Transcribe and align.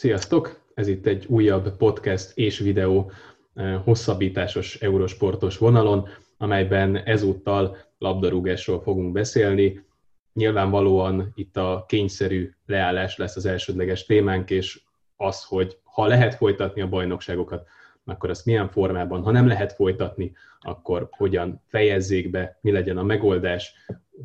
Sziasztok! 0.00 0.60
Ez 0.74 0.88
itt 0.88 1.06
egy 1.06 1.26
újabb 1.28 1.76
podcast 1.76 2.38
és 2.38 2.58
videó 2.58 3.10
eh, 3.54 3.80
hosszabbításos 3.84 4.74
eurosportos 4.74 5.58
vonalon, 5.58 6.08
amelyben 6.38 6.96
ezúttal 6.96 7.76
labdarúgásról 7.98 8.80
fogunk 8.82 9.12
beszélni. 9.12 9.84
Nyilvánvalóan 10.32 11.32
itt 11.34 11.56
a 11.56 11.84
kényszerű 11.88 12.50
leállás 12.66 13.16
lesz 13.16 13.36
az 13.36 13.46
elsődleges 13.46 14.06
témánk, 14.06 14.50
és 14.50 14.80
az, 15.16 15.44
hogy 15.44 15.78
ha 15.82 16.06
lehet 16.06 16.34
folytatni 16.34 16.80
a 16.80 16.88
bajnokságokat, 16.88 17.66
akkor 18.04 18.30
azt 18.30 18.46
milyen 18.46 18.68
formában, 18.68 19.22
ha 19.22 19.30
nem 19.30 19.46
lehet 19.46 19.72
folytatni, 19.72 20.32
akkor 20.60 21.08
hogyan 21.10 21.62
fejezzék 21.66 22.30
be, 22.30 22.58
mi 22.60 22.70
legyen 22.70 22.98
a 22.98 23.02
megoldás, 23.02 23.74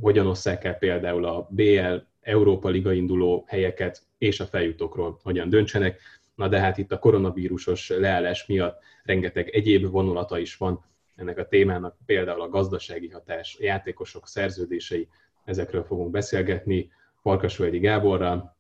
hogyan 0.02 0.28
osszák 0.28 0.64
el 0.64 0.74
például 0.74 1.26
a 1.26 1.48
BL, 1.50 1.96
Európa 2.26 2.70
Liga 2.70 2.94
induló 2.94 3.44
helyeket, 3.48 4.02
és 4.18 4.40
a 4.40 4.46
feljutókról 4.46 5.20
hogyan 5.24 5.50
döntsenek. 5.50 6.00
Na 6.36 6.48
de 6.48 6.60
hát 6.60 6.78
itt 6.78 6.92
a 6.92 7.00
koronavírusos 7.00 7.90
leállás 7.90 8.46
miatt 8.46 8.82
rengeteg 9.04 9.50
egyéb 9.50 9.90
vonulata 9.90 10.40
is 10.40 10.58
van 10.58 10.86
ennek 11.16 11.38
a 11.38 11.48
témának, 11.48 11.96
például 12.06 12.42
a 12.42 12.50
gazdasági 12.50 13.10
hatás, 13.10 13.58
játékosok 13.60 14.28
szerződései, 14.28 15.08
ezekről 15.44 15.84
fogunk 15.84 16.12
beszélgetni 16.12 16.92
Farkasvölgyi 17.22 17.80
Gáborral 17.80 18.56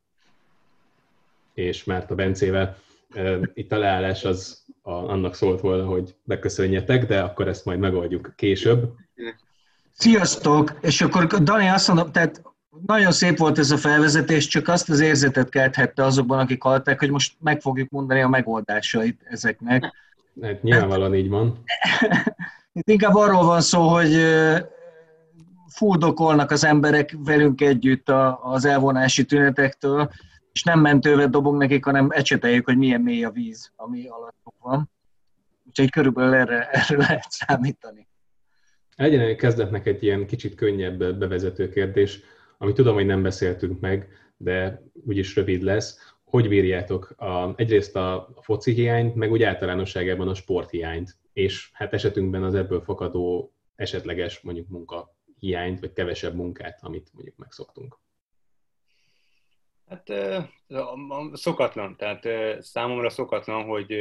és 1.54 1.84
Márta 1.84 2.16
Bencével. 2.16 2.78
Itt 3.54 3.72
a 3.72 3.78
leállás 3.78 4.24
az 4.24 4.66
a, 4.82 4.92
annak 4.92 5.36
szólt 5.36 5.62
volna, 5.62 5.86
hogy 5.86 6.16
beköszönjetek, 6.24 7.06
de 7.06 7.22
akkor 7.22 7.48
ezt 7.48 7.66
majd 7.66 7.80
megoldjuk 7.80 8.34
később. 8.36 8.94
Sziasztok! 9.92 10.78
És 10.82 11.02
akkor 11.02 11.26
Dani 11.26 11.68
azt 11.68 11.88
mondom, 11.88 12.12
tehát 12.12 12.42
nagyon 12.86 13.12
szép 13.12 13.38
volt 13.38 13.58
ez 13.58 13.72
a 13.72 13.78
felvezetés, 13.78 14.48
csak 14.48 14.68
azt 14.68 14.90
az 14.90 15.00
érzetet 15.00 15.50
kelthette 15.50 16.04
azokban, 16.04 16.40
akik 16.40 16.64
halták, 16.64 17.00
hogy 17.00 17.10
most 17.10 17.36
meg 17.40 17.62
fogjuk 17.62 17.90
mondani 17.90 18.22
a 18.22 18.28
megoldásait 18.28 19.22
ezeknek. 19.30 19.94
Hát 20.42 20.62
nyilvánvalóan 20.62 21.16
így 21.16 21.30
van. 21.30 21.64
Itt 22.74 22.90
inkább 22.90 23.16
arról 23.16 23.44
van 23.44 23.62
szó, 23.62 23.88
hogy 23.88 24.18
fuldokolnak 25.68 26.52
az 26.52 26.64
emberek 26.64 27.18
velünk 27.20 27.62
együtt 27.62 28.10
az 28.42 28.66
elvonási 28.66 29.26
tünetektől, 29.26 30.12
és 30.52 30.64
nem 30.64 30.80
mentővel 30.80 31.28
dobunk 31.28 31.58
nekik, 31.58 31.86
hanem 31.86 32.08
ecseteljük, 32.12 32.66
hogy 32.66 32.78
milyen 32.78 33.02
mély 33.02 33.24
a 33.24 33.32
víz, 33.32 33.72
ami 33.76 34.08
alattuk 34.08 34.54
van. 34.60 34.90
Úgyhogy 35.68 35.90
körülbelül 35.90 36.34
erre, 36.34 36.70
erre 36.72 36.98
lehet 36.98 37.26
számítani. 37.30 38.08
Egyen 38.96 39.38
kezdetnek 39.38 39.86
egy 39.86 40.04
ilyen 40.04 40.26
kicsit 40.26 40.56
könnyebb 40.56 41.16
bevezető 41.16 41.70
kérdés 41.70 42.20
ami 42.58 42.74
tudom, 42.74 42.94
hogy 42.94 43.06
nem 43.06 43.22
beszéltünk 43.22 43.80
meg, 43.80 44.10
de 44.38 44.84
úgyis 45.06 45.36
rövid 45.36 45.62
lesz. 45.62 46.14
Hogy 46.24 46.48
bírjátok 46.48 47.10
a, 47.18 47.54
egyrészt 47.56 47.96
a 47.96 48.30
foci 48.42 48.72
hiányt, 48.72 49.16
meg 49.16 49.32
úgy 49.32 49.44
általánosságában 49.44 50.28
a 50.28 50.34
sporthiányt, 50.34 51.18
és 51.34 51.70
hát 51.74 51.94
esetünkben 51.94 52.44
az 52.44 52.56
ebből 52.56 52.82
fakadó 52.82 53.54
esetleges 53.76 54.42
mondjuk 54.42 54.68
munka 54.68 55.16
hiányt, 55.40 55.80
vagy 55.80 55.94
kevesebb 55.94 56.36
munkát, 56.36 56.80
amit 56.82 57.10
mondjuk 57.14 57.38
megszoktunk? 57.38 58.00
Hát 59.90 60.12
szokatlan, 61.34 61.96
tehát 61.98 62.28
számomra 62.64 63.10
szokatlan, 63.10 63.64
hogy 63.64 63.94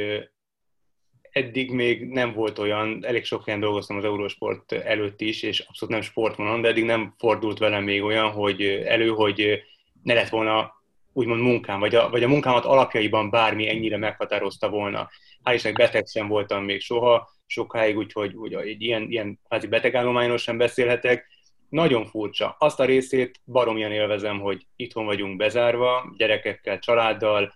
eddig 1.35 1.71
még 1.71 2.07
nem 2.07 2.33
volt 2.33 2.59
olyan, 2.59 3.05
elég 3.05 3.25
sok 3.25 3.45
helyen 3.45 3.59
dolgoztam 3.59 3.97
az 3.97 4.03
Eurosport 4.03 4.71
előtt 4.71 5.21
is, 5.21 5.43
és 5.43 5.59
abszolút 5.59 5.93
nem 5.93 6.03
sportvonalon, 6.03 6.61
de 6.61 6.67
eddig 6.67 6.83
nem 6.83 7.13
fordult 7.17 7.57
velem 7.57 7.83
még 7.83 8.03
olyan, 8.03 8.31
hogy 8.31 8.61
elő, 8.85 9.07
hogy 9.07 9.63
ne 10.03 10.13
lett 10.13 10.29
volna 10.29 10.83
úgymond 11.13 11.41
munkám, 11.41 11.79
vagy 11.79 11.95
a, 11.95 12.09
vagy 12.09 12.23
a 12.23 12.27
munkámat 12.27 12.65
alapjaiban 12.65 13.29
bármi 13.29 13.69
ennyire 13.69 13.97
meghatározta 13.97 14.69
volna. 14.69 15.09
Hál' 15.43 15.53
Istennek 15.53 15.77
beteg 15.77 16.07
sem 16.07 16.27
voltam 16.27 16.63
még 16.63 16.81
soha, 16.81 17.29
sokáig, 17.45 17.97
úgyhogy 17.97 18.33
hogy 18.35 18.53
egy 18.53 18.81
ilyen, 18.81 19.05
ilyen 19.09 19.39
kvázi 19.47 19.67
betegállományról 19.67 20.37
sem 20.37 20.57
beszélhetek. 20.57 21.27
Nagyon 21.69 22.05
furcsa. 22.05 22.55
Azt 22.59 22.79
a 22.79 22.85
részét 22.85 23.39
baromjan 23.45 23.91
élvezem, 23.91 24.39
hogy 24.39 24.65
itthon 24.75 25.05
vagyunk 25.05 25.37
bezárva, 25.37 26.13
gyerekekkel, 26.17 26.79
családdal, 26.79 27.53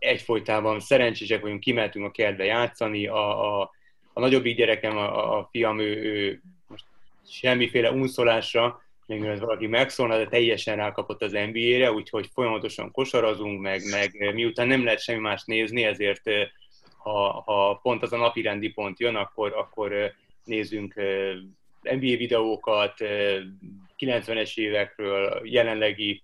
egyfolytában 0.00 0.80
szerencsések 0.80 1.40
vagyunk, 1.40 1.60
kimentünk 1.60 2.04
a 2.04 2.10
kertbe 2.10 2.44
játszani, 2.44 3.06
a, 3.06 3.60
a, 3.60 3.70
a 4.12 4.20
nagyobbik 4.20 4.56
gyerekem, 4.56 4.96
a, 4.96 5.38
a 5.38 5.48
fiam, 5.50 5.78
ő, 5.78 6.02
ő 6.02 6.42
most 6.66 6.84
semmiféle 7.28 7.90
unszolásra, 7.90 8.82
még 9.06 9.20
mielőtt 9.20 9.40
valaki 9.40 9.66
megszólna, 9.66 10.16
de 10.16 10.26
teljesen 10.26 10.76
rákapott 10.76 11.22
az 11.22 11.32
NBA-re, 11.32 11.92
úgyhogy 11.92 12.28
folyamatosan 12.32 12.90
kosarazunk, 12.90 13.60
meg, 13.60 13.82
meg 13.90 14.34
miután 14.34 14.66
nem 14.66 14.84
lehet 14.84 15.02
semmi 15.02 15.18
más 15.18 15.44
nézni, 15.44 15.84
ezért 15.84 16.22
ha, 16.96 17.42
ha 17.46 17.74
pont 17.82 18.02
az 18.02 18.12
a 18.12 18.16
napi 18.16 18.42
rendi 18.42 18.68
pont 18.68 19.00
jön, 19.00 19.16
akkor, 19.16 19.52
akkor 19.52 20.12
nézzünk 20.44 20.94
NBA 21.82 22.16
videókat, 22.16 22.94
90-es 23.98 24.54
évekről, 24.54 25.40
jelenlegi 25.44 26.22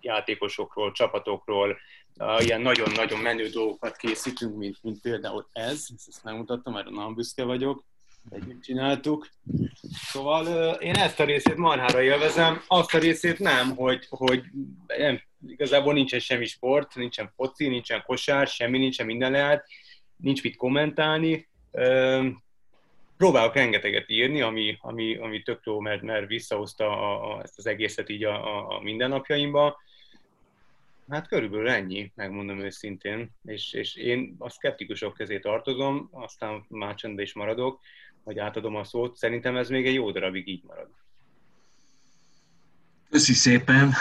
játékosokról, 0.00 0.92
csapatokról, 0.92 1.78
ilyen 2.38 2.60
nagyon-nagyon 2.60 3.20
menő 3.20 3.48
dolgokat 3.48 3.96
készítünk, 3.96 4.56
mint, 4.56 4.78
mint 4.82 5.00
például 5.00 5.48
ez, 5.52 5.86
ezt 6.06 6.24
megmutattam, 6.24 6.72
mert 6.72 6.90
nagyon 6.90 7.14
büszke 7.14 7.44
vagyok, 7.44 7.84
együtt 8.30 8.62
csináltuk. 8.62 9.28
Szóval 9.92 10.72
én 10.74 10.94
ezt 10.94 11.20
a 11.20 11.24
részét 11.24 11.56
marhára 11.56 12.02
élvezem, 12.02 12.62
azt 12.66 12.94
a 12.94 12.98
részét 12.98 13.38
nem, 13.38 13.76
hogy, 13.76 14.06
hogy 14.08 14.42
nem, 14.86 15.20
igazából 15.46 15.92
nincsen 15.92 16.20
semmi 16.20 16.46
sport, 16.46 16.94
nincsen 16.94 17.32
foci, 17.36 17.68
nincsen 17.68 18.02
kosár, 18.06 18.46
semmi 18.46 18.78
nincsen, 18.78 19.06
minden 19.06 19.30
lehet, 19.30 19.66
nincs 20.16 20.42
mit 20.42 20.56
kommentálni. 20.56 21.48
Próbálok 23.16 23.54
rengeteget 23.54 24.10
írni, 24.10 24.40
ami, 24.40 24.78
ami, 24.80 25.16
ami 25.16 25.42
tök 25.42 25.60
jó, 25.64 25.80
mert, 25.80 26.02
mert 26.02 26.26
visszahozta 26.26 26.86
a, 26.86 27.34
a, 27.34 27.42
ezt 27.42 27.58
az 27.58 27.66
egészet 27.66 28.08
így 28.08 28.24
a, 28.24 28.56
a, 28.56 28.76
a 28.76 28.80
mindennapjaimba 28.80 29.76
Hát 31.08 31.28
körülbelül 31.28 31.68
ennyi, 31.68 32.12
megmondom 32.14 32.60
őszintén, 32.60 33.30
és, 33.44 33.72
és 33.72 33.96
én 33.96 34.34
a 34.38 34.50
szkeptikusok 34.50 35.14
közé 35.14 35.38
tartozom, 35.38 36.08
aztán 36.12 36.64
már 36.68 36.94
csendben 36.94 37.24
is 37.24 37.34
maradok, 37.34 37.80
hogy 38.24 38.38
átadom 38.38 38.76
a 38.76 38.84
szót, 38.84 39.16
szerintem 39.16 39.56
ez 39.56 39.68
még 39.68 39.86
egy 39.86 39.94
jó 39.94 40.10
darabig 40.10 40.48
így 40.48 40.62
marad. 40.66 40.88
Köszi 43.10 43.32
szépen. 43.32 43.92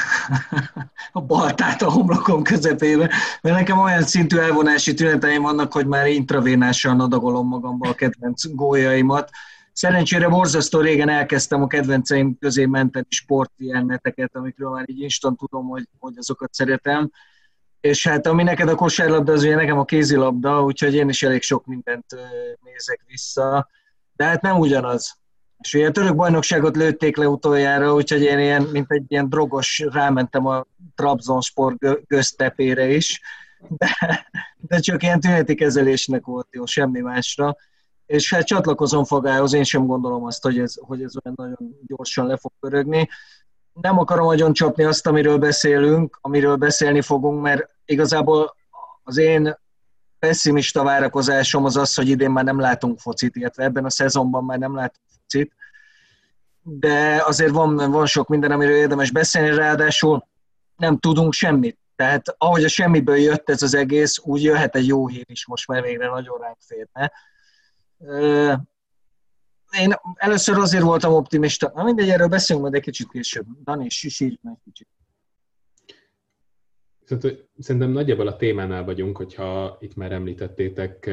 A 1.11 1.21
baltát 1.21 1.81
a 1.81 1.91
homlokom 1.91 2.43
közepébe, 2.43 3.09
mert 3.41 3.55
nekem 3.55 3.79
olyan 3.79 4.03
szintű 4.03 4.37
elvonási 4.37 4.93
tüneteim 4.93 5.41
vannak, 5.41 5.73
hogy 5.73 5.87
már 5.87 6.07
intravénással 6.07 6.99
adagolom 6.99 7.47
magamba 7.47 7.89
a 7.89 7.93
kedvenc 7.93 8.47
gólyaimat, 8.55 9.29
Szerencsére 9.73 10.29
borzasztó 10.29 10.79
régen 10.79 11.09
elkezdtem 11.09 11.61
a 11.61 11.67
kedvenceim 11.67 12.37
közé 12.39 12.65
menteni 12.65 13.05
sportjelmeteket, 13.09 14.35
amikről 14.35 14.69
már 14.69 14.89
így 14.89 14.99
instant 14.99 15.37
tudom, 15.37 15.67
hogy, 15.67 15.87
hogy 15.99 16.13
azokat 16.17 16.53
szeretem. 16.53 17.11
És 17.81 18.07
hát 18.07 18.27
ami 18.27 18.43
neked 18.43 18.69
a 18.69 18.75
kosárlabda, 18.75 19.31
az 19.31 19.43
ugye 19.43 19.55
nekem 19.55 19.79
a 19.79 19.85
kézilabda, 19.85 20.63
úgyhogy 20.63 20.93
én 20.93 21.09
is 21.09 21.23
elég 21.23 21.41
sok 21.41 21.65
mindent 21.65 22.05
nézek 22.63 23.01
vissza. 23.07 23.69
De 24.15 24.25
hát 24.25 24.41
nem 24.41 24.59
ugyanaz. 24.59 25.17
És 25.59 25.73
ugye 25.73 25.87
a 25.87 25.91
török 25.91 26.15
bajnokságot 26.15 26.75
lőtték 26.75 27.17
le 27.17 27.27
utoljára, 27.27 27.93
úgyhogy 27.93 28.21
én 28.21 28.39
ilyen, 28.39 28.61
mint 28.61 28.91
egy 28.91 29.03
ilyen 29.07 29.29
drogos 29.29 29.79
rámentem 29.91 30.45
a 30.45 30.65
Trabzonspor 30.95 31.75
göztepére 32.07 32.89
is. 32.89 33.21
De, 33.67 34.27
de 34.57 34.79
csak 34.79 35.03
ilyen 35.03 35.19
tüneti 35.19 35.55
kezelésnek 35.55 36.25
volt 36.25 36.47
jó, 36.51 36.65
semmi 36.65 36.99
másra 36.99 37.55
és 38.05 38.33
hát 38.33 38.45
csatlakozom 38.45 39.03
Fagához, 39.03 39.53
én 39.53 39.63
sem 39.63 39.85
gondolom 39.85 40.23
azt, 40.23 40.43
hogy 40.43 40.59
ez, 40.59 40.73
hogy 40.79 41.03
ez 41.03 41.13
olyan 41.23 41.35
nagyon 41.37 41.77
gyorsan 41.87 42.27
le 42.27 42.37
fog 42.37 42.51
pörögni. 42.59 43.09
Nem 43.73 43.99
akarom 43.99 44.25
nagyon 44.25 44.53
csapni 44.53 44.83
azt, 44.83 45.07
amiről 45.07 45.37
beszélünk, 45.37 46.17
amiről 46.21 46.55
beszélni 46.55 47.01
fogunk, 47.01 47.41
mert 47.41 47.69
igazából 47.85 48.55
az 49.03 49.17
én 49.17 49.57
pessimista 50.19 50.83
várakozásom 50.83 51.65
az 51.65 51.77
az, 51.77 51.95
hogy 51.95 52.09
idén 52.09 52.31
már 52.31 52.43
nem 52.43 52.59
látunk 52.59 52.99
focit, 52.99 53.35
illetve 53.35 53.63
ebben 53.63 53.85
a 53.85 53.89
szezonban 53.89 54.43
már 54.43 54.57
nem 54.57 54.75
látunk 54.75 55.05
focit, 55.21 55.53
de 56.61 57.23
azért 57.25 57.51
van, 57.51 57.91
van 57.91 58.05
sok 58.05 58.27
minden, 58.27 58.51
amiről 58.51 58.75
érdemes 58.75 59.11
beszélni, 59.11 59.55
ráadásul 59.55 60.27
nem 60.75 60.97
tudunk 60.97 61.33
semmit. 61.33 61.77
Tehát 61.95 62.35
ahogy 62.37 62.63
a 62.63 62.67
semmiből 62.67 63.17
jött 63.17 63.49
ez 63.49 63.61
az 63.61 63.73
egész, 63.73 64.19
úgy 64.23 64.43
jöhet 64.43 64.75
egy 64.75 64.87
jó 64.87 65.07
hír 65.07 65.25
is 65.27 65.47
most 65.47 65.67
már 65.67 65.81
végre 65.81 66.07
nagyon 66.07 66.39
ránk 66.41 66.57
férne. 66.59 67.11
Én 69.79 69.93
először 70.13 70.57
azért 70.57 70.83
voltam 70.83 71.13
optimista. 71.13 71.71
Na 71.75 71.83
mindegy, 71.83 72.09
erről 72.09 72.27
beszélünk 72.27 72.65
majd 72.65 72.75
egy 72.75 72.83
kicsit 72.83 73.09
később. 73.09 73.45
Dani, 73.63 73.89
sisírj 73.89 74.37
meg 74.41 74.57
kicsit. 74.63 74.87
Szerintem 77.59 77.91
nagyjából 77.91 78.27
a 78.27 78.35
témánál 78.35 78.83
vagyunk, 78.83 79.17
hogyha 79.17 79.77
itt 79.79 79.95
már 79.95 80.11
említettétek 80.11 81.09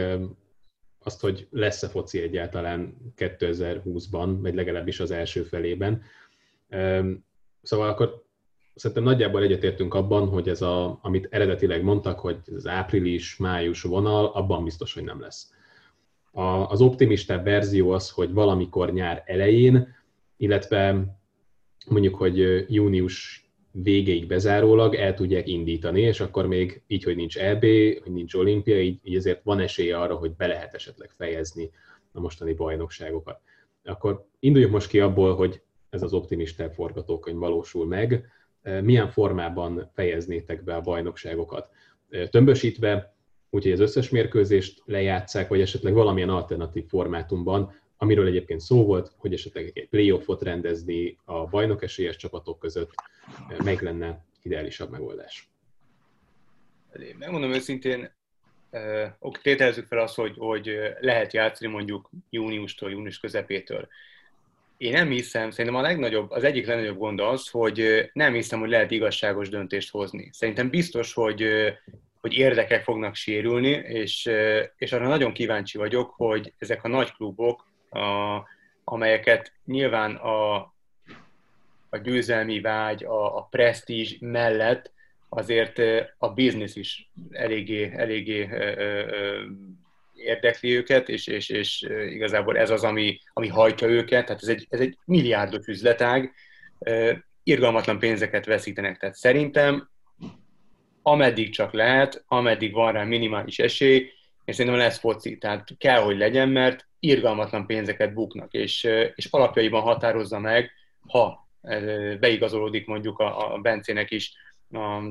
azt, 1.02 1.20
hogy 1.20 1.48
lesz-e 1.50 1.88
foci 1.88 2.22
egyáltalán 2.22 2.96
2020-ban, 3.16 4.38
vagy 4.40 4.54
legalábbis 4.54 5.00
az 5.00 5.10
első 5.10 5.42
felében. 5.42 6.02
Szóval 7.62 7.88
akkor 7.88 8.24
szerintem 8.74 9.04
nagyjából 9.04 9.42
egyetértünk 9.42 9.94
abban, 9.94 10.28
hogy 10.28 10.48
ez, 10.48 10.62
a, 10.62 10.98
amit 11.02 11.28
eredetileg 11.30 11.82
mondtak, 11.82 12.20
hogy 12.20 12.38
az 12.54 12.66
április-május 12.66 13.82
vonal, 13.82 14.26
abban 14.26 14.64
biztos, 14.64 14.94
hogy 14.94 15.04
nem 15.04 15.20
lesz. 15.20 15.52
A, 16.30 16.42
az 16.42 16.80
optimistább 16.80 17.44
verzió 17.44 17.90
az, 17.90 18.10
hogy 18.10 18.32
valamikor 18.32 18.92
nyár 18.92 19.22
elején, 19.26 19.94
illetve 20.36 21.16
mondjuk, 21.88 22.14
hogy 22.14 22.64
június 22.72 23.44
végéig 23.72 24.26
bezárólag 24.26 24.94
el 24.94 25.14
tudják 25.14 25.48
indítani, 25.48 26.00
és 26.00 26.20
akkor 26.20 26.46
még 26.46 26.82
így, 26.86 27.02
hogy 27.02 27.16
nincs 27.16 27.38
EB, 27.38 27.60
hogy 28.02 28.12
nincs 28.12 28.34
olimpia, 28.34 28.80
így, 28.80 28.98
így 29.02 29.14
ezért 29.14 29.42
van 29.42 29.60
esélye 29.60 29.98
arra, 29.98 30.14
hogy 30.14 30.32
be 30.36 30.46
lehet 30.46 30.74
esetleg 30.74 31.10
fejezni 31.10 31.70
a 32.12 32.20
mostani 32.20 32.52
bajnokságokat. 32.52 33.40
Akkor 33.84 34.26
induljuk 34.38 34.70
most 34.70 34.88
ki 34.88 35.00
abból, 35.00 35.34
hogy 35.34 35.62
ez 35.90 36.02
az 36.02 36.12
optimista 36.12 36.70
forgatókönyv 36.70 37.38
valósul 37.38 37.86
meg, 37.86 38.24
milyen 38.82 39.08
formában 39.08 39.90
fejeznétek 39.94 40.64
be 40.64 40.74
a 40.74 40.80
bajnokságokat? 40.80 41.68
Tömbösítve, 42.30 43.14
úgyhogy 43.50 43.72
az 43.72 43.80
összes 43.80 44.08
mérkőzést 44.08 44.82
lejátszák, 44.84 45.48
vagy 45.48 45.60
esetleg 45.60 45.92
valamilyen 45.92 46.28
alternatív 46.28 46.84
formátumban, 46.88 47.74
amiről 47.96 48.26
egyébként 48.26 48.60
szó 48.60 48.84
volt, 48.84 49.12
hogy 49.16 49.32
esetleg 49.32 49.70
egy 49.74 49.88
playoffot 49.88 50.42
rendezni 50.42 51.18
a 51.24 51.46
bajnok 51.46 51.82
esélyes 51.82 52.16
csapatok 52.16 52.58
között, 52.58 52.90
meg 53.64 53.82
lenne 53.82 54.24
ideálisabb 54.42 54.90
megoldás? 54.90 55.48
Megmondom 57.18 57.52
őszintén, 57.52 58.10
oké, 59.18 59.40
tételezzük 59.42 59.86
fel 59.86 59.98
azt, 59.98 60.14
hogy, 60.14 60.34
hogy 60.36 60.78
lehet 61.00 61.32
játszani 61.32 61.70
mondjuk 61.70 62.10
júniustól, 62.30 62.90
június 62.90 63.18
közepétől. 63.18 63.88
Én 64.76 64.92
nem 64.92 65.10
hiszem, 65.10 65.50
szerintem 65.50 65.80
a 65.80 65.82
legnagyobb, 65.82 66.30
az 66.30 66.44
egyik 66.44 66.66
legnagyobb 66.66 66.98
gond 66.98 67.20
az, 67.20 67.48
hogy 67.48 68.10
nem 68.12 68.32
hiszem, 68.32 68.60
hogy 68.60 68.68
lehet 68.68 68.90
igazságos 68.90 69.48
döntést 69.48 69.90
hozni. 69.90 70.30
Szerintem 70.32 70.70
biztos, 70.70 71.12
hogy, 71.12 71.42
hogy 72.20 72.34
érdekek 72.34 72.82
fognak 72.82 73.14
sérülni, 73.14 73.70
és, 73.70 74.30
és 74.76 74.92
arra 74.92 75.08
nagyon 75.08 75.32
kíváncsi 75.32 75.78
vagyok, 75.78 76.14
hogy 76.16 76.52
ezek 76.58 76.84
a 76.84 76.88
nagy 76.88 77.12
klubok, 77.12 77.68
a, 77.90 78.38
amelyeket 78.84 79.52
nyilván 79.64 80.14
a, 80.14 80.54
a 81.88 81.96
győzelmi 82.02 82.60
vágy, 82.60 83.04
a, 83.04 83.36
a 83.36 83.42
presztízs 83.50 84.16
mellett 84.20 84.92
azért 85.28 85.78
a 86.18 86.28
biznisz 86.28 86.76
is 86.76 87.10
eléggé, 87.30 87.92
eléggé 87.96 88.48
érdekli 90.14 90.76
őket, 90.76 91.08
és, 91.08 91.26
és, 91.26 91.48
és 91.48 91.86
igazából 92.08 92.58
ez 92.58 92.70
az, 92.70 92.84
ami, 92.84 93.20
ami 93.32 93.48
hajtja 93.48 93.88
őket, 93.88 94.26
tehát 94.26 94.42
ez 94.42 94.48
egy, 94.48 94.66
ez 94.70 94.80
egy 94.80 94.98
milliárdos 95.04 95.66
üzletág, 95.66 96.32
irgalmatlan 97.42 97.98
pénzeket 97.98 98.46
veszítenek. 98.46 98.98
Tehát 98.98 99.14
szerintem 99.14 99.89
ameddig 101.02 101.50
csak 101.50 101.72
lehet, 101.72 102.24
ameddig 102.26 102.72
van 102.72 102.92
rá 102.92 103.04
minimális 103.04 103.58
esély, 103.58 104.12
és 104.44 104.56
szerintem 104.56 104.80
lesz 104.80 104.98
foci, 104.98 105.38
tehát 105.38 105.68
kell, 105.78 106.00
hogy 106.00 106.16
legyen, 106.16 106.48
mert 106.48 106.88
irgalmatlan 106.98 107.66
pénzeket 107.66 108.14
buknak, 108.14 108.52
és, 108.52 108.84
és 109.14 109.28
alapjaiban 109.30 109.82
határozza 109.82 110.38
meg, 110.38 110.70
ha 111.06 111.48
beigazolódik 112.20 112.86
mondjuk 112.86 113.18
a, 113.18 113.54
a 113.54 113.58
Bencének 113.58 114.10
is 114.10 114.32
a, 114.72 115.02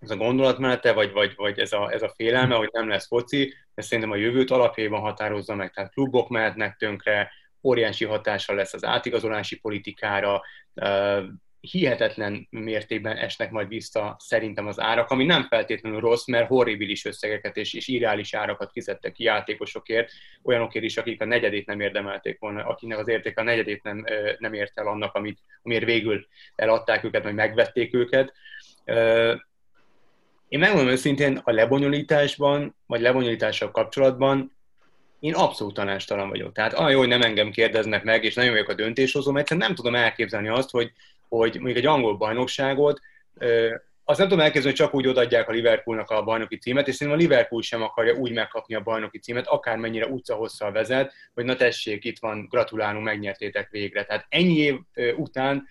ez 0.00 0.10
a 0.10 0.16
gondolatmenete, 0.16 0.92
vagy, 0.92 1.12
vagy, 1.12 1.32
vagy 1.36 1.58
ez, 1.58 1.72
a, 1.72 1.92
ez 1.92 2.02
a 2.02 2.12
félelme, 2.16 2.54
hogy 2.54 2.68
nem 2.72 2.88
lesz 2.88 3.06
foci, 3.06 3.54
ez 3.74 3.86
szerintem 3.86 4.12
a 4.12 4.16
jövőt 4.16 4.50
alapjában 4.50 5.00
határozza 5.00 5.54
meg. 5.54 5.72
Tehát 5.72 5.92
klubok 5.92 6.28
mehetnek 6.28 6.76
tönkre, 6.76 7.30
óriási 7.62 8.04
hatással 8.04 8.56
lesz 8.56 8.72
az 8.72 8.84
átigazolási 8.84 9.58
politikára, 9.58 10.42
hihetetlen 11.70 12.46
mértékben 12.50 13.16
esnek 13.16 13.50
majd 13.50 13.68
vissza 13.68 14.16
szerintem 14.18 14.66
az 14.66 14.80
árak, 14.80 15.10
ami 15.10 15.24
nem 15.24 15.42
feltétlenül 15.42 16.00
rossz, 16.00 16.26
mert 16.26 16.48
horribilis 16.48 17.04
összegeket 17.04 17.56
és, 17.56 17.74
és 17.74 17.88
irreális 17.88 18.34
árakat 18.34 18.72
fizettek 18.72 19.12
ki 19.12 19.24
játékosokért, 19.24 20.10
olyanokért 20.42 20.84
is, 20.84 20.96
akik 20.96 21.20
a 21.20 21.24
negyedét 21.24 21.66
nem 21.66 21.80
érdemelték 21.80 22.38
volna, 22.38 22.64
akinek 22.64 22.98
az 22.98 23.08
értéke 23.08 23.40
a 23.40 23.44
negyedét 23.44 23.82
nem, 23.82 24.04
nem 24.38 24.52
ért 24.52 24.78
el 24.78 24.86
annak, 24.86 25.14
amit, 25.14 25.38
amiért 25.62 25.84
végül 25.84 26.26
eladták 26.54 27.04
őket, 27.04 27.22
vagy 27.22 27.34
megvették 27.34 27.94
őket. 27.94 28.32
Én 30.48 30.58
megmondom 30.58 30.92
őszintén, 30.92 31.40
a 31.44 31.50
lebonyolításban, 31.50 32.76
vagy 32.86 33.00
lebonyolítással 33.00 33.70
kapcsolatban 33.70 34.56
én 35.20 35.34
abszolút 35.34 35.74
tanástalan 35.74 36.28
vagyok. 36.28 36.52
Tehát 36.52 36.78
olyan 36.78 36.90
jó, 36.90 36.98
hogy 36.98 37.08
nem 37.08 37.22
engem 37.22 37.50
kérdeznek 37.50 38.04
meg, 38.04 38.24
és 38.24 38.34
nagyon 38.34 38.52
vagyok 38.52 38.68
a 38.68 38.74
döntéshozó, 38.74 39.30
mert 39.30 39.42
egyszerűen 39.42 39.66
nem 39.66 39.76
tudom 39.76 39.94
elképzelni 39.94 40.48
azt, 40.48 40.70
hogy, 40.70 40.92
hogy 41.38 41.54
mondjuk 41.54 41.76
egy 41.76 41.86
angol 41.86 42.16
bajnokságot, 42.16 43.00
azt 44.04 44.18
nem 44.18 44.28
tudom 44.28 44.44
elképzelni, 44.44 44.76
hogy 44.76 44.86
csak 44.86 44.94
úgy 44.94 45.06
odaadják 45.06 45.48
a 45.48 45.52
Liverpoolnak 45.52 46.10
a 46.10 46.22
bajnoki 46.22 46.56
címet, 46.56 46.88
és 46.88 46.94
szerintem 46.94 47.22
a 47.22 47.22
Liverpool 47.22 47.62
sem 47.62 47.82
akarja 47.82 48.14
úgy 48.14 48.32
megkapni 48.32 48.74
a 48.74 48.80
bajnoki 48.80 49.18
címet, 49.18 49.46
akármennyire 49.46 50.06
utcahosszal 50.06 50.72
vezet, 50.72 51.12
hogy 51.34 51.44
na 51.44 51.56
tessék, 51.56 52.04
itt 52.04 52.18
van, 52.18 52.46
gratulálunk, 52.50 53.04
megnyertétek 53.04 53.70
végre. 53.70 54.04
Tehát 54.04 54.26
ennyi 54.28 54.56
év 54.56 54.78
után 55.16 55.66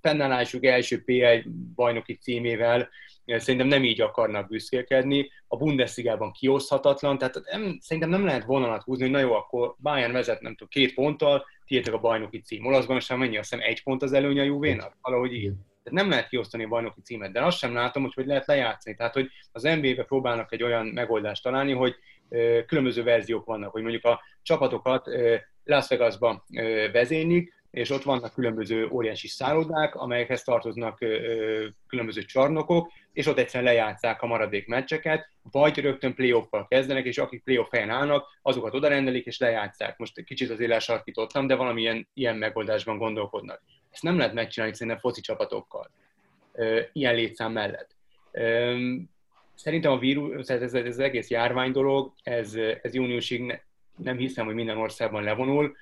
fennállásuk 0.00 0.64
első 0.64 1.02
PL 1.04 1.48
bajnoki 1.74 2.14
címével 2.14 2.88
szerintem 3.26 3.66
nem 3.66 3.84
így 3.84 4.00
akarnak 4.00 4.48
büszkélkedni. 4.48 5.30
A 5.46 5.56
Bundesligában 5.56 6.32
kioszthatatlan, 6.32 7.18
tehát 7.18 7.40
nem, 7.52 7.78
szerintem 7.80 8.10
nem 8.10 8.24
lehet 8.24 8.44
vonalat 8.44 8.82
húzni, 8.82 9.02
hogy 9.02 9.12
na 9.12 9.18
jó, 9.18 9.32
akkor 9.32 9.74
Bayern 9.78 10.12
vezet, 10.12 10.40
nem 10.40 10.52
tudom, 10.52 10.68
két 10.68 10.94
ponttal, 10.94 11.44
tiétek 11.68 11.94
a 11.94 11.98
bajnoki 11.98 12.40
cím. 12.40 12.66
Olaszban 12.66 13.00
sem 13.00 13.18
mennyi, 13.18 13.36
azt 13.38 13.50
hiszem 13.50 13.66
egy 13.68 13.82
pont 13.82 14.02
az 14.02 14.12
előnye 14.12 14.40
a 14.40 14.44
Juvénak, 14.44 14.96
valahogy 15.02 15.32
így. 15.32 15.52
Tehát 15.82 16.02
nem 16.02 16.08
lehet 16.08 16.28
kiosztani 16.28 16.64
a 16.64 16.68
bajnoki 16.68 17.00
címet, 17.00 17.32
de 17.32 17.44
azt 17.44 17.58
sem 17.58 17.74
látom, 17.74 18.02
hogy 18.02 18.14
hogy 18.14 18.26
lehet 18.26 18.46
lejátszani. 18.46 18.96
Tehát, 18.96 19.14
hogy 19.14 19.28
az 19.52 19.62
NBA-be 19.62 20.04
próbálnak 20.04 20.52
egy 20.52 20.62
olyan 20.62 20.86
megoldást 20.86 21.42
találni, 21.42 21.72
hogy 21.72 21.94
különböző 22.66 23.02
verziók 23.02 23.44
vannak, 23.44 23.72
hogy 23.72 23.82
mondjuk 23.82 24.04
a 24.04 24.20
csapatokat 24.42 25.08
Las 25.64 25.88
Vegasba 25.88 26.44
vezénylik, 26.92 27.56
és 27.70 27.90
ott 27.90 28.02
vannak 28.02 28.34
különböző 28.34 28.88
óriási 28.88 29.28
szállodák, 29.28 29.94
amelyekhez 29.94 30.42
tartoznak 30.42 30.98
különböző 31.86 32.22
csarnokok, 32.22 32.92
és 33.12 33.26
ott 33.26 33.38
egyszerűen 33.38 33.72
lejátszák 33.72 34.22
a 34.22 34.26
maradék 34.26 34.66
meccseket, 34.66 35.28
vagy 35.50 35.78
rögtön 35.78 36.14
playoff 36.14 36.46
kezdenek, 36.68 37.04
és 37.04 37.18
akik 37.18 37.42
playoff 37.42 37.70
helyen 37.70 37.90
állnak, 37.90 38.26
azokat 38.42 38.74
oda 38.74 38.88
rendelik, 38.88 39.26
és 39.26 39.38
lejátszák. 39.38 39.98
Most 39.98 40.24
kicsit 40.24 40.50
az 40.50 40.82
sarkítottam, 40.82 41.46
de 41.46 41.54
valamilyen 41.54 42.08
ilyen 42.14 42.36
megoldásban 42.36 42.98
gondolkodnak. 42.98 43.62
Ezt 43.90 44.02
nem 44.02 44.18
lehet 44.18 44.34
megcsinálni 44.34 44.74
szerintem 44.74 44.98
foci 44.98 45.20
csapatokkal, 45.20 45.90
ilyen 46.92 47.14
létszám 47.14 47.52
mellett. 47.52 47.96
Szerintem 49.54 49.92
a 49.92 49.98
vírus, 49.98 50.48
ez, 50.48 50.62
ez, 50.62 50.74
ez 50.74 50.86
az 50.86 50.98
egész 50.98 51.30
járvány 51.30 51.72
dolog, 51.72 52.12
ez, 52.22 52.54
ez 52.82 52.94
júniusig 52.94 53.42
ne, 53.42 53.58
nem 53.96 54.16
hiszem, 54.16 54.46
hogy 54.46 54.54
minden 54.54 54.76
országban 54.76 55.22
levonul, 55.22 55.76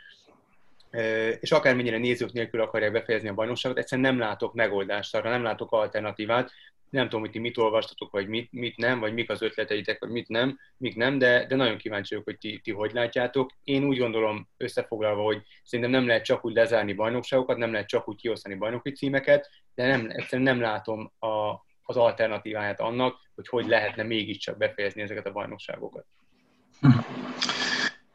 és 1.41 1.53
akármennyire 1.53 1.99
nézők 1.99 2.33
nélkül 2.33 2.61
akarják 2.61 2.93
befejezni 2.93 3.29
a 3.29 3.35
bajnokságot, 3.35 3.79
egyszerűen 3.79 4.13
nem 4.13 4.19
látok 4.19 4.55
megoldást 4.55 5.15
arra, 5.15 5.31
nem 5.31 5.43
látok 5.43 5.73
alternatívát. 5.73 6.51
Nem 6.91 7.05
tudom, 7.05 7.21
hogy 7.21 7.31
ti 7.31 7.39
mit 7.39 7.57
olvastatok, 7.59 8.11
vagy 8.11 8.29
mit, 8.29 8.53
mit 8.53 8.77
nem, 8.77 9.01
vagy 9.01 9.13
mik 9.13 9.31
az 9.31 9.43
ötleteitek, 9.43 10.01
vagy 10.01 10.11
mit 10.11 10.29
nem, 10.29 10.59
mik 10.77 10.97
nem, 10.97 11.19
de, 11.19 11.47
de 11.47 11.57
nagyon 11.57 11.77
kíváncsi 11.77 12.09
vagyok, 12.11 12.29
hogy 12.29 12.39
ti, 12.39 12.61
ti 12.63 12.73
hogy 12.73 12.93
látjátok. 12.93 13.51
Én 13.65 13.85
úgy 13.85 13.99
gondolom 13.99 14.49
összefoglalva, 14.57 15.23
hogy 15.23 15.43
szerintem 15.65 15.95
nem 15.95 16.07
lehet 16.07 16.25
csak 16.25 16.45
úgy 16.45 16.55
lezárni 16.55 16.93
bajnokságokat, 16.93 17.57
nem 17.57 17.73
lehet 17.73 17.89
csak 17.89 18.09
úgy 18.09 18.17
kiosztani 18.17 18.55
bajnoki 18.55 18.93
címeket, 18.93 19.51
de 19.75 19.87
nem, 19.87 20.07
egyszerűen 20.09 20.55
nem 20.55 20.61
látom 20.61 21.13
a, 21.19 21.65
az 21.83 21.97
alternatíváját 21.97 22.81
annak, 22.81 23.21
hogy 23.35 23.49
hogy 23.49 23.67
lehetne 23.67 24.03
mégiscsak 24.03 24.57
befejezni 24.57 25.03
ezeket 25.03 25.27
a 25.27 25.33
bajnokságokat. 25.33 26.07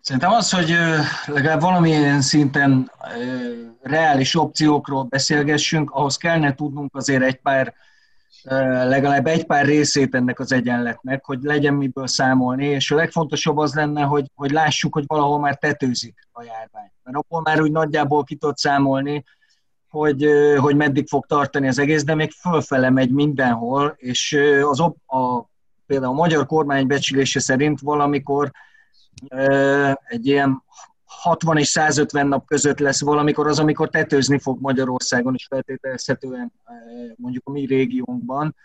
Szerintem 0.01 0.31
az, 0.31 0.51
hogy 0.51 0.75
legalább 1.25 1.61
valamilyen 1.61 2.21
szinten 2.21 2.91
reális 3.81 4.35
opciókról 4.35 5.03
beszélgessünk, 5.03 5.91
ahhoz 5.91 6.17
kellene 6.17 6.55
tudnunk 6.55 6.95
azért 6.95 7.23
egy 7.23 7.35
pár, 7.35 7.73
legalább 8.43 9.27
egy 9.27 9.45
pár 9.45 9.65
részét 9.65 10.15
ennek 10.15 10.39
az 10.39 10.51
egyenletnek, 10.51 11.25
hogy 11.25 11.39
legyen 11.41 11.73
miből 11.73 12.07
számolni, 12.07 12.65
és 12.65 12.91
a 12.91 12.95
legfontosabb 12.95 13.57
az 13.57 13.73
lenne, 13.73 14.01
hogy, 14.01 14.25
hogy 14.35 14.51
lássuk, 14.51 14.93
hogy 14.93 15.03
valahol 15.07 15.39
már 15.39 15.57
tetőzik 15.57 16.27
a 16.31 16.43
járvány. 16.43 16.91
Mert 17.03 17.17
akkor 17.17 17.41
már 17.41 17.61
úgy 17.61 17.71
nagyjából 17.71 18.23
ki 18.23 18.35
tudod 18.35 18.57
számolni, 18.57 19.23
hogy, 19.89 20.25
hogy 20.57 20.75
meddig 20.75 21.07
fog 21.07 21.25
tartani 21.25 21.67
az 21.67 21.79
egész, 21.79 22.03
de 22.03 22.15
még 22.15 22.31
fölfele 22.31 22.89
megy 22.89 23.11
mindenhol, 23.11 23.95
és 23.97 24.37
az 24.61 24.79
a, 24.79 25.49
például 25.85 26.11
a 26.11 26.15
magyar 26.15 26.45
kormány 26.45 26.87
becsülése 26.87 27.39
szerint 27.39 27.79
valamikor 27.79 28.51
egy 30.03 30.27
ilyen 30.27 30.63
60 31.21 31.57
és 31.57 31.67
150 31.67 32.27
nap 32.27 32.45
között 32.45 32.79
lesz 32.79 33.01
valamikor 33.01 33.47
az, 33.47 33.59
amikor 33.59 33.89
tetőzni 33.89 34.39
fog 34.39 34.61
Magyarországon 34.61 35.33
is 35.33 35.45
feltételezhetően 35.49 36.53
mondjuk 37.15 37.47
a 37.47 37.51
mi 37.51 37.65
régiónkban 37.65 38.55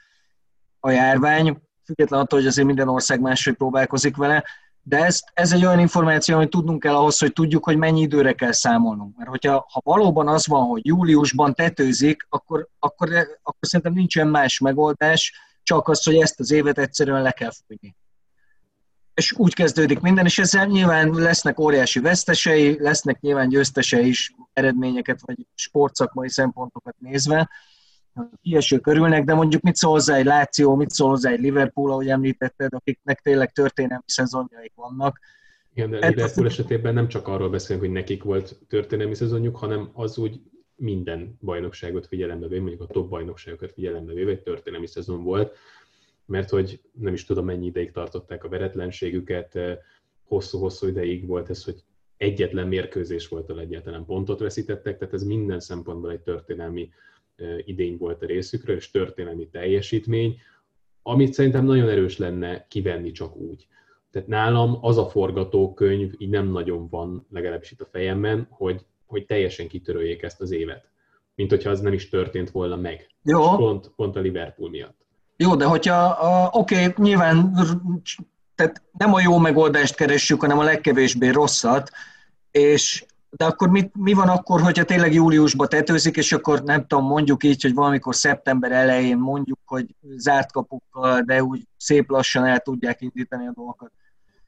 a 0.80 0.90
járvány, 0.90 1.60
független 1.84 2.20
attól, 2.20 2.38
hogy 2.38 2.48
azért 2.48 2.66
minden 2.66 2.88
ország 2.88 3.20
máshogy 3.20 3.54
próbálkozik 3.54 4.16
vele, 4.16 4.44
de 4.82 5.04
ez, 5.04 5.20
ez 5.32 5.52
egy 5.52 5.64
olyan 5.64 5.78
információ, 5.78 6.36
amit 6.36 6.50
tudnunk 6.50 6.80
kell 6.80 6.94
ahhoz, 6.94 7.18
hogy 7.18 7.32
tudjuk, 7.32 7.64
hogy 7.64 7.76
mennyi 7.76 8.00
időre 8.00 8.32
kell 8.32 8.52
számolnunk. 8.52 9.16
Mert 9.16 9.30
hogyha 9.30 9.66
ha 9.72 9.80
valóban 9.84 10.28
az 10.28 10.46
van, 10.46 10.66
hogy 10.66 10.86
júliusban 10.86 11.54
tetőzik, 11.54 12.26
akkor, 12.28 12.68
akkor, 12.78 13.08
akkor 13.42 13.56
szerintem 13.60 13.94
nincsen 13.94 14.28
más 14.28 14.58
megoldás, 14.58 15.32
csak 15.62 15.88
az, 15.88 16.04
hogy 16.04 16.16
ezt 16.16 16.40
az 16.40 16.50
évet 16.50 16.78
egyszerűen 16.78 17.22
le 17.22 17.30
kell 17.30 17.50
fújni. 17.66 17.96
És 19.16 19.32
úgy 19.32 19.54
kezdődik 19.54 20.00
minden, 20.00 20.24
és 20.24 20.38
ezzel 20.38 20.66
nyilván 20.66 21.10
lesznek 21.10 21.60
óriási 21.60 22.00
vesztesei, 22.00 22.76
lesznek 22.78 23.20
nyilván 23.20 23.48
győztesei 23.48 24.06
is 24.08 24.34
eredményeket, 24.52 25.20
vagy 25.26 25.36
sportszakmai 25.54 26.28
szempontokat 26.28 26.94
nézve, 26.98 27.50
kieső 28.42 28.78
körülnek, 28.78 29.24
de 29.24 29.34
mondjuk 29.34 29.62
mit 29.62 29.76
szól 29.76 29.92
hozzá 29.92 30.16
egy 30.16 30.24
Láció, 30.24 30.74
mit 30.74 30.90
szól 30.90 31.08
hozzá 31.08 31.30
egy 31.30 31.40
Liverpool, 31.40 31.90
ahogy 31.90 32.08
említetted, 32.08 32.74
akiknek 32.74 33.20
tényleg 33.20 33.52
történelmi 33.52 34.04
szezonjaik 34.06 34.72
vannak. 34.74 35.18
Igen, 35.74 35.90
de 35.90 36.08
Liverpool 36.08 36.46
esetében 36.46 36.94
nem 36.94 37.08
csak 37.08 37.28
arról 37.28 37.50
beszélünk, 37.50 37.84
hogy 37.84 37.94
nekik 37.94 38.22
volt 38.22 38.58
történelmi 38.68 39.14
szezonjuk, 39.14 39.56
hanem 39.56 39.90
az 39.92 40.18
úgy 40.18 40.40
minden 40.74 41.36
bajnokságot 41.40 42.06
figyelembe 42.06 42.46
véve, 42.48 42.60
mondjuk 42.60 42.82
a 42.82 42.86
top 42.86 43.08
bajnokságokat 43.08 43.72
figyelembe 43.72 44.12
véve, 44.12 44.30
egy 44.30 44.42
történelmi 44.42 44.86
szezon 44.86 45.22
volt, 45.22 45.56
mert 46.26 46.50
hogy 46.50 46.80
nem 46.92 47.12
is 47.12 47.24
tudom 47.24 47.44
mennyi 47.44 47.66
ideig 47.66 47.92
tartották 47.92 48.44
a 48.44 48.48
veretlenségüket, 48.48 49.58
hosszú-hosszú 50.24 50.86
ideig 50.86 51.26
volt 51.26 51.50
ez, 51.50 51.64
hogy 51.64 51.84
egyetlen 52.16 52.68
mérkőzés 52.68 53.28
volt, 53.28 53.50
ahol 53.50 53.62
egyáltalán 53.62 54.04
pontot 54.04 54.40
veszítettek, 54.40 54.98
tehát 54.98 55.14
ez 55.14 55.22
minden 55.22 55.60
szempontból 55.60 56.10
egy 56.10 56.20
történelmi 56.20 56.90
idény 57.64 57.96
volt 57.96 58.22
a 58.22 58.26
részükről, 58.26 58.76
és 58.76 58.90
történelmi 58.90 59.48
teljesítmény, 59.48 60.38
amit 61.02 61.32
szerintem 61.32 61.64
nagyon 61.64 61.88
erős 61.88 62.18
lenne 62.18 62.66
kivenni 62.68 63.10
csak 63.10 63.36
úgy. 63.36 63.66
Tehát 64.10 64.28
nálam 64.28 64.78
az 64.80 64.98
a 64.98 65.06
forgatókönyv 65.06 66.12
így 66.18 66.28
nem 66.28 66.48
nagyon 66.48 66.88
van, 66.88 67.26
legalábbis 67.30 67.70
itt 67.70 67.80
a 67.80 67.88
fejemben, 67.90 68.46
hogy, 68.50 68.84
hogy 69.06 69.26
teljesen 69.26 69.68
kitöröljék 69.68 70.22
ezt 70.22 70.40
az 70.40 70.50
évet. 70.50 70.90
Mint 71.34 71.50
hogyha 71.50 71.70
az 71.70 71.80
nem 71.80 71.92
is 71.92 72.08
történt 72.08 72.50
volna 72.50 72.76
meg. 72.76 73.06
Jó. 73.22 73.56
Pont, 73.56 73.92
pont 73.96 74.16
a 74.16 74.20
Liverpool 74.20 74.70
miatt. 74.70 75.05
Jó, 75.36 75.54
de 75.54 75.64
hogyha, 75.64 76.18
oké, 76.52 76.74
okay, 76.74 76.94
nyilván 76.96 77.52
tehát 78.54 78.82
nem 78.98 79.14
a 79.14 79.20
jó 79.20 79.38
megoldást 79.38 79.94
keressük, 79.94 80.40
hanem 80.40 80.58
a 80.58 80.62
legkevésbé 80.62 81.28
rosszat, 81.28 81.90
és 82.50 83.04
de 83.30 83.44
akkor 83.44 83.68
mit, 83.68 83.90
mi 83.94 84.12
van 84.12 84.28
akkor, 84.28 84.60
hogyha 84.60 84.84
tényleg 84.84 85.12
júliusba 85.12 85.66
tetőzik, 85.66 86.16
és 86.16 86.32
akkor 86.32 86.62
nem 86.62 86.86
tudom, 86.86 87.04
mondjuk 87.06 87.44
így, 87.44 87.62
hogy 87.62 87.74
valamikor 87.74 88.14
szeptember 88.14 88.72
elején 88.72 89.18
mondjuk, 89.18 89.58
hogy 89.64 89.94
zárt 90.16 90.52
kapukkal, 90.52 91.20
de 91.20 91.42
úgy 91.42 91.66
szép 91.76 92.10
lassan 92.10 92.44
el 92.44 92.58
tudják 92.58 93.00
indítani 93.00 93.46
a 93.46 93.52
dolgokat. 93.54 93.92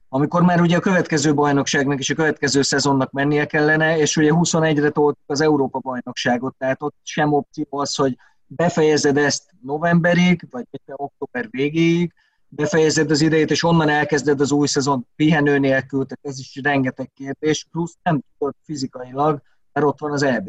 Amikor 0.09 0.43
már 0.43 0.61
ugye 0.61 0.77
a 0.77 0.81
következő 0.81 1.35
bajnokságnak 1.35 1.99
és 1.99 2.11
a 2.11 2.15
következő 2.15 2.63
szezonnak 2.63 3.11
mennie 3.11 3.47
kellene, 3.47 3.99
és 3.99 4.17
ugye 4.17 4.31
21-re 4.33 4.91
toltuk 4.91 5.25
az 5.27 5.41
Európa 5.41 5.79
bajnokságot, 5.79 6.55
tehát 6.59 6.83
ott 6.83 6.97
sem 7.03 7.33
opció 7.33 7.67
az, 7.71 7.95
hogy 7.95 8.17
befejezed 8.49 9.17
ezt 9.17 9.51
novemberig, 9.63 10.47
vagy 10.51 10.65
október 10.87 11.47
végéig, 11.51 12.13
befejezed 12.49 13.11
az 13.11 13.21
idejét, 13.21 13.51
és 13.51 13.63
onnan 13.63 13.89
elkezded 13.89 14.41
az 14.41 14.53
új 14.53 14.67
szezon 14.67 15.07
pihenő 15.17 15.59
nélkül, 15.59 16.07
tehát 16.07 16.27
ez 16.27 16.39
is 16.39 16.61
rengeteg 16.63 17.11
kérdés, 17.15 17.67
plusz 17.71 17.97
nem 18.03 18.21
tudod 18.39 18.55
fizikailag, 18.65 19.43
mert 19.73 19.87
ott 19.87 19.99
van 19.99 20.13
az 20.13 20.23
EB. 20.23 20.49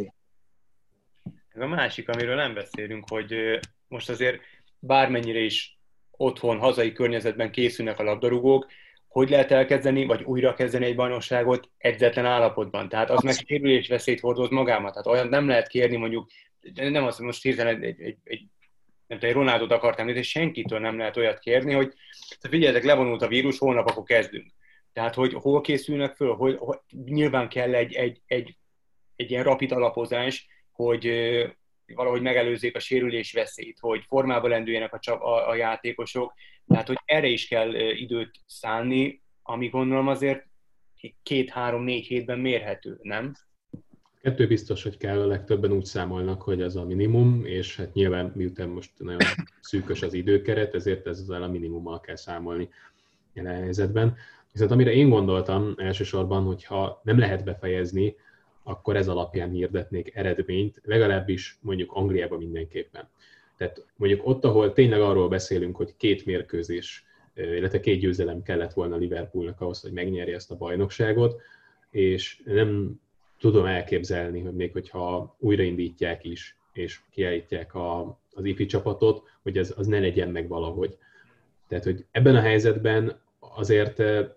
Ez 1.49 1.61
a 1.61 1.67
másik, 1.67 2.09
amiről 2.09 2.35
nem 2.35 2.53
beszélünk, 2.53 3.09
hogy 3.09 3.59
most 3.87 4.09
azért 4.09 4.39
bármennyire 4.79 5.39
is 5.39 5.79
otthon, 6.11 6.59
hazai 6.59 6.91
környezetben 6.91 7.51
készülnek 7.51 7.99
a 7.99 8.03
labdarúgók, 8.03 8.67
hogy 9.07 9.29
lehet 9.29 9.51
elkezdeni, 9.51 10.05
vagy 10.05 10.23
újra 10.23 10.53
kezdeni 10.53 10.85
egy 10.85 10.95
bajnokságot 10.95 11.69
edzetlen 11.77 12.25
állapotban. 12.25 12.89
Tehát 12.89 13.09
az 13.09 13.21
meg 13.21 13.33
sérülés 13.33 13.87
veszélyt 13.87 14.19
hordoz 14.19 14.49
magában. 14.49 14.91
Tehát 14.91 15.07
olyan 15.07 15.27
nem 15.27 15.47
lehet 15.47 15.67
kérni 15.67 15.95
mondjuk, 15.95 16.29
nem 16.73 17.03
azt, 17.03 17.19
most 17.19 17.43
hirtelen 17.43 17.81
egy, 17.81 18.01
egy, 18.01 18.17
egy 18.23 18.47
nem 19.07 19.19
tudom, 19.19 19.35
Ronaldot 19.35 19.71
akartam 19.71 20.01
említeni, 20.01 20.25
senkitől 20.25 20.79
nem 20.79 20.97
lehet 20.97 21.17
olyat 21.17 21.39
kérni, 21.39 21.73
hogy 21.73 21.93
figyeljetek, 22.49 22.83
levonult 22.83 23.21
a 23.21 23.27
vírus, 23.27 23.57
holnap 23.57 23.87
akkor 23.87 24.03
kezdünk. 24.03 24.51
Tehát, 24.93 25.15
hogy 25.15 25.33
hol 25.33 25.61
készülnek 25.61 26.15
föl, 26.15 26.33
hogy, 26.33 26.55
hogy 26.57 26.79
nyilván 27.05 27.49
kell 27.49 27.73
egy, 27.75 27.93
egy, 27.93 28.21
egy, 28.25 28.57
egy 29.15 29.31
ilyen 29.31 29.43
rapid 29.43 29.71
alapozás, 29.71 30.47
hogy 30.71 31.11
valahogy 31.95 32.21
megelőzzék 32.21 32.75
a 32.75 32.79
sérülés 32.79 33.33
veszélyt, 33.33 33.79
hogy 33.79 34.03
formába 34.07 34.47
lendüljenek 34.47 34.93
a, 34.93 35.11
a, 35.11 35.49
a 35.49 35.55
játékosok, 35.55 36.33
tehát 36.67 36.87
hogy 36.87 36.99
erre 37.05 37.27
is 37.27 37.47
kell 37.47 37.73
időt 37.75 38.31
szánni, 38.45 39.21
ami 39.43 39.67
gondolom 39.67 40.07
azért 40.07 40.47
két-három-négy 41.23 42.05
hétben 42.05 42.39
mérhető, 42.39 42.99
nem? 43.01 43.33
Kettő 44.21 44.47
biztos, 44.47 44.83
hogy 44.83 44.97
kell, 44.97 45.21
a 45.21 45.25
legtöbben 45.25 45.71
úgy 45.71 45.85
számolnak, 45.85 46.41
hogy 46.41 46.61
ez 46.61 46.75
a 46.75 46.85
minimum, 46.85 47.45
és 47.45 47.75
hát 47.75 47.93
nyilván 47.93 48.31
miután 48.35 48.69
most 48.69 48.91
nagyon 48.97 49.19
szűkös 49.61 50.01
az 50.01 50.13
időkeret, 50.13 50.75
ezért 50.75 51.07
ezzel 51.07 51.43
a 51.43 51.47
minimummal 51.47 51.99
kell 51.99 52.15
számolni 52.15 52.69
jelen 53.33 53.55
helyzetben. 53.55 54.15
Viszont 54.51 54.71
amire 54.71 54.91
én 54.91 55.09
gondoltam 55.09 55.73
elsősorban, 55.77 56.43
hogy 56.43 56.63
ha 56.63 57.01
nem 57.03 57.19
lehet 57.19 57.43
befejezni, 57.43 58.15
akkor 58.63 58.95
ez 58.95 59.07
alapján 59.07 59.49
hirdetnék 59.49 60.15
eredményt, 60.15 60.81
legalábbis 60.83 61.57
mondjuk 61.61 61.91
Angliában 61.91 62.37
mindenképpen. 62.37 63.09
Tehát 63.57 63.85
mondjuk 63.95 64.27
ott, 64.27 64.43
ahol 64.43 64.73
tényleg 64.73 65.01
arról 65.01 65.29
beszélünk, 65.29 65.75
hogy 65.75 65.95
két 65.97 66.25
mérkőzés, 66.25 67.05
illetve 67.33 67.79
két 67.79 67.99
győzelem 67.99 68.41
kellett 68.41 68.73
volna 68.73 68.95
Liverpoolnak 68.95 69.61
ahhoz, 69.61 69.81
hogy 69.81 69.91
megnyerje 69.91 70.35
ezt 70.35 70.51
a 70.51 70.57
bajnokságot, 70.57 71.41
és 71.91 72.41
nem 72.45 72.99
tudom 73.39 73.65
elképzelni, 73.65 74.41
hogy 74.41 74.55
még 74.55 74.71
hogyha 74.71 75.35
újraindítják 75.39 76.23
is, 76.25 76.57
és 76.73 76.99
kiállítják 77.11 77.75
a, 77.75 78.19
az 78.33 78.45
ifi 78.45 78.65
csapatot, 78.65 79.23
hogy 79.43 79.57
ez 79.57 79.73
az 79.77 79.87
ne 79.87 79.99
legyen 79.99 80.29
meg 80.29 80.47
valahogy. 80.47 80.97
Tehát, 81.67 81.83
hogy 81.83 82.05
ebben 82.11 82.35
a 82.35 82.41
helyzetben 82.41 83.21
azért 83.39 83.99
eh, 83.99 84.27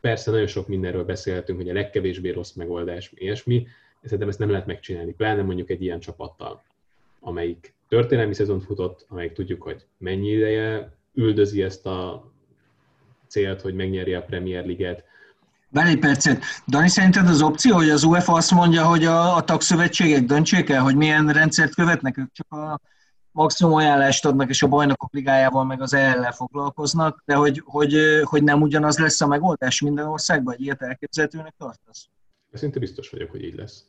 persze 0.00 0.30
nagyon 0.30 0.46
sok 0.46 0.68
mindenről 0.68 1.04
beszélhetünk, 1.04 1.58
hogy 1.58 1.68
a 1.68 1.72
legkevésbé 1.72 2.30
rossz 2.30 2.52
megoldás, 2.52 3.12
ilyesmi, 3.14 3.66
szerintem 4.02 4.28
ezt 4.28 4.38
nem 4.38 4.50
lehet 4.50 4.66
megcsinálni, 4.66 5.12
pláne 5.12 5.42
mondjuk 5.42 5.70
egy 5.70 5.82
ilyen 5.82 6.00
csapattal, 6.00 6.62
amelyik 7.20 7.74
történelmi 7.88 8.34
szezont 8.34 8.64
futott, 8.64 9.06
amelyik 9.08 9.32
tudjuk, 9.32 9.62
hogy 9.62 9.86
mennyi 9.98 10.28
ideje 10.28 10.92
üldözi 11.14 11.62
ezt 11.62 11.86
a 11.86 12.30
célt, 13.26 13.60
hogy 13.60 13.74
megnyerje 13.74 14.18
a 14.18 14.22
Premier 14.22 14.66
Liget, 14.66 15.04
Várj 15.72 15.90
egy 15.90 15.98
percet. 15.98 16.44
Dani, 16.66 16.88
szerinted 16.88 17.28
az 17.28 17.42
opció, 17.42 17.74
hogy 17.74 17.88
az 17.88 18.04
UEFA 18.04 18.32
azt 18.32 18.50
mondja, 18.50 18.84
hogy 18.84 19.04
a, 19.04 19.36
a 19.36 19.44
tagszövetségek 19.44 20.24
döntsék 20.24 20.68
el, 20.68 20.82
hogy 20.82 20.96
milyen 20.96 21.28
rendszert 21.28 21.74
követnek, 21.74 22.18
ők 22.18 22.32
csak 22.32 22.52
a 22.52 22.80
maximum 23.32 23.74
ajánlást 23.74 24.26
adnak, 24.26 24.48
és 24.48 24.62
a 24.62 24.68
bajnokok 24.68 25.12
ligájával 25.12 25.64
meg 25.64 25.82
az 25.82 25.94
el 25.94 26.32
foglalkoznak, 26.32 27.22
de 27.24 27.34
hogy, 27.34 27.62
hogy, 27.64 27.96
hogy 28.22 28.42
nem 28.42 28.62
ugyanaz 28.62 28.98
lesz 28.98 29.20
a 29.20 29.26
megoldás 29.26 29.80
minden 29.80 30.06
országban, 30.06 30.54
hogy 30.54 30.64
ilyet 30.64 30.82
elképzelhetőnek 30.82 31.54
tartasz? 31.58 32.08
Szinte 32.52 32.78
biztos 32.78 33.10
vagyok, 33.10 33.30
hogy 33.30 33.44
így 33.44 33.54
lesz. 33.54 33.84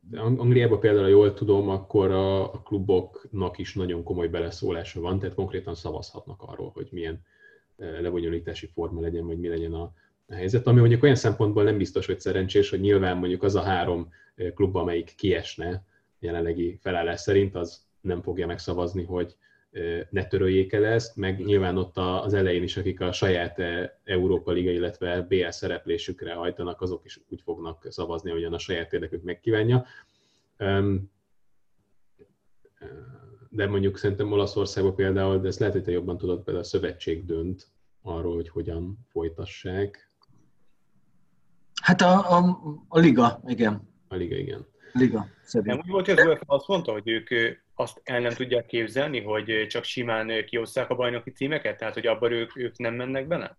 De 0.00 0.20
Angliában 0.20 0.80
például, 0.80 1.08
jól 1.08 1.34
tudom, 1.34 1.68
akkor 1.68 2.10
a, 2.10 2.52
a 2.52 2.62
kluboknak 2.62 3.58
is 3.58 3.74
nagyon 3.74 4.02
komoly 4.02 4.28
beleszólása 4.28 5.00
van, 5.00 5.18
tehát 5.18 5.34
konkrétan 5.34 5.74
szavazhatnak 5.74 6.42
arról, 6.42 6.70
hogy 6.74 6.88
milyen 6.90 7.20
eh, 7.76 8.00
lebonyolítási 8.00 8.66
forma 8.66 9.00
legyen, 9.00 9.26
vagy 9.26 9.38
mi 9.38 9.48
legyen 9.48 9.72
a 9.72 9.92
helyzet, 10.28 10.66
ami 10.66 10.78
mondjuk 10.80 11.02
olyan 11.02 11.14
szempontból 11.14 11.64
nem 11.64 11.78
biztos, 11.78 12.06
hogy 12.06 12.20
szerencsés, 12.20 12.70
hogy 12.70 12.80
nyilván 12.80 13.16
mondjuk 13.16 13.42
az 13.42 13.54
a 13.54 13.62
három 13.62 14.08
klub, 14.54 14.76
amelyik 14.76 15.14
kiesne 15.16 15.84
jelenlegi 16.18 16.78
felállás 16.80 17.20
szerint, 17.20 17.54
az 17.54 17.86
nem 18.00 18.22
fogja 18.22 18.46
megszavazni, 18.46 19.04
hogy 19.04 19.36
ne 20.10 20.26
töröljék 20.26 20.72
el 20.72 20.84
ezt, 20.84 21.16
meg 21.16 21.44
nyilván 21.44 21.76
ott 21.76 21.96
az 21.96 22.34
elején 22.34 22.62
is, 22.62 22.76
akik 22.76 23.00
a 23.00 23.12
saját 23.12 23.62
Európa 24.04 24.52
Liga, 24.52 24.70
illetve 24.70 25.22
BL 25.22 25.48
szereplésükre 25.48 26.34
hajtanak, 26.34 26.80
azok 26.80 27.04
is 27.04 27.20
úgy 27.28 27.40
fognak 27.40 27.86
szavazni, 27.90 28.30
ahogyan 28.30 28.52
a 28.52 28.58
saját 28.58 28.92
érdekük 28.92 29.22
megkívánja. 29.22 29.84
De 33.48 33.66
mondjuk 33.66 33.98
szerintem 33.98 34.32
Olaszországban 34.32 34.94
például, 34.94 35.38
de 35.38 35.48
ezt 35.48 35.58
lehet, 35.58 35.74
hogy 35.74 35.84
te 35.84 35.90
jobban 35.90 36.18
tudod, 36.18 36.36
például 36.36 36.64
a 36.64 36.68
szövetség 36.68 37.24
dönt 37.24 37.68
arról, 38.02 38.34
hogy 38.34 38.48
hogyan 38.48 38.98
folytassák 39.08 40.03
Hát 41.84 42.00
a, 42.00 42.36
a, 42.36 42.60
a 42.88 42.98
liga, 42.98 43.40
igen. 43.46 43.88
A 44.08 44.14
liga, 44.14 44.36
igen. 44.36 44.66
Liga, 44.92 45.26
Nem 45.52 45.78
úgy 45.78 45.88
volt, 45.88 46.06
hogy 46.06 46.18
az 46.18 46.26
UEFA 46.26 46.44
azt 46.46 46.68
mondta, 46.68 46.92
hogy 46.92 47.08
ők 47.08 47.58
azt 47.74 48.00
el 48.04 48.20
nem 48.20 48.32
tudják 48.32 48.66
képzelni, 48.66 49.20
hogy 49.20 49.66
csak 49.68 49.84
simán 49.84 50.44
kiosszák 50.46 50.90
a 50.90 50.94
bajnoki 50.94 51.30
címeket, 51.30 51.78
tehát 51.78 51.94
hogy 51.94 52.06
abban 52.06 52.32
ők, 52.32 52.56
ők 52.56 52.78
nem 52.78 52.94
mennek 52.94 53.26
bele? 53.26 53.58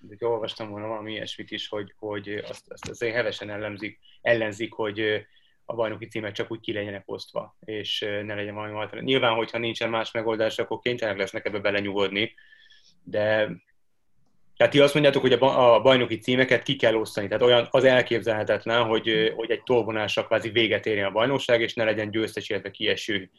De 0.00 0.26
olvastam 0.26 0.70
volna 0.70 0.86
valami 0.86 1.12
ilyesmit 1.12 1.50
is, 1.50 1.68
hogy, 1.68 1.94
hogy 1.98 2.28
azt, 2.48 2.70
azt 2.72 2.88
azért 2.88 3.14
hevesen 3.14 3.50
ellenzik, 3.50 3.98
ellenzik, 4.20 4.72
hogy 4.72 5.26
a 5.64 5.74
bajnoki 5.74 6.06
címek 6.06 6.32
csak 6.32 6.50
úgy 6.50 6.60
ki 6.60 6.72
legyenek 6.72 7.02
osztva, 7.06 7.56
és 7.60 8.00
ne 8.00 8.34
legyen 8.34 8.54
valami 8.54 8.72
alternatív. 8.72 9.08
Nyilván, 9.08 9.34
hogyha 9.34 9.58
nincsen 9.58 9.90
más 9.90 10.10
megoldás, 10.10 10.58
akkor 10.58 10.78
kénytelenek 10.80 11.20
lesznek 11.20 11.46
ebbe 11.46 11.58
belenyugodni, 11.58 12.34
de 13.02 13.50
Tehát 14.58 14.72
ti 14.72 14.80
azt 14.80 14.94
mondjátok, 14.94 15.22
hogy 15.22 15.32
a 15.32 15.80
bajnoki 15.80 16.18
címeket 16.18 16.62
ki 16.62 16.76
kell 16.76 16.94
osztani. 16.94 17.28
Tehát 17.28 17.42
olyan 17.42 17.68
az 17.70 17.84
elképzelhetetlen, 17.84 18.84
hogy, 18.84 19.32
hogy 19.36 19.50
egy 19.50 19.62
tolvonással 19.62 20.26
kvázi 20.26 20.48
véget 20.48 20.86
érjen 20.86 21.06
a 21.06 21.10
bajnokság, 21.10 21.60
és 21.60 21.74
ne 21.74 21.84
legyen 21.84 22.10
győztes, 22.10 22.48
illetve 22.48 22.70
kieső 22.70 23.30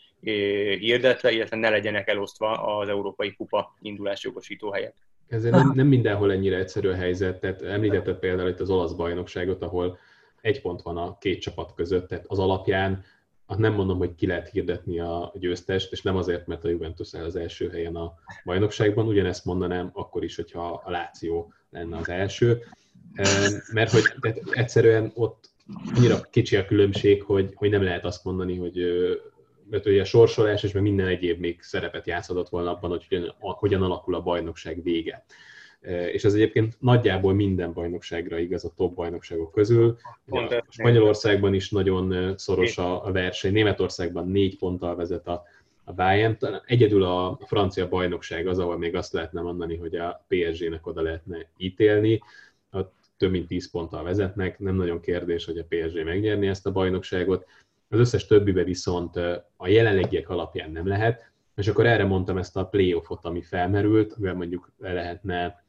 hirdetve, 0.80 1.32
illetve 1.32 1.58
ne 1.58 1.70
legyenek 1.70 2.08
elosztva 2.08 2.78
az 2.78 2.90
Európai 2.90 3.34
Kupa 3.34 3.76
indulás 3.82 4.24
jogosító 4.24 4.72
helyek. 4.72 4.94
Ez 5.28 5.44
nem, 5.44 5.72
nem 5.76 5.88
mindenhol 5.88 6.32
ennyire 6.32 6.58
egyszerű 6.58 6.90
a 6.90 6.96
helyzet. 6.96 7.40
Tehát 7.40 7.62
említetted 7.62 8.16
például 8.16 8.50
itt 8.50 8.60
az 8.60 8.70
olasz 8.70 8.94
bajnokságot, 8.94 9.62
ahol 9.62 9.98
egy 10.42 10.62
pont 10.62 10.82
van 10.82 10.98
a 10.98 11.18
két 11.18 11.42
csapat 11.42 11.74
között, 11.76 12.08
tehát 12.08 12.26
az 12.28 12.40
alapján 12.40 13.04
nem 13.58 13.74
mondom, 13.74 13.98
hogy 13.98 14.16
ki 14.16 14.28
lehet 14.28 14.50
hirdetni 14.50 15.00
a 15.00 15.34
győztest, 15.36 15.92
és 15.92 16.02
nem 16.02 16.16
azért, 16.16 16.48
mert 16.48 16.64
a 16.64 16.70
Juventus 16.70 17.14
el 17.14 17.26
az 17.26 17.36
első 17.36 17.70
helyen 17.70 17.96
a 17.96 18.14
bajnokságban, 18.46 19.08
ugyanezt 19.08 19.46
mondanám 19.46 19.90
akkor 19.94 20.24
is, 20.24 20.36
hogyha 20.36 20.82
a 20.86 20.92
Láció 20.92 21.54
lenne 21.70 21.98
az 21.98 22.10
első, 22.10 22.64
mert 23.74 23.92
hogy 23.92 24.04
tehát 24.22 24.42
egyszerűen 24.52 25.12
ott 25.16 25.50
annyira 25.96 26.22
kicsi 26.22 26.56
a 26.56 26.66
különbség, 26.66 27.24
hogy, 27.24 27.52
hogy 27.56 27.70
nem 27.70 27.84
lehet 27.84 28.06
azt 28.06 28.24
mondani, 28.24 28.58
hogy 28.58 28.78
mert 29.70 29.86
ugye 29.86 30.02
a 30.02 30.06
sorsolás 30.06 30.64
és 30.64 30.72
meg 30.72 30.84
minden 30.84 31.08
egyéb 31.08 31.40
még 31.40 31.62
szerepet 31.62 32.08
játszhatott 32.08 32.50
volna 32.50 32.72
abban, 32.72 32.90
hogy 32.90 33.06
hogyan, 33.10 33.36
hogyan 33.40 33.82
alakul 33.82 34.16
a 34.16 34.22
bajnokság 34.22 34.84
vége. 34.84 35.26
És 36.12 36.24
ez 36.24 36.34
egyébként 36.34 36.76
nagyjából 36.80 37.34
minden 37.34 37.74
bajnokságra 37.74 38.38
igaz 38.38 38.66
a 38.66 38.74
top 38.76 38.96
bajnokságok 38.96 39.52
közül. 39.52 39.98
Ugye 40.26 40.58
a 40.58 40.66
Spanyolországban 40.70 41.54
is 41.54 41.70
nagyon 41.70 42.38
szoros 42.38 42.78
a 42.78 43.12
verseny, 43.12 43.54
Németországban 43.54 44.28
négy 44.28 44.58
ponttal 44.58 44.96
vezet 44.96 45.28
a, 45.28 45.44
a 45.84 45.94
Bayern. 45.94 46.38
Egyedül 46.66 47.04
a 47.04 47.40
francia 47.46 47.88
bajnokság 47.88 48.48
az, 48.48 48.60
ahol 48.60 48.78
még 48.78 48.96
azt 48.96 49.14
lehetne 49.14 49.42
mondani, 49.42 49.78
hogy 49.78 49.96
a 49.96 50.26
PSG-nek 50.28 50.88
oda 50.88 51.02
lehetne 51.02 51.46
ítélni. 51.58 52.22
Ott 52.72 52.94
több 53.18 53.32
mint 53.32 53.48
10 53.48 53.72
ponttal 53.72 54.04
vezetnek, 54.04 54.60
nem 54.60 54.76
nagyon 54.76 55.00
kérdés, 55.00 55.46
hogy 55.46 55.58
a 55.58 55.66
PSG 55.70 56.04
megnyerni 56.04 56.48
ezt 56.48 56.66
a 56.66 56.72
bajnokságot. 56.72 57.46
Az 57.90 58.00
összes 58.00 58.26
többibe 58.26 58.64
viszont 58.64 59.16
a 59.58 59.68
jelenlegiek 59.68 60.30
alapján 60.30 60.72
nem 60.72 60.88
lehet, 60.88 61.32
és 61.56 61.68
akkor 61.68 61.86
erre 61.86 62.06
mondtam 62.06 62.38
ezt 62.38 62.58
a 62.58 62.66
playoffot, 62.66 63.26
ami 63.26 63.42
felmerült, 63.42 64.14
amivel 64.14 64.36
mondjuk 64.36 64.72
le 64.78 64.94
lehetne, 64.94 65.64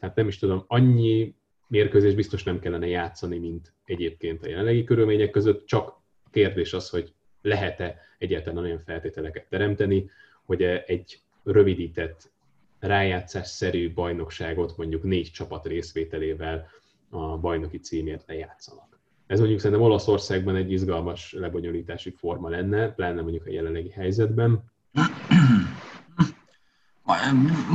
hát 0.00 0.14
nem 0.14 0.28
is 0.28 0.38
tudom, 0.38 0.64
annyi 0.66 1.34
mérkőzés 1.66 2.14
biztos 2.14 2.42
nem 2.42 2.58
kellene 2.58 2.86
játszani, 2.86 3.38
mint 3.38 3.72
egyébként 3.84 4.44
a 4.44 4.48
jelenlegi 4.48 4.84
körülmények 4.84 5.30
között, 5.30 5.66
csak 5.66 5.94
kérdés 6.30 6.72
az, 6.72 6.88
hogy 6.88 7.12
lehet-e 7.42 7.98
egyáltalán 8.18 8.64
olyan 8.64 8.82
feltételeket 8.84 9.46
teremteni, 9.48 10.10
hogy 10.44 10.62
egy 10.62 11.20
rövidített 11.44 12.30
rájátszásszerű 12.78 13.92
bajnokságot 13.92 14.76
mondjuk 14.76 15.02
négy 15.02 15.30
csapat 15.30 15.66
részvételével 15.66 16.66
a 17.10 17.38
bajnoki 17.38 17.78
címért 17.78 18.24
lejátszanak. 18.26 19.00
Ez 19.26 19.38
mondjuk 19.38 19.60
szerintem 19.60 19.86
Olaszországban 19.86 20.56
egy 20.56 20.72
izgalmas 20.72 21.32
lebonyolítási 21.32 22.10
forma 22.10 22.48
lenne, 22.48 22.88
pláne 22.92 23.22
mondjuk 23.22 23.46
a 23.46 23.50
jelenlegi 23.50 23.90
helyzetben. 23.90 24.64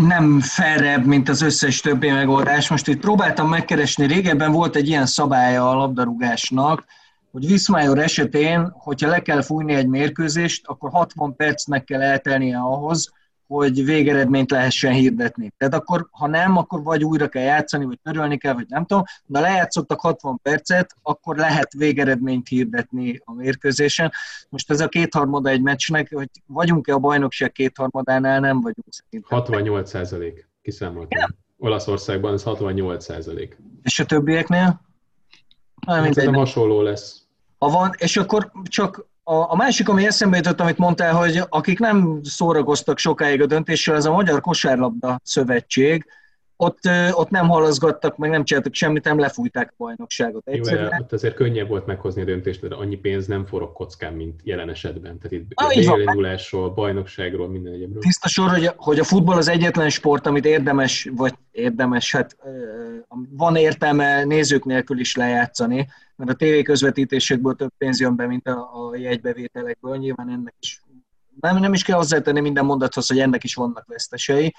Nem 0.07 0.39
felrebb, 0.39 1.05
mint 1.05 1.29
az 1.29 1.41
összes 1.41 1.79
többi 1.79 2.09
megoldás. 2.09 2.69
Most 2.69 2.87
itt 2.87 2.99
próbáltam 2.99 3.49
megkeresni, 3.49 4.07
régebben 4.07 4.51
volt 4.51 4.75
egy 4.75 4.87
ilyen 4.87 5.05
szabálya 5.05 5.69
a 5.69 5.75
labdarúgásnak, 5.75 6.85
hogy 7.31 7.47
Viszmájor 7.47 7.99
esetén, 7.99 8.71
hogyha 8.73 9.09
le 9.09 9.19
kell 9.19 9.41
fújni 9.41 9.73
egy 9.73 9.87
mérkőzést, 9.87 10.67
akkor 10.67 10.89
60 10.89 11.35
percnek 11.35 11.83
kell 11.83 12.01
eltelnie 12.01 12.57
ahhoz, 12.57 13.11
hogy 13.47 13.85
végeredményt 13.85 14.51
lehessen 14.51 14.93
hirdetni. 14.93 15.53
Tehát 15.57 15.73
akkor, 15.73 16.07
ha 16.11 16.27
nem, 16.27 16.57
akkor 16.57 16.83
vagy 16.83 17.03
újra 17.03 17.27
kell 17.27 17.43
játszani, 17.43 17.85
vagy 17.85 17.99
törölni 18.03 18.37
kell, 18.37 18.53
vagy 18.53 18.65
nem 18.67 18.85
tudom, 18.85 19.03
de 19.25 19.39
lejátszottak 19.39 19.99
60 19.99 20.39
percet, 20.41 20.95
akkor 21.01 21.35
lehet 21.35 21.73
végeredményt 21.73 22.47
hirdetni 22.47 23.21
a 23.23 23.33
mérkőzésen. 23.33 24.11
Most 24.49 24.71
ez 24.71 24.79
a 24.79 24.87
kétharmada 24.87 25.49
egy 25.49 25.61
meccsnek, 25.61 26.13
hogy 26.13 26.29
vagyunk-e 26.45 26.93
a 26.93 26.99
bajnokság 26.99 27.51
kétharmadánál, 27.51 28.39
nem 28.39 28.61
vagyunk 28.61 28.87
szerintem. 28.89 29.37
68 29.37 29.89
százalék, 29.89 30.49
kiszámoltam. 30.61 31.19
Ja. 31.19 31.27
Olaszországban 31.57 32.34
ez 32.34 32.43
68 32.43 33.03
százalék. 33.03 33.58
És 33.84 33.99
a 33.99 34.05
többieknél? 34.05 34.81
Nem, 35.86 36.03
hát 36.03 36.36
hasonló 36.36 36.81
lesz. 36.81 37.23
Ha 37.58 37.69
van, 37.69 37.91
és 37.97 38.17
akkor 38.17 38.51
csak 38.63 39.08
a, 39.27 39.51
a 39.51 39.55
másik, 39.55 39.89
ami 39.89 40.05
eszembe 40.05 40.38
jutott, 40.38 40.59
amit 40.59 40.77
mondtál, 40.77 41.13
hogy 41.13 41.41
akik 41.49 41.79
nem 41.79 42.19
szórakoztak 42.23 42.97
sokáig 42.97 43.41
a 43.41 43.45
döntéssel, 43.45 43.95
az 43.95 44.05
a 44.05 44.11
Magyar 44.11 44.41
Kosárlabda 44.41 45.19
Szövetség, 45.23 46.05
ott, 46.57 46.79
ott 47.11 47.29
nem 47.29 47.47
halaszgattak, 47.47 48.17
meg 48.17 48.29
nem 48.29 48.43
csináltak 48.43 48.73
semmit, 48.73 49.03
nem 49.03 49.19
lefújták 49.19 49.69
a 49.71 49.73
bajnokságot. 49.77 50.47
Egyszerűen. 50.47 50.89
Jó, 50.91 51.03
ott 51.03 51.13
azért 51.13 51.35
könnyebb 51.35 51.67
volt 51.67 51.85
meghozni 51.85 52.21
a 52.21 52.25
döntést, 52.25 52.61
mert 52.61 52.73
annyi 52.73 52.95
pénz 52.95 53.27
nem 53.27 53.45
forog 53.45 53.73
kockán, 53.73 54.13
mint 54.13 54.41
jelen 54.43 54.69
esetben. 54.69 55.17
Tehát 55.17 55.31
itt 55.31 55.51
ah, 55.53 55.67
bérindulásról, 55.67 56.69
bajnokságról, 56.69 57.47
minden 57.47 57.73
egyébről. 57.73 58.01
Tiszta 58.01 58.27
sor, 58.27 58.49
hogy, 58.49 58.71
hogy 58.75 58.99
a 58.99 59.03
futball 59.03 59.38
az 59.38 59.47
egyetlen 59.47 59.89
sport, 59.89 60.27
amit 60.27 60.45
érdemes, 60.45 61.09
vagy 61.15 61.33
érdemes, 61.51 62.11
hát 62.11 62.38
van 63.29 63.55
értelme 63.55 64.23
nézők 64.23 64.65
nélkül 64.65 64.99
is 64.99 65.15
lejátszani, 65.15 65.88
mert 66.15 66.32
a 66.32 66.34
tévé 66.34 66.62
közvetítésekből 66.62 67.56
több 67.56 67.71
pénz 67.78 67.99
jön 67.99 68.15
be, 68.15 68.28
mint 68.28 68.47
a, 68.47 68.89
a 68.89 68.95
jegybevételekből. 68.95 69.97
Nyilván 69.97 70.30
ennek 70.30 70.54
is 70.60 70.82
nem, 71.39 71.58
nem 71.58 71.73
is 71.73 71.84
kell 71.84 71.97
hozzátenni 71.97 72.39
minden 72.39 72.65
mondathoz, 72.65 73.08
hogy 73.08 73.19
ennek 73.19 73.43
is 73.43 73.56
vannak 73.56 73.86
vesztesei, 73.88 74.54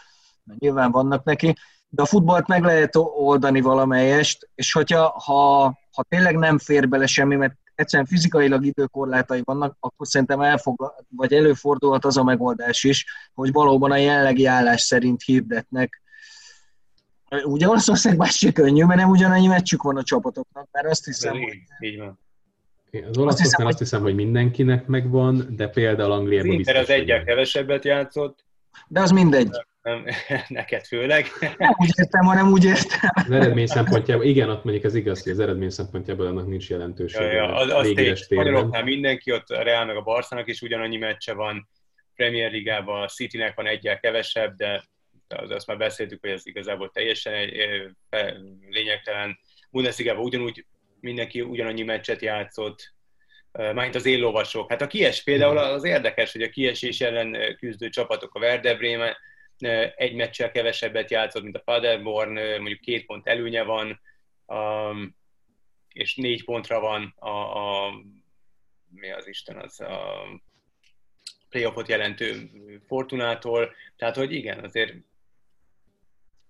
mert 0.44 0.60
nyilván 0.60 0.90
vannak 0.90 1.24
neki 1.24 1.54
de 1.88 2.02
a 2.02 2.06
futballt 2.06 2.46
meg 2.46 2.62
lehet 2.62 2.96
oldani 2.96 3.60
valamelyest, 3.60 4.48
és 4.54 4.72
hogyha 4.72 5.20
ha, 5.24 5.62
ha 5.92 6.04
tényleg 6.08 6.36
nem 6.36 6.58
fér 6.58 6.88
bele 6.88 7.06
semmi, 7.06 7.36
mert 7.36 7.56
egyszerűen 7.74 8.08
fizikailag 8.08 8.64
időkorlátai 8.64 9.42
vannak, 9.44 9.76
akkor 9.80 10.06
szerintem 10.06 10.40
elfog, 10.40 11.04
vagy 11.08 11.32
előfordulhat 11.32 12.04
az 12.04 12.16
a 12.16 12.24
megoldás 12.24 12.84
is, 12.84 13.06
hogy 13.34 13.52
valóban 13.52 13.90
a 13.90 13.96
jelenlegi 13.96 14.46
állás 14.46 14.80
szerint 14.80 15.22
hirdetnek. 15.22 16.02
Ugye 17.44 17.68
Olaszországban 17.68 18.26
se 18.26 18.52
könnyű, 18.52 18.84
mert 18.84 19.00
nem 19.00 19.10
ugyanannyi 19.10 19.46
meccsük 19.46 19.82
van 19.82 19.96
a 19.96 20.02
csapatoknak, 20.02 20.68
mert 20.72 20.86
azt 20.86 21.04
hiszem, 21.04 21.34
így, 21.34 21.44
hogy... 21.44 21.88
Így 21.88 21.98
van. 21.98 22.18
Az 23.08 23.18
olaszoknál 23.18 23.66
azt 23.66 23.78
hiszem, 23.78 24.02
hogy 24.02 24.14
mindenkinek 24.14 24.86
megvan, 24.86 25.46
de 25.50 25.68
például 25.68 26.12
Angliában 26.12 26.56
biztos, 26.56 26.76
az 26.76 26.90
egyel 26.90 27.24
kevesebbet 27.24 27.84
játszott. 27.84 28.44
De 28.88 29.00
az 29.00 29.10
mindegy 29.10 29.50
nem, 29.86 30.04
neked 30.48 30.86
főleg. 30.86 31.26
Nem 31.58 31.74
úgy 31.76 31.90
értem, 31.96 32.24
hanem 32.24 32.50
úgy 32.50 32.64
értem. 32.64 33.10
Az 33.14 33.30
eredmény 33.30 33.66
szempontjából, 33.66 34.24
igen, 34.24 34.50
ott 34.50 34.64
mondjuk 34.64 34.84
az 34.84 34.94
igaz, 34.94 35.22
hogy 35.22 35.32
az 35.32 35.38
eredmény 35.38 35.70
szempontjából 35.70 36.26
annak 36.26 36.46
nincs 36.46 36.70
jelentősége. 36.70 37.24
Ja, 37.24 37.32
ja, 37.32 37.54
az, 37.54 37.70
az 37.70 37.92
tény, 38.28 38.84
mindenki, 38.84 39.32
ott 39.32 39.48
a 39.48 39.62
Real 39.62 39.84
meg 39.84 39.96
a 39.96 40.02
Barszának 40.02 40.48
is 40.48 40.60
ugyanannyi 40.60 40.96
meccse 40.96 41.34
van, 41.34 41.68
Premier 42.14 42.50
Ligában 42.50 43.02
a 43.02 43.06
Citynek 43.06 43.54
van 43.54 43.66
egyel 43.66 44.00
kevesebb, 44.00 44.54
de 44.54 44.84
az, 45.28 45.50
azt 45.50 45.66
már 45.66 45.76
beszéltük, 45.76 46.20
hogy 46.20 46.30
ez 46.30 46.46
igazából 46.46 46.90
teljesen 46.90 47.34
egy, 47.34 47.56
lényegtelen. 48.68 49.38
Bundesligában 49.70 50.24
ugyanúgy 50.24 50.66
mindenki 51.00 51.40
ugyanannyi 51.40 51.82
meccset 51.82 52.22
játszott, 52.22 52.94
mint 53.72 53.94
az 53.94 54.06
éllovasok. 54.06 54.70
Hát 54.70 54.82
a 54.82 54.86
kies 54.86 55.22
például 55.22 55.58
az 55.58 55.84
érdekes, 55.84 56.32
hogy 56.32 56.42
a 56.42 56.48
kiesés 56.48 57.00
ellen 57.00 57.56
küzdő 57.56 57.88
csapatok, 57.88 58.34
a 58.34 58.38
Werder 58.38 58.76
Bremen, 58.76 59.16
egy 59.96 60.14
meccsel 60.14 60.50
kevesebbet 60.50 61.10
játszott, 61.10 61.42
mint 61.42 61.56
a 61.56 61.62
Paderborn, 61.64 62.32
mondjuk 62.32 62.80
két 62.80 63.06
pont 63.06 63.26
előnye 63.26 63.62
van, 63.62 64.00
és 65.88 66.14
négy 66.14 66.44
pontra 66.44 66.80
van 66.80 67.14
a, 67.18 67.28
a 67.28 67.92
mi 68.88 69.10
az 69.10 69.28
Isten, 69.28 69.56
az 69.56 69.80
a 69.80 70.26
playoffot 71.48 71.88
jelentő 71.88 72.50
Fortunától, 72.86 73.74
tehát 73.96 74.16
hogy 74.16 74.32
igen, 74.32 74.64
azért... 74.64 74.94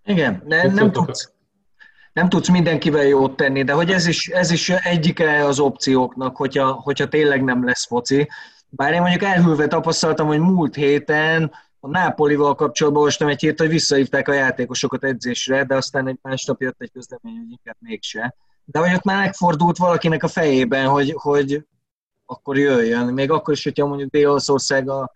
Igen, 0.07 0.42
de 0.47 0.73
nem 0.73 0.92
tudsz, 0.92 1.33
nem 2.12 2.29
tudsz 2.29 2.49
mindenkivel 2.49 3.05
jót 3.05 3.37
tenni, 3.37 3.62
de 3.62 3.73
hogy 3.73 3.90
ez 3.90 4.07
is, 4.07 4.29
ez 4.29 4.51
is 4.51 4.69
egyike 4.69 5.45
az 5.45 5.59
opcióknak, 5.59 6.37
hogyha, 6.37 6.73
hogyha 6.73 7.09
tényleg 7.09 7.45
nem 7.45 7.64
lesz 7.64 7.87
foci. 7.87 8.29
Bár 8.69 8.92
én 8.92 9.01
mondjuk 9.01 9.23
elhűlve 9.23 9.66
tapasztaltam, 9.66 10.27
hogy 10.27 10.38
múlt 10.38 10.75
héten 10.75 11.53
a 11.81 11.88
Nápolival 11.88 12.55
kapcsolatban 12.55 13.03
olvastam 13.03 13.29
egy 13.29 13.40
hírt, 13.40 13.59
hogy 13.59 13.69
visszahívták 13.69 14.29
a 14.29 14.33
játékosokat 14.33 15.05
edzésre, 15.05 15.64
de 15.64 15.75
aztán 15.75 16.09
egy 16.09 16.19
másnap 16.23 16.61
jött 16.61 16.81
egy 16.81 16.92
közlemény, 16.92 17.38
hogy 17.38 17.51
inkább 17.51 17.77
mégse. 17.79 18.35
De 18.64 18.79
hogy 18.79 18.95
ott 18.95 19.05
már 19.05 19.25
megfordult 19.25 19.77
valakinek 19.77 20.23
a 20.23 20.29
fejében, 20.29 20.88
hogy, 20.88 21.14
hogy 21.16 21.66
akkor 22.27 22.59
jöjjön. 22.59 23.14
Még 23.14 23.31
akkor 23.31 23.55
is, 23.55 23.64
hogyha 23.64 23.87
mondjuk 23.87 24.11
Dél-Olaszország 24.11 24.88
a, 24.88 25.12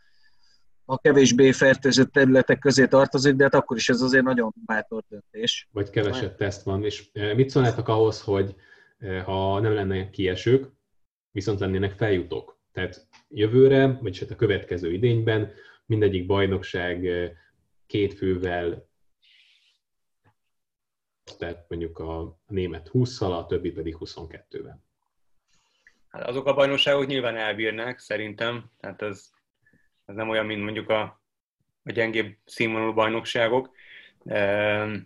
a 0.90 0.98
kevésbé 0.98 1.52
fertőzött 1.52 2.12
területek 2.12 2.58
közé 2.58 2.86
tartozik, 2.86 3.34
de 3.34 3.42
hát 3.44 3.54
akkor 3.54 3.76
is 3.76 3.88
ez 3.88 4.00
azért 4.00 4.24
nagyon 4.24 4.54
bátor 4.66 5.02
döntés. 5.08 5.68
Vagy 5.72 5.90
kevesebb 5.90 6.36
teszt 6.36 6.62
van. 6.62 6.84
És 6.84 7.08
e, 7.12 7.34
mit 7.34 7.50
szólnátok 7.50 7.88
ahhoz, 7.88 8.20
hogy 8.20 8.54
e, 8.98 9.20
ha 9.20 9.60
nem 9.60 9.74
lenne 9.74 10.10
kiesők, 10.10 10.70
viszont 11.30 11.60
lennének 11.60 11.92
feljutók? 11.92 12.58
Tehát 12.72 13.06
jövőre, 13.28 13.98
vagy 14.02 14.18
hát 14.18 14.30
a 14.30 14.36
következő 14.36 14.92
idényben 14.92 15.52
mindegyik 15.86 16.26
bajnokság 16.26 17.06
két 17.86 18.14
fővel 18.14 18.88
tehát 21.38 21.64
mondjuk 21.68 21.98
a 21.98 22.38
német 22.46 22.90
20-szal, 22.92 23.38
a 23.38 23.46
többi 23.46 23.70
pedig 23.70 23.96
22-vel. 23.98 24.74
Hát 26.08 26.28
azok 26.28 26.46
a 26.46 26.54
bajnokságok 26.54 27.06
nyilván 27.06 27.36
elbírnak, 27.36 27.98
szerintem. 27.98 28.70
Tehát 28.80 29.02
ez, 29.02 29.30
ez 30.10 30.16
nem 30.16 30.28
olyan, 30.28 30.46
mint 30.46 30.62
mondjuk 30.62 30.90
a, 30.90 31.00
a 31.84 31.92
gyengébb 31.92 32.36
színvonalú 32.44 32.92
bajnokságok. 32.92 33.70
Ehm, 34.24 34.96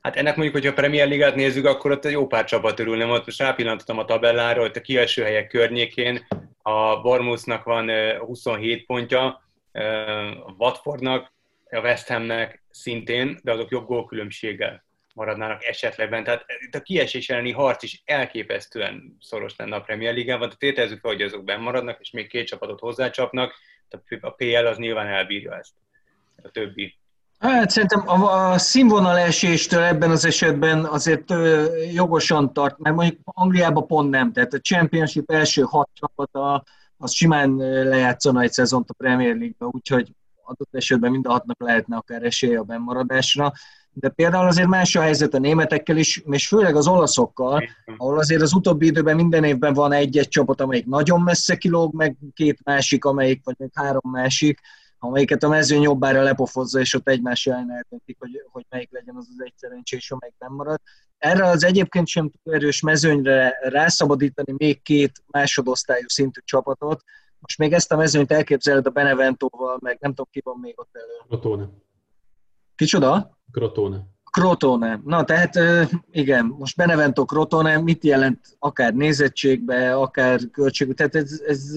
hát 0.00 0.16
ennek 0.16 0.36
mondjuk, 0.36 0.56
hogyha 0.56 0.70
a 0.70 0.80
Premier 0.80 1.08
Ligát 1.08 1.34
nézzük, 1.34 1.66
akkor 1.66 1.90
ott 1.90 2.10
jó 2.10 2.26
pár 2.26 2.44
csapat 2.44 2.80
örülne. 2.80 3.04
Most 3.04 3.38
rápillantottam 3.38 3.98
a 3.98 4.04
tabellára, 4.04 4.60
hogy 4.60 4.70
a 4.74 4.80
kieső 4.80 5.22
helyek 5.22 5.48
környékén 5.48 6.26
a 6.62 7.00
Bournemouthnak 7.00 7.64
van 7.64 7.90
27 8.18 8.86
pontja, 8.86 9.42
a 10.46 10.52
Watfordnak, 10.58 11.32
a 11.70 11.80
West 11.80 12.08
Hamnek 12.08 12.62
szintén, 12.70 13.38
de 13.42 13.52
azok 13.52 13.70
jobb 13.70 13.86
gólkülönbséggel 13.86 14.84
maradnának 15.14 15.64
esetlegben. 15.64 16.24
Tehát 16.24 16.44
itt 16.66 16.74
a 16.74 16.82
kiesés 16.82 17.30
elleni 17.30 17.50
harc 17.50 17.82
is 17.82 18.02
elképesztően 18.04 19.16
szoros 19.20 19.56
lenne 19.56 19.76
a 19.76 19.80
Premier 19.80 20.14
Ligában, 20.14 20.44
tehát 20.44 20.58
tételezzük 20.58 21.00
fel, 21.00 21.10
hogy 21.10 21.22
azok 21.22 21.44
benn 21.44 21.60
maradnak, 21.60 22.00
és 22.00 22.10
még 22.10 22.28
két 22.28 22.46
csapatot 22.46 22.80
hozzácsapnak, 22.80 23.54
a 24.20 24.30
PL 24.30 24.66
az 24.66 24.76
nyilván 24.76 25.06
elbírja 25.06 25.58
ezt. 25.58 25.74
A 26.42 26.48
többi 26.48 26.98
Hát 27.38 27.70
szerintem 27.70 28.08
a, 28.08 28.50
a 28.52 28.58
színvonal 28.58 29.18
eséstől 29.18 29.82
ebben 29.82 30.10
az 30.10 30.24
esetben 30.24 30.84
azért 30.84 31.30
ö, 31.30 31.74
jogosan 31.92 32.52
tart, 32.52 32.78
mert 32.78 32.96
mondjuk 32.96 33.18
Angliában 33.24 33.86
pont 33.86 34.10
nem, 34.10 34.32
tehát 34.32 34.52
a 34.52 34.58
Championship 34.58 35.30
első 35.30 35.62
hat 35.62 35.90
csapata 35.92 36.64
az 36.96 37.12
simán 37.12 37.56
lejátszana 37.88 38.40
egy 38.40 38.52
szezont 38.52 38.90
a 38.90 38.94
Premier 38.94 39.36
League-be, 39.36 39.66
úgyhogy 39.66 40.12
adott 40.44 40.74
esetben 40.74 41.10
mind 41.10 41.26
a 41.26 41.30
hatnak 41.30 41.60
lehetne 41.60 41.96
akár 41.96 42.22
esélye 42.22 42.58
a 42.58 42.62
bennmaradásra. 42.62 43.52
De 43.94 44.08
például 44.08 44.46
azért 44.46 44.68
más 44.68 44.96
a 44.96 45.00
helyzet 45.00 45.34
a 45.34 45.38
németekkel 45.38 45.96
is, 45.96 46.22
és 46.30 46.48
főleg 46.48 46.76
az 46.76 46.86
olaszokkal, 46.86 47.68
ahol 47.96 48.18
azért 48.18 48.42
az 48.42 48.54
utóbbi 48.54 48.86
időben 48.86 49.16
minden 49.16 49.44
évben 49.44 49.72
van 49.72 49.92
egy-egy 49.92 50.28
csapat, 50.28 50.60
amelyik 50.60 50.86
nagyon 50.86 51.20
messze 51.20 51.56
kilóg, 51.56 51.94
meg 51.94 52.16
két 52.34 52.58
másik, 52.64 53.04
amelyik, 53.04 53.40
vagy 53.44 53.54
még 53.58 53.70
három 53.74 54.10
másik, 54.10 54.60
amelyiket 54.98 55.42
a 55.42 55.48
mezőny 55.48 55.82
jobbára 55.82 56.22
lepofozza, 56.22 56.80
és 56.80 56.94
ott 56.94 57.08
egymás 57.08 57.46
ellen 57.46 57.72
eltöntik, 57.72 58.16
hogy, 58.18 58.30
hogy 58.50 58.64
melyik 58.68 58.92
legyen 58.92 59.16
az 59.16 59.26
az 59.30 59.44
egy 59.44 59.52
szerencsés, 59.56 60.10
amelyik 60.10 60.36
nem 60.38 60.52
marad. 60.52 60.80
Erre 61.18 61.46
az 61.46 61.64
egyébként 61.64 62.06
sem 62.06 62.30
túl 62.30 62.54
erős 62.54 62.80
mezőnyre 62.80 63.58
rászabadítani 63.62 64.54
még 64.56 64.82
két 64.82 65.22
másodosztályú 65.26 66.08
szintű 66.08 66.40
csapatot. 66.44 67.02
Most 67.38 67.58
még 67.58 67.72
ezt 67.72 67.92
a 67.92 67.96
mezőnyt 67.96 68.32
elképzeled 68.32 68.86
a 68.86 68.90
Beneventóval, 68.90 69.78
meg 69.80 69.96
nem 70.00 70.10
tudom, 70.10 70.26
ki 70.30 70.40
van 70.44 70.58
még 70.60 70.74
ott 70.76 70.96
elő. 70.96 71.38
Crotone. 71.40 71.68
Kicsoda? 72.76 73.38
Crotone. 73.52 74.12
Crotone. 74.30 75.00
Na, 75.04 75.24
tehát 75.24 75.58
igen, 76.10 76.54
most 76.58 76.76
Benevento 76.76 77.24
Crotone 77.24 77.78
mit 77.78 78.04
jelent 78.04 78.56
akár 78.58 78.94
nézettségbe, 78.94 79.94
akár 79.94 80.40
költség, 80.52 80.94
tehát 80.94 81.14
ez, 81.14 81.42
ez 81.46 81.72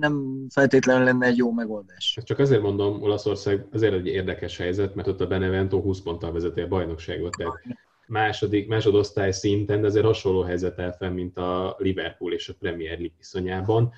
nem 0.00 0.46
feltétlenül 0.50 1.04
lenne 1.04 1.26
egy 1.26 1.36
jó 1.36 1.52
megoldás. 1.52 2.18
Csak 2.24 2.38
azért 2.38 2.62
mondom, 2.62 3.02
Olaszország 3.02 3.66
azért 3.72 3.94
egy 3.94 4.06
érdekes 4.06 4.56
helyzet, 4.56 4.94
mert 4.94 5.08
ott 5.08 5.20
a 5.20 5.26
Benevento 5.26 5.80
20 5.80 6.00
ponttal 6.00 6.32
vezeti 6.32 6.60
a 6.60 6.68
bajnokságot, 6.68 7.36
tehát 7.36 7.60
második, 8.06 8.68
másodosztály 8.68 9.30
szinten, 9.30 9.80
de 9.80 9.86
azért 9.86 10.04
hasonló 10.04 10.42
helyzet 10.42 10.78
el 10.78 10.92
fel, 10.92 11.10
mint 11.10 11.38
a 11.38 11.76
Liverpool 11.78 12.32
és 12.32 12.48
a 12.48 12.54
Premier 12.58 12.98
League 12.98 13.16
viszonyában 13.16 13.92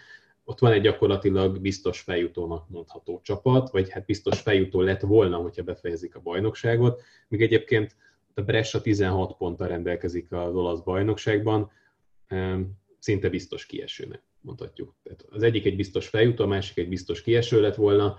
ott 0.48 0.58
van 0.58 0.72
egy 0.72 0.82
gyakorlatilag 0.82 1.60
biztos 1.60 2.00
feljutónak 2.00 2.68
mondható 2.68 3.20
csapat, 3.22 3.70
vagy 3.70 3.90
hát 3.90 4.04
biztos 4.04 4.40
feljutó 4.40 4.80
lett 4.80 5.00
volna, 5.00 5.36
hogyha 5.36 5.62
befejezik 5.62 6.16
a 6.16 6.20
bajnokságot, 6.20 7.02
míg 7.28 7.42
egyébként 7.42 7.96
a 8.34 8.40
Brescia 8.40 8.80
16 8.80 9.36
ponttal 9.36 9.68
rendelkezik 9.68 10.32
az 10.32 10.54
olasz 10.54 10.80
bajnokságban, 10.80 11.70
szinte 12.98 13.28
biztos 13.28 13.66
kiesőnek 13.66 14.22
mondhatjuk. 14.40 14.94
Tehát 15.02 15.24
az 15.30 15.42
egyik 15.42 15.64
egy 15.66 15.76
biztos 15.76 16.08
feljutó, 16.08 16.44
a 16.44 16.46
másik 16.46 16.76
egy 16.76 16.88
biztos 16.88 17.22
kieső 17.22 17.60
lett 17.60 17.74
volna, 17.74 18.18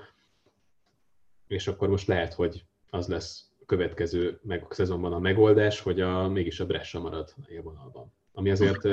és 1.48 1.68
akkor 1.68 1.90
most 1.90 2.08
lehet, 2.08 2.34
hogy 2.34 2.66
az 2.90 3.08
lesz 3.08 3.52
következő 3.66 4.40
meg, 4.44 4.66
a 4.70 4.74
szezonban 4.74 5.14
a 5.14 5.20
megoldás, 5.20 5.80
hogy 5.80 6.02
a, 6.02 6.28
mégis 6.28 6.60
a 6.60 6.66
Brescia 6.66 7.00
marad 7.00 7.34
a 7.38 7.52
élvonalban 7.52 8.14
ami 8.38 8.50
azért 8.50 8.86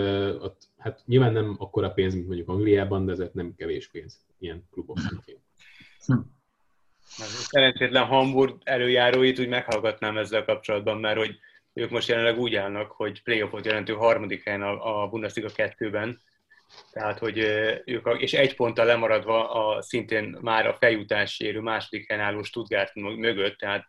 ott, 0.42 0.68
hát 0.78 1.02
nyilván 1.06 1.32
nem 1.32 1.56
akkora 1.58 1.90
pénz, 1.90 2.14
mint 2.14 2.26
mondjuk 2.26 2.48
Angliában, 2.48 3.06
de 3.06 3.12
ezért 3.12 3.34
nem 3.34 3.54
kevés 3.56 3.88
pénz 3.88 4.20
ilyen 4.38 4.68
klubok 4.70 4.98
szintjén. 4.98 5.36
Szerencsétlen 7.18 8.04
Hamburg 8.04 8.56
előjáróit 8.62 9.38
úgy 9.38 9.48
meghallgatnám 9.48 10.18
ezzel 10.18 10.44
kapcsolatban, 10.44 11.00
mert 11.00 11.16
hogy 11.16 11.38
ők 11.72 11.90
most 11.90 12.08
jelenleg 12.08 12.38
úgy 12.38 12.54
állnak, 12.54 12.90
hogy 12.90 13.22
playoffot 13.22 13.64
jelentő 13.64 13.92
harmadik 13.92 14.44
helyen 14.44 14.62
a, 14.62 15.02
a 15.02 15.08
Bundesliga 15.08 15.48
2-ben, 15.54 16.20
tehát, 16.92 17.18
hogy 17.18 17.38
ők, 17.84 18.06
és 18.18 18.32
egy 18.32 18.56
ponttal 18.56 18.84
lemaradva 18.84 19.50
a 19.50 19.82
szintén 19.82 20.38
már 20.40 20.66
a 20.66 20.74
feljutásérő 20.74 21.60
második 21.60 22.08
helyen 22.08 22.24
álló 22.24 22.42
Stuttgart 22.42 22.94
mögött, 22.94 23.58
tehát 23.58 23.86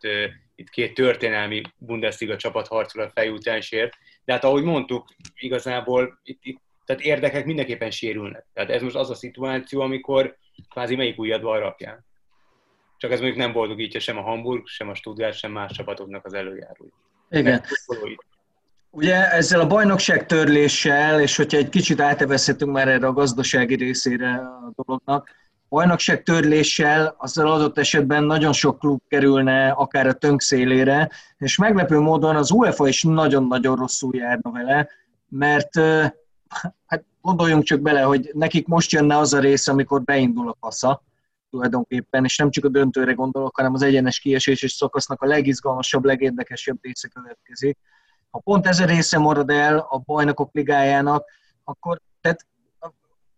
itt 0.54 0.68
két 0.68 0.94
történelmi 0.94 1.62
Bundesliga 1.78 2.36
csapat 2.36 2.66
harcol 2.66 3.02
a 3.02 3.10
feljutásért, 3.10 3.92
de 4.26 4.32
hát 4.32 4.44
ahogy 4.44 4.62
mondtuk, 4.62 5.08
igazából 5.34 6.20
itt, 6.22 6.38
itt 6.42 6.60
tehát 6.84 7.02
érdekek 7.02 7.44
mindenképpen 7.44 7.90
sérülnek. 7.90 8.46
Tehát 8.54 8.70
ez 8.70 8.82
most 8.82 8.94
az 8.94 9.10
a 9.10 9.14
szituáció, 9.14 9.80
amikor 9.80 10.36
kvázi 10.70 10.96
melyik 10.96 11.18
ujjadba 11.18 11.58
rakják. 11.58 12.02
Csak 12.96 13.10
ez 13.12 13.20
mondjuk 13.20 13.40
nem 13.40 13.52
boldogítja 13.52 14.00
sem 14.00 14.18
a 14.18 14.22
Hamburg, 14.22 14.66
sem 14.66 14.88
a 14.88 14.94
Stuttgart, 14.94 15.36
sem 15.36 15.52
más 15.52 15.72
csapatoknak 15.72 16.24
az 16.24 16.34
előjárói. 16.34 16.88
Igen. 17.30 17.62
Ugye 18.90 19.30
ezzel 19.30 19.60
a 19.60 19.66
bajnokság 19.66 20.26
törléssel, 20.26 21.20
és 21.20 21.36
hogyha 21.36 21.58
egy 21.58 21.68
kicsit 21.68 22.00
áteveszhetünk 22.00 22.72
már 22.72 22.88
erre 22.88 23.06
a 23.06 23.12
gazdasági 23.12 23.74
részére 23.74 24.34
a 24.34 24.72
dolognak, 24.76 25.30
bajnokság 25.68 26.22
törléssel 26.22 27.14
azzal 27.18 27.52
adott 27.52 27.78
esetben 27.78 28.24
nagyon 28.24 28.52
sok 28.52 28.78
klub 28.78 29.00
kerülne 29.08 29.70
akár 29.70 30.06
a 30.06 30.12
tönk 30.12 30.40
szélére, 30.40 31.10
és 31.38 31.56
meglepő 31.56 31.98
módon 31.98 32.36
az 32.36 32.50
UEFA 32.50 32.88
is 32.88 33.02
nagyon-nagyon 33.02 33.76
rosszul 33.76 34.16
járna 34.16 34.50
vele, 34.50 34.88
mert 35.28 35.78
hát 36.86 37.04
gondoljunk 37.20 37.64
csak 37.64 37.80
bele, 37.80 38.00
hogy 38.00 38.30
nekik 38.32 38.66
most 38.66 38.92
jönne 38.92 39.16
az 39.16 39.32
a 39.32 39.40
rész, 39.40 39.68
amikor 39.68 40.02
beindul 40.02 40.48
a 40.48 40.56
passza, 40.60 41.02
tulajdonképpen, 41.50 42.24
és 42.24 42.36
nem 42.36 42.50
csak 42.50 42.64
a 42.64 42.68
döntőre 42.68 43.12
gondolok, 43.12 43.56
hanem 43.56 43.74
az 43.74 43.82
egyenes 43.82 44.18
kiesés 44.18 44.62
és 44.62 44.72
szakasznak 44.72 45.22
a 45.22 45.26
legizgalmasabb, 45.26 46.04
legérdekesebb 46.04 46.78
része 46.80 47.08
következik. 47.08 47.78
Ha 48.30 48.38
pont 48.38 48.66
ez 48.66 48.80
a 48.80 48.84
része 48.84 49.18
marad 49.18 49.50
el 49.50 49.78
a 49.78 49.98
bajnokok 49.98 50.50
ligájának, 50.52 51.24
akkor 51.64 52.00
tehát 52.20 52.46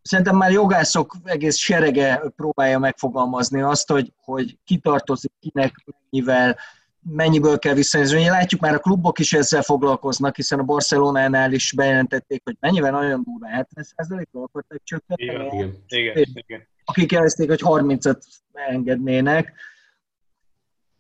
szerintem 0.09 0.37
már 0.37 0.51
jogászok 0.51 1.17
egész 1.25 1.57
serege 1.57 2.23
próbálja 2.37 2.79
megfogalmazni 2.79 3.61
azt, 3.61 3.91
hogy, 3.91 4.13
hogy 4.17 4.59
kitartozik, 4.65 5.33
kinek, 5.41 5.75
mennyivel, 6.11 6.57
mennyiből 7.01 7.59
kell 7.59 7.75
visszanézni. 7.75 8.29
Látjuk 8.29 8.61
már 8.61 8.75
a 8.75 8.79
klubok 8.79 9.19
is 9.19 9.33
ezzel 9.33 9.63
foglalkoznak, 9.63 10.37
hiszen 10.37 10.59
a 10.59 10.63
Barcelonánál 10.63 11.53
is 11.53 11.73
bejelentették, 11.73 12.41
hogy 12.45 12.57
mennyivel 12.61 12.91
nagyon 12.91 13.23
durva, 13.23 13.67
70%-ról 13.75 14.45
akarták 14.45 14.81
csökkenteni. 14.85 15.57
Igen, 15.57 15.85
igen, 15.89 16.25
igen. 16.33 16.67
Akik 16.85 17.13
jelezték, 17.13 17.49
hogy 17.49 17.63
30-at 17.65 18.21
engednének. 18.53 19.53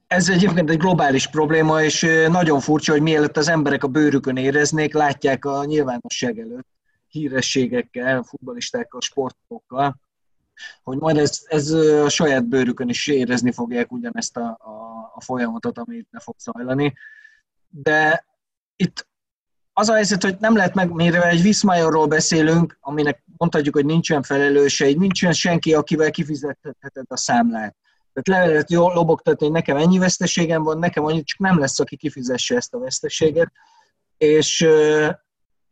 Ez 0.06 0.28
egyébként 0.28 0.70
egy 0.70 0.78
globális 0.78 1.26
probléma, 1.26 1.82
és 1.82 2.06
nagyon 2.28 2.60
furcsa, 2.60 2.92
hogy 2.92 3.02
mielőtt 3.02 3.36
az 3.36 3.48
emberek 3.48 3.84
a 3.84 3.88
bőrükön 3.88 4.36
éreznék, 4.36 4.94
látják 4.94 5.44
a 5.44 5.64
nyilvánosság 5.64 6.38
előtt 6.38 6.77
hírességekkel, 7.08 8.22
futbalistákkal, 8.22 9.00
sportokkal, 9.00 10.00
hogy 10.82 10.98
majd 10.98 11.16
ez, 11.16 11.42
ez 11.46 11.70
a 11.70 12.08
saját 12.08 12.46
bőrükön 12.46 12.88
is 12.88 13.06
érezni 13.06 13.52
fogják 13.52 13.92
ugyanezt 13.92 14.36
a, 14.36 14.46
a, 14.46 15.12
a 15.14 15.20
folyamatot, 15.20 15.78
ami 15.78 16.06
ne 16.10 16.20
fog 16.20 16.34
zajlani. 16.38 16.94
De 17.68 18.26
itt 18.76 19.08
az 19.72 19.88
a 19.88 19.94
helyzet, 19.94 20.22
hogy 20.22 20.36
nem 20.38 20.56
lehet 20.56 20.74
meg, 20.74 20.90
mivel 20.90 21.22
egy 21.22 21.42
Viszmajorról 21.42 22.06
beszélünk, 22.06 22.78
aminek 22.80 23.22
mondhatjuk, 23.36 23.74
hogy 23.74 23.84
nincsen 23.84 24.22
felelőse, 24.22 24.88
így 24.88 24.98
nincsen 24.98 25.32
senki, 25.32 25.74
akivel 25.74 26.10
kifizetheted 26.10 27.04
a 27.08 27.16
számlát. 27.16 27.76
Tehát 28.12 28.42
le 28.42 28.52
lehet 28.52 28.70
jól 28.70 28.92
lobogtatni, 28.94 29.44
hogy 29.44 29.54
nekem 29.54 29.76
ennyi 29.76 29.98
veszteségem 29.98 30.62
van, 30.62 30.78
nekem 30.78 31.04
annyi, 31.04 31.22
csak 31.22 31.38
nem 31.38 31.58
lesz, 31.58 31.80
aki 31.80 31.96
kifizesse 31.96 32.56
ezt 32.56 32.74
a 32.74 32.78
veszteséget. 32.78 33.52
És 34.16 34.66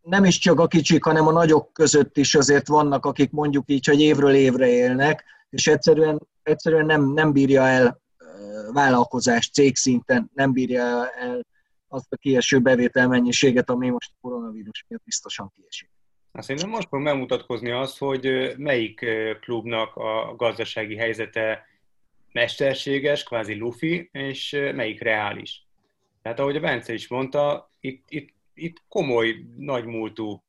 nem 0.09 0.25
is 0.25 0.39
csak 0.39 0.61
a 0.61 0.67
kicsik, 0.67 1.05
hanem 1.05 1.27
a 1.27 1.33
nagyok 1.33 1.73
között 1.73 2.17
is 2.17 2.35
azért 2.35 2.69
vannak, 2.69 3.07
akik 3.07 3.31
mondjuk 3.31 3.65
így, 3.67 3.87
hogy 3.87 4.01
évről 4.01 4.35
évre 4.35 4.69
élnek, 4.69 5.25
és 5.51 5.67
egyszerűen, 5.67 6.27
egyszerűen 6.43 6.87
nem, 6.87 7.13
nem 7.13 7.33
bírja 7.33 7.63
el 7.63 8.01
vállalkozás 8.73 9.51
cégszinten, 9.51 10.31
nem 10.35 10.53
bírja 10.53 11.11
el 11.11 11.47
azt 11.89 12.13
a 12.13 12.17
kieső 12.17 12.61
bevétel 12.61 13.09
mennyiséget, 13.09 13.71
ami 13.71 13.89
most 13.89 14.11
a 14.15 14.19
koronavírus 14.21 14.85
miatt 14.89 15.05
biztosan 15.05 15.53
kiesik. 15.57 15.91
Szerintem 16.33 16.71
most 16.71 16.89
fog 16.89 17.01
megmutatkozni 17.01 17.71
az, 17.71 17.99
hogy 17.99 18.55
melyik 18.57 19.05
klubnak 19.41 19.97
a 19.97 20.35
gazdasági 20.37 20.97
helyzete 20.97 21.67
mesterséges, 22.33 23.23
kvázi 23.23 23.59
lufi, 23.59 24.09
és 24.13 24.51
melyik 24.75 25.03
reális. 25.03 25.67
Tehát 26.23 26.41
ahogy 26.41 26.57
a 26.57 26.61
Bence 26.61 26.93
is 26.93 27.09
mondta, 27.09 27.71
itt, 27.81 28.05
itt, 28.09 28.35
itt 28.57 28.83
komoly, 28.89 29.37
nagymúltú 29.57 30.43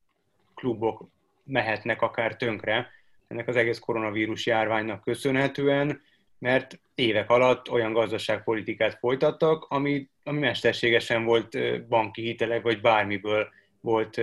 klubok 0.54 1.08
mehetnek 1.44 2.02
akár 2.02 2.36
tönkre 2.36 2.90
ennek 3.26 3.48
az 3.48 3.56
egész 3.56 3.78
koronavírus 3.78 4.46
járványnak 4.46 5.02
köszönhetően, 5.02 6.02
mert 6.38 6.80
évek 6.94 7.30
alatt 7.30 7.70
olyan 7.70 7.92
gazdaságpolitikát 7.92 8.98
folytattak, 8.98 9.64
ami, 9.68 10.08
ami 10.24 10.38
mesterségesen 10.38 11.24
volt 11.24 11.58
banki 11.88 12.22
hitelek, 12.22 12.62
vagy 12.62 12.80
bármiből 12.80 13.48
volt 13.80 14.16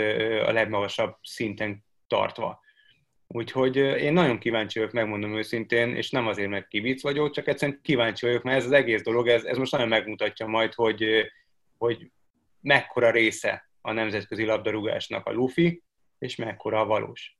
a 0.46 0.52
legmagasabb 0.52 1.16
szinten 1.22 1.84
tartva. 2.08 2.64
Úgyhogy 3.28 3.76
én 3.76 4.14
nagyon 4.14 4.40
kíváncsi 4.40 4.80
vagyok, 4.80 4.94
megmondom 4.94 5.38
őszintén, 5.38 5.96
és 5.96 6.10
nem 6.10 6.28
azért, 6.28 6.50
mert 6.50 6.68
kivic 6.68 7.02
vagyok, 7.02 7.32
csak 7.32 7.48
egyszerűen 7.48 7.80
kíváncsi 7.82 8.26
vagyok, 8.26 8.44
mert 8.44 8.58
ez 8.58 8.66
az 8.66 8.72
egész 8.72 9.02
dolog, 9.02 9.28
ez, 9.28 9.44
ez 9.44 9.58
most 9.58 9.72
nagyon 9.72 9.88
megmutatja 9.88 10.46
majd, 10.46 10.74
hogy, 10.74 11.32
hogy 11.78 12.12
mekkora 12.62 13.12
része 13.12 13.65
a 13.86 13.92
nemzetközi 13.92 14.46
labdarúgásnak 14.46 15.26
a 15.26 15.32
lufi, 15.32 15.82
és 16.20 16.36
mekkora 16.36 16.80
a 16.80 16.86
valós. 16.86 17.38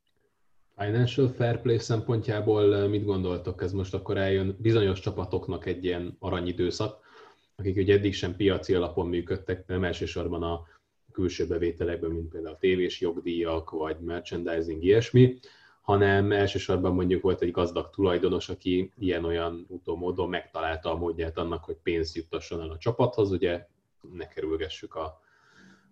Financial 0.78 1.28
Fair 1.28 1.62
Play 1.62 1.78
szempontjából 1.78 2.88
mit 2.88 3.06
gondoltok? 3.06 3.62
Ez 3.62 3.72
most 3.72 3.94
akkor 3.94 4.18
eljön 4.18 4.58
bizonyos 4.60 5.00
csapatoknak 5.00 5.66
egy 5.66 5.84
ilyen 5.84 6.16
aranyidőszak, 6.20 7.00
akik 7.56 7.78
ugye 7.78 7.94
eddig 7.94 8.14
sem 8.14 8.36
piaci 8.36 8.74
alapon 8.74 9.08
működtek, 9.08 9.68
nem 9.68 9.84
elsősorban 9.84 10.44
a 10.44 10.68
külső 11.12 11.48
bevételekből, 11.48 12.14
mint 12.14 12.30
például 12.30 12.54
a 12.54 12.58
tévés 12.58 13.02
jogdíjak, 13.02 13.70
vagy 13.70 14.00
merchandising, 14.00 14.84
ilyesmi, 14.84 15.40
hanem 15.82 16.32
elsősorban 16.32 16.94
mondjuk 16.94 17.22
volt 17.22 17.42
egy 17.42 17.52
gazdag 17.52 17.90
tulajdonos, 17.90 18.50
aki 18.50 18.92
ilyen-olyan 18.98 19.66
utómódon 19.68 20.30
megtalálta 20.30 20.92
a 20.92 20.98
módját 20.98 21.38
annak, 21.38 21.64
hogy 21.64 21.78
pénzt 21.84 22.16
juttasson 22.16 22.62
el 22.62 22.70
a 22.70 22.78
csapathoz, 22.78 23.32
ugye 23.32 23.68
ne 24.12 24.28
kerülgessük 24.28 24.96
a 24.96 25.24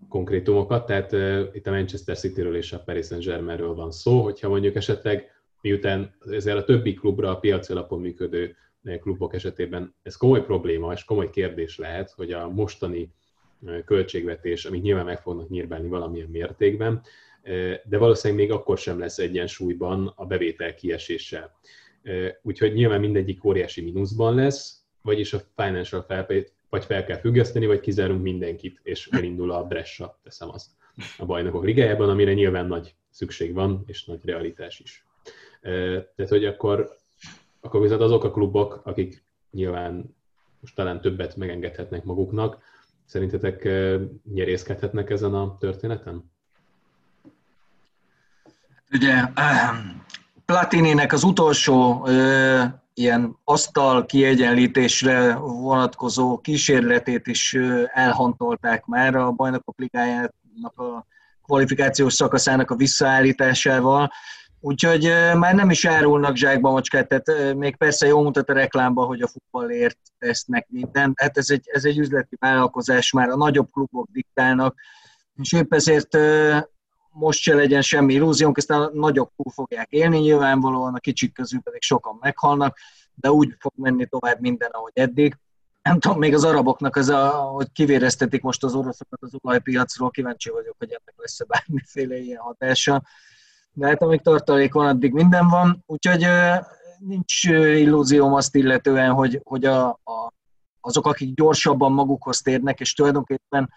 konkrétumokat, 0.10 0.86
tehát 0.86 1.12
uh, 1.12 1.50
itt 1.54 1.68
a 1.68 1.72
Manchester 1.72 2.18
City-ről 2.18 2.56
és 2.56 2.74
a 2.74 2.80
Paris 2.80 3.06
Saint-Germainről 3.06 3.74
van 3.74 3.92
szó, 3.92 4.22
hogyha 4.22 4.50
mondjuk 4.50 4.76
esetleg 4.76 5.32
miután 5.62 6.16
ezzel 6.30 6.58
a 6.58 6.64
többi 6.64 6.94
klubra 6.94 7.30
a 7.30 7.40
piaci 7.40 7.72
alapon 7.72 8.00
működő 8.00 8.56
klubok 9.02 9.34
esetében 9.34 9.96
ez 10.02 10.16
komoly 10.16 10.44
probléma 10.44 10.94
és 10.94 11.04
komoly 11.04 11.30
kérdés 11.30 11.78
lehet, 11.78 12.12
hogy 12.12 12.32
a 12.32 12.50
mostani 12.50 13.12
költségvetés, 13.86 14.66
amit 14.66 14.82
nyilván 14.82 15.06
meg 15.06 15.22
fognak 15.22 15.50
nyírbálni 15.50 15.88
valamilyen 15.88 16.30
mértékben, 16.30 17.02
de 17.84 17.98
valószínűleg 17.98 18.44
még 18.44 18.56
akkor 18.56 18.78
sem 18.78 19.00
lesz 19.00 19.18
egyensúlyban 19.18 20.14
a 20.16 20.26
bevétel 20.26 20.76
kieséssel. 20.76 21.58
Úgyhogy 22.42 22.74
nyilván 22.74 23.00
mindegyik 23.00 23.44
óriási 23.44 23.82
mínuszban 23.82 24.36
lesz, 24.36 24.82
vagyis 25.02 25.34
a 25.34 25.42
financial 25.56 26.06
vagy 26.74 26.86
fel 26.86 27.06
kell 27.06 27.20
függeszteni, 27.20 27.66
vagy 27.66 27.80
kizárunk 27.80 28.22
mindenkit, 28.22 28.80
és 28.84 29.08
elindul 29.12 29.52
a 29.52 29.64
Bressa, 29.64 30.20
teszem 30.24 30.50
azt, 30.50 30.70
a 31.18 31.26
bajnokok 31.26 31.64
ligájában, 31.64 32.10
amire 32.10 32.34
nyilván 32.34 32.66
nagy 32.66 32.96
szükség 33.10 33.54
van, 33.54 33.84
és 33.86 34.06
nagy 34.06 34.26
realitás 34.26 34.80
is. 34.80 35.06
Tehát, 35.62 36.28
hogy 36.30 36.46
akkor, 36.46 36.98
akkor 37.62 37.82
viszont 37.82 38.02
azok 38.02 38.24
a 38.24 38.32
klubok, 38.32 38.82
akik 38.84 39.26
nyilván 39.52 40.16
most 40.60 40.76
talán 40.76 41.02
többet 41.02 41.36
megengedhetnek 41.36 42.04
maguknak, 42.04 42.58
szerintetek 43.06 43.64
nyerészkedhetnek 44.34 45.10
ezen 45.10 45.34
a 45.34 45.58
történeten? 45.60 46.32
Ugye 48.92 49.14
Platininek 50.46 51.14
az 51.14 51.24
utolsó 51.24 52.08
ilyen 52.94 53.38
asztal 53.44 54.06
kiegyenlítésre 54.06 55.36
vonatkozó 55.36 56.38
kísérletét 56.38 57.28
is 57.28 57.58
elhantolták 57.94 58.86
már 58.86 59.16
a 59.16 59.32
bajnokok 59.32 59.80
ligájának 59.80 60.74
a 60.76 61.06
kvalifikációs 61.44 62.14
szakaszának 62.14 62.72
a 62.72 62.76
visszaállításával. 62.76 64.12
Úgyhogy 64.60 65.04
már 65.34 65.56
nem 65.56 65.70
is 65.70 65.86
árulnak 65.86 66.36
zsákba 66.36 66.72
macskát, 66.72 67.08
tehát 67.08 67.56
még 67.56 67.76
persze 67.76 68.08
jó 68.08 68.24
mutat 68.24 68.50
a 68.50 68.54
reklámba, 68.54 69.06
hogy 69.06 69.22
a 69.22 69.28
futballért 69.28 69.98
tesznek 70.20 70.68
mindent. 70.70 71.20
Hát 71.22 71.38
ez 71.38 71.50
egy, 71.50 71.64
ez 71.66 71.86
egy 71.86 71.98
üzleti 71.98 72.36
vállalkozás, 72.40 73.12
már 73.12 73.30
a 73.30 73.36
nagyobb 73.36 73.72
klubok 73.72 74.08
diktálnak, 74.12 74.76
és 75.42 75.54
épp 75.54 75.74
ezért 75.74 76.18
most 77.14 77.42
se 77.42 77.56
legyen 77.56 77.82
semmi 77.82 78.14
illúziónk, 78.14 78.58
ezt 78.58 78.70
a 78.70 78.90
nagyok 78.94 79.32
túl 79.36 79.52
fogják 79.54 79.92
élni 79.92 80.18
nyilvánvalóan, 80.18 80.94
a 80.94 81.00
kicsik 81.00 81.34
közül 81.34 81.62
pedig 81.62 81.82
sokan 81.82 82.18
meghalnak, 82.22 82.78
de 83.16 83.32
úgy 83.32 83.56
fog 83.60 83.72
menni 83.76 84.06
tovább 84.06 84.40
minden, 84.40 84.70
ahogy 84.72 84.92
eddig. 84.96 85.38
Nem 85.82 86.00
tudom, 86.00 86.18
még 86.18 86.34
az 86.34 86.44
araboknak 86.44 86.96
az, 86.96 87.10
a, 87.10 87.30
hogy 87.30 87.72
kivéreztetik 87.72 88.42
most 88.42 88.64
az 88.64 88.74
oroszokat 88.74 89.22
az 89.22 89.32
olajpiacról, 89.42 90.10
kíváncsi 90.10 90.50
vagyok, 90.50 90.76
hogy 90.78 90.90
ennek 90.90 91.14
lesz-e 91.18 91.46
bármiféle 91.48 92.18
ilyen 92.18 92.42
hatása. 92.42 93.04
De 93.74 93.88
hát 93.88 94.02
amíg 94.02 94.22
tartalék 94.22 94.74
van, 94.74 94.88
addig 94.88 95.12
minden 95.12 95.48
van, 95.48 95.84
úgyhogy 95.86 96.28
nincs 97.00 97.44
illúzióm 97.44 98.34
azt 98.34 98.56
illetően, 98.56 99.12
hogy, 99.12 99.42
hogy 99.44 99.66
a, 99.66 99.88
a, 99.90 100.34
azok, 100.82 101.08
akik 101.08 101.36
gyorsabban 101.36 101.92
magukhoz 101.92 102.42
térnek, 102.42 102.80
és 102.80 102.94
tulajdonképpen 102.94 103.70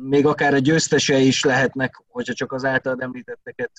még 0.00 0.26
akár 0.26 0.54
a 0.54 0.58
győztese 0.58 1.18
is 1.18 1.44
lehetnek, 1.44 2.02
hogyha 2.08 2.32
csak 2.32 2.52
az 2.52 2.64
általad 2.64 3.00
említetteket 3.00 3.72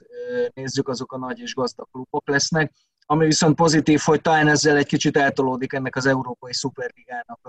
nézzük, 0.54 0.88
azok 0.88 1.14
a 1.14 1.18
nagy 1.18 1.40
és 1.40 1.54
gazdag 1.54 1.88
klubok 1.92 2.28
lesznek. 2.28 2.74
Ami 3.06 3.26
viszont 3.26 3.56
pozitív, 3.56 4.00
hogy 4.04 4.22
talán 4.22 4.48
ezzel 4.48 4.78
egy 4.78 4.86
kicsit 4.86 5.18
eltolódik 5.18 5.74
ennek 5.74 5.96
az 5.96 6.06
Európai 6.06 6.54
Szuperligának 6.54 7.40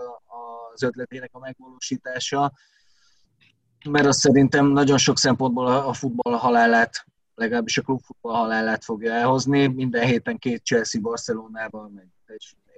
az 0.72 0.82
ötletének 0.82 1.30
a 1.32 1.38
megvalósítása, 1.38 2.52
mert 3.88 4.06
azt 4.06 4.18
szerintem 4.18 4.66
nagyon 4.66 4.98
sok 4.98 5.18
szempontból 5.18 5.66
a 5.66 5.92
futball 5.92 6.38
halálát, 6.38 7.04
legalábbis 7.34 7.78
a 7.78 7.82
klubfutball 7.82 8.34
halálát 8.34 8.84
fogja 8.84 9.12
elhozni. 9.12 9.66
Minden 9.66 10.06
héten 10.06 10.38
két 10.38 10.64
Chelsea 10.64 11.00
Barcelonával, 11.00 11.90
meg 11.94 12.06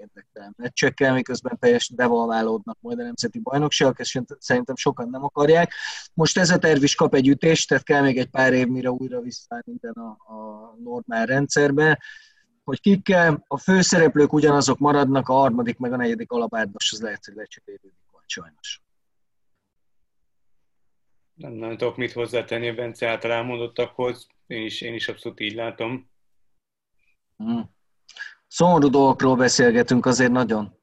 érdektelen 0.02 0.54
meccsekkel, 0.56 1.14
miközben 1.14 1.58
teljesen 1.58 1.96
devalválódnak 1.96 2.78
majd 2.80 2.98
a 2.98 3.02
nemzeti 3.02 3.38
bajnokságok, 3.38 3.98
és 3.98 4.20
szerintem 4.38 4.76
sokan 4.76 5.08
nem 5.08 5.24
akarják. 5.24 5.72
Most 6.14 6.38
ez 6.38 6.50
a 6.50 6.58
terv 6.58 6.82
is 6.82 6.94
kap 6.94 7.14
egy 7.14 7.28
ütést, 7.28 7.68
tehát 7.68 7.84
kell 7.84 8.02
még 8.02 8.18
egy 8.18 8.30
pár 8.30 8.52
év, 8.52 8.66
mire 8.66 8.90
újra 8.90 9.20
visszaáll 9.20 9.62
minden 9.64 9.92
a, 9.92 10.08
a 10.34 10.76
normál 10.82 11.26
rendszerbe 11.26 12.00
hogy 12.64 12.80
kikkel, 12.80 13.44
a 13.48 13.58
főszereplők 13.58 14.32
ugyanazok 14.32 14.78
maradnak, 14.78 15.28
a 15.28 15.32
harmadik 15.32 15.78
meg 15.78 15.92
a 15.92 15.96
negyedik 15.96 16.30
alapárdos, 16.30 16.92
az 16.92 17.00
lehet, 17.00 17.24
hogy 17.24 17.34
lecserélődik 17.34 17.92
majd 18.12 18.28
sajnos. 18.28 18.82
Nem 21.34 21.52
nagyon 21.52 21.76
tudok 21.76 21.96
mit 21.96 22.12
hozzátenni 22.12 22.68
a 22.68 22.74
Bence 22.74 23.08
által 23.08 23.30
elmondottakhoz, 23.30 24.26
én 24.46 24.64
is, 24.64 24.80
én 24.80 24.94
is 24.94 25.08
abszolút 25.08 25.40
így 25.40 25.54
látom. 25.54 26.10
Hmm 27.36 27.70
szomorú 28.52 28.88
dolgokról 28.88 29.36
beszélgetünk 29.36 30.06
azért 30.06 30.30
nagyon. 30.30 30.78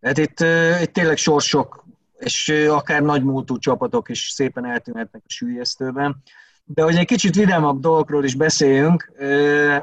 Hát 0.00 0.18
itt, 0.18 0.40
itt 0.82 0.92
tényleg 0.92 1.16
sorsok, 1.16 1.84
és 2.18 2.48
akár 2.68 3.02
nagy 3.02 3.24
múltú 3.24 3.58
csapatok 3.58 4.08
is 4.08 4.28
szépen 4.28 4.64
eltűnhetnek 4.64 5.22
a 5.24 5.30
sűjesztőben. 5.30 6.22
De 6.64 6.82
hogy 6.82 6.96
egy 6.96 7.06
kicsit 7.06 7.34
vidámabb 7.34 7.80
dolgokról 7.80 8.24
is 8.24 8.34
beszéljünk, 8.34 9.12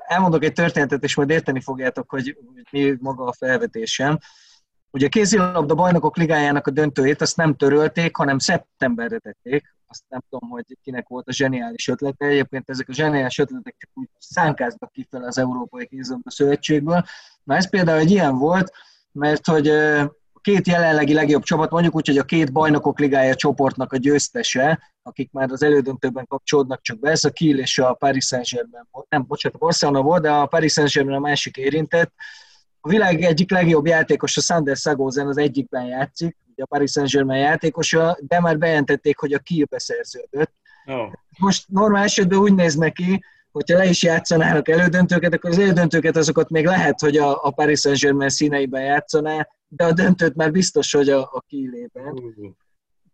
elmondok 0.07 0.43
egy 0.43 0.53
történetet, 0.53 1.03
és 1.03 1.15
majd 1.15 1.29
érteni 1.29 1.61
fogjátok, 1.61 2.09
hogy 2.09 2.37
mi 2.71 2.95
maga 2.99 3.25
a 3.25 3.33
felvetésem. 3.33 4.19
Ugye 4.95 5.05
a 5.05 5.09
kézilabda 5.09 5.75
bajnokok 5.75 6.17
ligájának 6.17 6.67
a 6.67 6.71
döntőjét 6.71 7.21
azt 7.21 7.37
nem 7.37 7.55
törölték, 7.55 8.15
hanem 8.15 8.39
szeptemberre 8.39 9.17
tették. 9.17 9.75
Azt 9.87 10.03
nem 10.07 10.19
tudom, 10.29 10.49
hogy 10.49 10.77
kinek 10.83 11.07
volt 11.07 11.27
a 11.27 11.33
zseniális 11.33 11.87
ötlete. 11.87 12.25
Egyébként 12.25 12.69
ezek 12.69 12.89
a 12.89 12.93
zseniális 12.93 13.37
ötletek 13.37 13.75
csak 13.77 13.89
úgy 13.93 14.07
szánkáznak 14.19 14.91
ki 14.91 15.07
fel 15.09 15.23
az 15.23 15.37
Európai 15.37 15.87
Kézilabda 15.87 16.31
Szövetségből. 16.31 17.03
Na 17.43 17.55
ez 17.55 17.69
például 17.69 17.99
egy 17.99 18.11
ilyen 18.11 18.37
volt, 18.37 18.71
mert 19.11 19.45
hogy 19.45 19.67
a 20.33 20.39
két 20.41 20.67
jelenlegi 20.67 21.13
legjobb 21.13 21.43
csapat, 21.43 21.71
mondjuk 21.71 21.95
úgy, 21.95 22.07
hogy 22.07 22.17
a 22.17 22.23
két 22.23 22.51
bajnokok 22.51 22.99
ligája 22.99 23.35
csoportnak 23.35 23.93
a 23.93 23.97
győztese, 23.97 24.79
akik 25.03 25.31
már 25.31 25.51
az 25.51 25.63
elődöntőben 25.63 26.25
kapcsolódnak 26.27 26.81
csak 26.81 26.99
be, 26.99 27.09
ez 27.09 27.23
a 27.23 27.31
Kiel 27.31 27.59
és 27.59 27.77
a 27.77 27.93
Paris 27.93 28.25
Saint-Germain 28.25 28.87
volt. 28.91 29.09
Nem, 29.09 29.25
bocsánat, 29.27 29.57
a 29.61 29.65
Barcelona 29.65 30.01
volt, 30.01 30.21
de 30.21 30.31
a 30.31 30.45
Paris 30.45 30.71
Saint-Germain 30.71 31.17
a 31.17 31.19
másik 31.19 31.57
érintett 31.57 32.13
a 32.85 32.89
világ 32.89 33.21
egyik 33.21 33.51
legjobb 33.51 33.85
játékos, 33.85 34.37
a 34.37 34.41
Sander 34.41 34.75
Sagozen 34.75 35.27
az 35.27 35.37
egyikben 35.37 35.85
játszik, 35.85 36.37
ugye 36.51 36.63
a 36.63 36.65
Paris 36.65 36.91
Saint-Germain 36.91 37.41
játékosa, 37.41 38.17
de 38.21 38.39
már 38.39 38.57
bejelentették, 38.57 39.17
hogy 39.17 39.33
a 39.33 39.39
Kiel 39.39 39.65
beszerződött. 39.69 40.51
Oh. 40.85 41.11
Most 41.37 41.65
normál 41.67 42.03
esetben 42.03 42.39
úgy 42.39 42.53
néz 42.53 42.75
neki, 42.75 43.23
hogyha 43.51 43.77
le 43.77 43.85
is 43.85 44.03
játszanának 44.03 44.67
elődöntőket, 44.67 45.33
akkor 45.33 45.49
az 45.49 45.57
elődöntőket 45.57 46.15
azokat 46.15 46.49
még 46.49 46.65
lehet, 46.65 46.99
hogy 46.99 47.17
a, 47.17 47.43
a 47.43 47.51
Paris 47.51 47.79
Saint-Germain 47.79 48.29
színeiben 48.29 48.83
játszaná, 48.83 49.47
de 49.67 49.85
a 49.85 49.91
döntőt 49.91 50.35
már 50.35 50.51
biztos, 50.51 50.91
hogy 50.91 51.09
a, 51.09 51.19
a 51.21 51.43
Kielében. 51.47 52.13
Uh. 52.13 52.47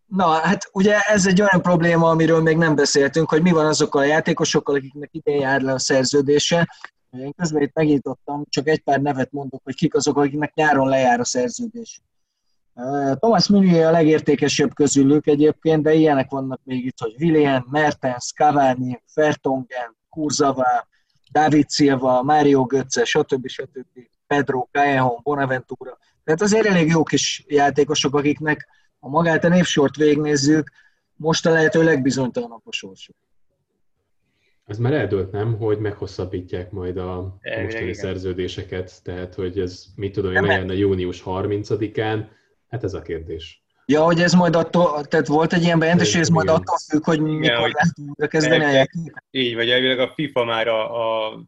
Na, 0.06 0.28
hát 0.28 0.70
ugye 0.72 1.00
ez 1.00 1.28
egy 1.28 1.42
olyan 1.42 1.62
probléma, 1.62 2.10
amiről 2.10 2.42
még 2.42 2.58
nem 2.58 2.76
beszéltünk, 2.76 3.30
hogy 3.30 3.42
mi 3.42 3.52
van 3.52 3.66
azokkal 3.66 4.02
a 4.02 4.06
játékosokkal, 4.06 4.76
akiknek 4.76 5.10
idén 5.12 5.40
jár 5.40 5.62
le 5.62 5.74
a 5.74 5.80
szerződése, 5.80 6.68
én 7.20 7.34
közben 7.38 7.62
itt 7.62 7.74
megnyitottam, 7.74 8.44
csak 8.50 8.68
egy 8.68 8.84
pár 8.84 9.02
nevet 9.02 9.32
mondok, 9.32 9.62
hogy 9.64 9.76
kik 9.76 9.96
azok, 9.96 10.18
akiknek 10.18 10.54
nyáron 10.54 10.88
lejár 10.88 11.20
a 11.20 11.26
szerződés. 11.26 12.02
Thomas 13.20 13.48
Meunier 13.48 13.88
a 13.88 13.92
legértékesebb 13.92 14.74
közülük 14.74 15.28
egyébként, 15.28 15.84
de 15.84 15.94
ilyenek 15.94 16.30
vannak 16.30 16.62
még 16.64 16.86
itt, 16.86 17.00
hogy 17.00 17.16
William, 17.20 17.66
Mertens, 17.70 18.32
Cavani, 18.36 19.04
Fertongen, 19.06 19.96
Kurzava, 20.10 20.88
David 21.32 21.70
Silva, 21.70 22.24
Mario 22.24 22.66
Götze, 22.66 23.06
stb. 23.06 23.48
stb. 23.48 24.00
Pedro, 24.28 24.68
Callejon, 24.72 25.20
Bonaventura. 25.24 25.98
Tehát 26.24 26.42
azért 26.42 26.66
elég 26.66 26.88
jó 26.88 27.04
kis 27.04 27.44
játékosok, 27.48 28.16
akiknek 28.16 28.68
ha 29.00 29.10
magát 29.10 29.44
a 29.44 29.48
névsort 29.48 29.96
végignézzük, 29.96 30.72
most 31.16 31.46
a 31.46 31.52
lehető 31.52 31.84
legbizonytalanabb 31.84 32.62
a 32.66 32.72
sorsuk. 32.72 33.16
Ez 34.66 34.78
már 34.78 34.94
eldőlt, 34.94 35.32
nem, 35.32 35.58
hogy 35.58 35.80
meghosszabbítják 35.80 36.72
majd 36.72 36.98
a 36.98 37.38
mostani 37.64 37.94
szerződéseket, 37.94 39.04
tehát 39.04 39.34
hogy 39.34 39.60
ez, 39.60 39.86
mit 39.96 40.14
tudom 40.14 40.36
én, 40.36 40.42
lejönne 40.42 40.74
június 40.74 41.24
30-án, 41.26 42.26
hát 42.70 42.84
ez 42.84 42.94
a 42.94 43.02
kérdés. 43.02 43.64
Ja, 43.86 44.04
hogy 44.04 44.20
ez 44.20 44.34
majd 44.34 44.56
attól, 44.56 45.06
tehát 45.06 45.28
volt 45.28 45.54
egy 45.54 45.64
ilyen 45.64 45.80
bejelentés, 45.80 46.12
hogy 46.12 46.22
ez 46.22 46.30
majd 46.30 46.48
attól 46.48 46.78
függ, 46.90 47.06
hogy 47.06 47.20
mikor 47.20 47.44
Igen, 47.44 47.60
lehet 47.60 47.94
újra 48.08 48.28
kezdeni. 48.28 48.88
Így, 49.32 49.56
vagy 49.56 49.70
elvileg 49.70 50.00
a 50.00 50.12
FIFA 50.16 50.44
már 50.44 50.68
a, 50.68 51.28
a 51.28 51.40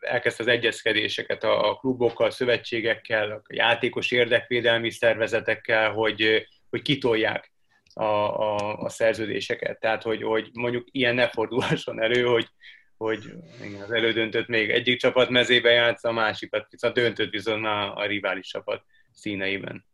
elkezdte 0.00 0.42
az 0.42 0.48
egyezkedéseket 0.48 1.44
a, 1.44 1.70
a 1.70 1.74
klubokkal, 1.74 2.26
a 2.26 2.30
szövetségekkel, 2.30 3.30
a 3.30 3.42
játékos 3.48 4.10
érdekvédelmi 4.10 4.90
szervezetekkel, 4.90 5.92
hogy, 5.92 6.46
hogy 6.70 6.82
kitolják 6.82 7.49
a, 7.94 8.04
a, 8.04 8.76
a 8.78 8.88
szerződéseket. 8.88 9.80
Tehát, 9.80 10.02
hogy, 10.02 10.22
hogy 10.22 10.50
mondjuk 10.52 10.88
ilyen 10.90 11.14
ne 11.14 11.28
fordulhasson 11.28 12.02
elő, 12.02 12.24
hogy, 12.24 12.48
hogy 12.96 13.32
igen, 13.64 13.82
az 13.82 13.90
elődöntött 13.90 14.46
még 14.46 14.70
egyik 14.70 14.98
csapat 14.98 15.28
mezébe 15.28 15.70
játsz, 15.70 16.04
a 16.04 16.12
másikat, 16.12 16.66
a 16.80 16.90
döntött 16.90 17.30
viszont 17.30 17.64
a, 17.64 17.94
a 17.96 18.06
rivális 18.06 18.46
csapat 18.46 18.84
színeiben. 19.12 19.84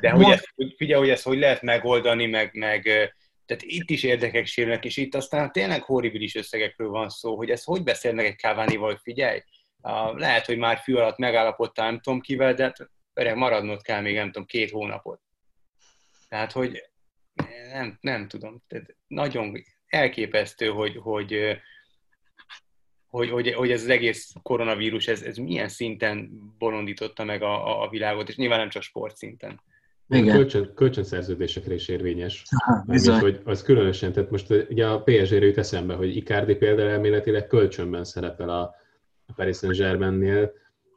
De 0.00 0.10
hogy 0.10 0.30
ezt, 0.30 0.54
figyelj, 0.76 1.00
hogy 1.00 1.10
ezt 1.10 1.24
hogy 1.24 1.38
lehet 1.38 1.62
megoldani, 1.62 2.26
meg, 2.26 2.50
meg 2.52 2.82
tehát 3.46 3.62
itt 3.62 3.90
is 3.90 4.02
érdekek 4.02 4.46
sérülnek, 4.46 4.84
és 4.84 4.96
itt 4.96 5.14
aztán 5.14 5.52
tényleg 5.52 5.82
horribilis 5.82 6.34
összegekről 6.34 6.88
van 6.88 7.08
szó, 7.08 7.36
hogy 7.36 7.50
ezt 7.50 7.64
hogy 7.64 7.82
beszélnek 7.82 8.24
egy 8.24 8.36
Kávánival, 8.36 8.90
hogy 8.90 9.00
figyelj, 9.02 9.40
lehet, 10.14 10.46
hogy 10.46 10.58
már 10.58 10.78
fű 10.78 10.94
alatt 10.94 11.18
megállapodtál, 11.18 11.90
nem 11.90 12.00
tudom 12.00 12.20
kivel, 12.20 12.54
de 12.54 12.62
hát 13.14 13.34
maradnod 13.34 13.82
kell 13.82 14.00
még, 14.00 14.14
nem 14.14 14.26
tudom, 14.26 14.46
két 14.46 14.70
hónapot. 14.70 15.20
Tehát, 16.28 16.52
hogy 16.52 16.84
nem, 17.72 17.98
nem 18.00 18.28
tudom, 18.28 18.62
tehát 18.66 18.96
nagyon 19.06 19.62
elképesztő, 19.86 20.66
hogy, 20.66 20.96
hogy, 20.96 21.56
hogy, 23.06 23.30
hogy, 23.30 23.52
hogy 23.52 23.70
ez 23.70 23.82
az 23.82 23.88
egész 23.88 24.32
koronavírus, 24.42 25.08
ez, 25.08 25.22
ez 25.22 25.36
milyen 25.36 25.68
szinten 25.68 26.30
bolondította 26.58 27.24
meg 27.24 27.42
a, 27.42 27.82
a 27.82 27.88
világot, 27.88 28.28
és 28.28 28.36
nyilván 28.36 28.58
nem 28.58 28.68
csak 28.68 28.82
sportszinten. 28.82 29.60
Igen. 30.08 30.36
Kölcsön, 30.36 30.74
kölcsönszerződésekre 30.74 31.74
is 31.74 31.88
érvényes. 31.88 32.42
Aha, 32.50 32.84
Mármint, 32.86 33.20
hogy 33.20 33.40
az 33.44 33.62
különösen, 33.62 34.12
tehát 34.12 34.30
most 34.30 34.50
ugye 34.50 34.86
a 34.86 35.02
PSG-re 35.02 35.46
jut 35.46 35.58
eszembe, 35.58 35.94
hogy 35.94 36.16
Icardi 36.16 36.54
például 36.54 36.88
elméletileg 36.88 37.46
kölcsönben 37.46 38.04
szerepel 38.04 38.48
a, 38.48 38.60
a 39.26 39.32
Paris 39.36 39.56
Saint-Germainnél, 39.56 40.52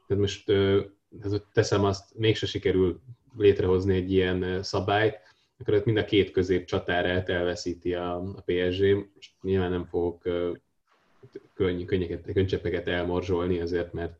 tehát 0.06 0.22
most 0.22 0.44
tehát 1.20 1.42
teszem 1.52 1.84
azt, 1.84 2.14
mégse 2.14 2.46
sikerül 2.46 3.00
létrehozni 3.36 3.96
egy 3.96 4.12
ilyen 4.12 4.62
szabályt, 4.62 5.20
akkor 5.58 5.74
ott 5.74 5.84
mind 5.84 5.96
a 5.96 6.04
két 6.04 6.30
közép 6.30 6.64
csatárát 6.64 7.28
elveszíti 7.28 7.94
a, 7.94 8.14
a 8.16 8.42
PSG. 8.44 8.94
Most 9.14 9.32
nyilván 9.42 9.70
nem 9.70 9.84
fogok 9.84 10.22
könny, 11.54 11.84
könnyeket, 11.84 12.32
könycsepeket 12.32 12.88
elmorzsolni, 12.88 13.60
azért 13.60 13.92
mert 13.92 14.18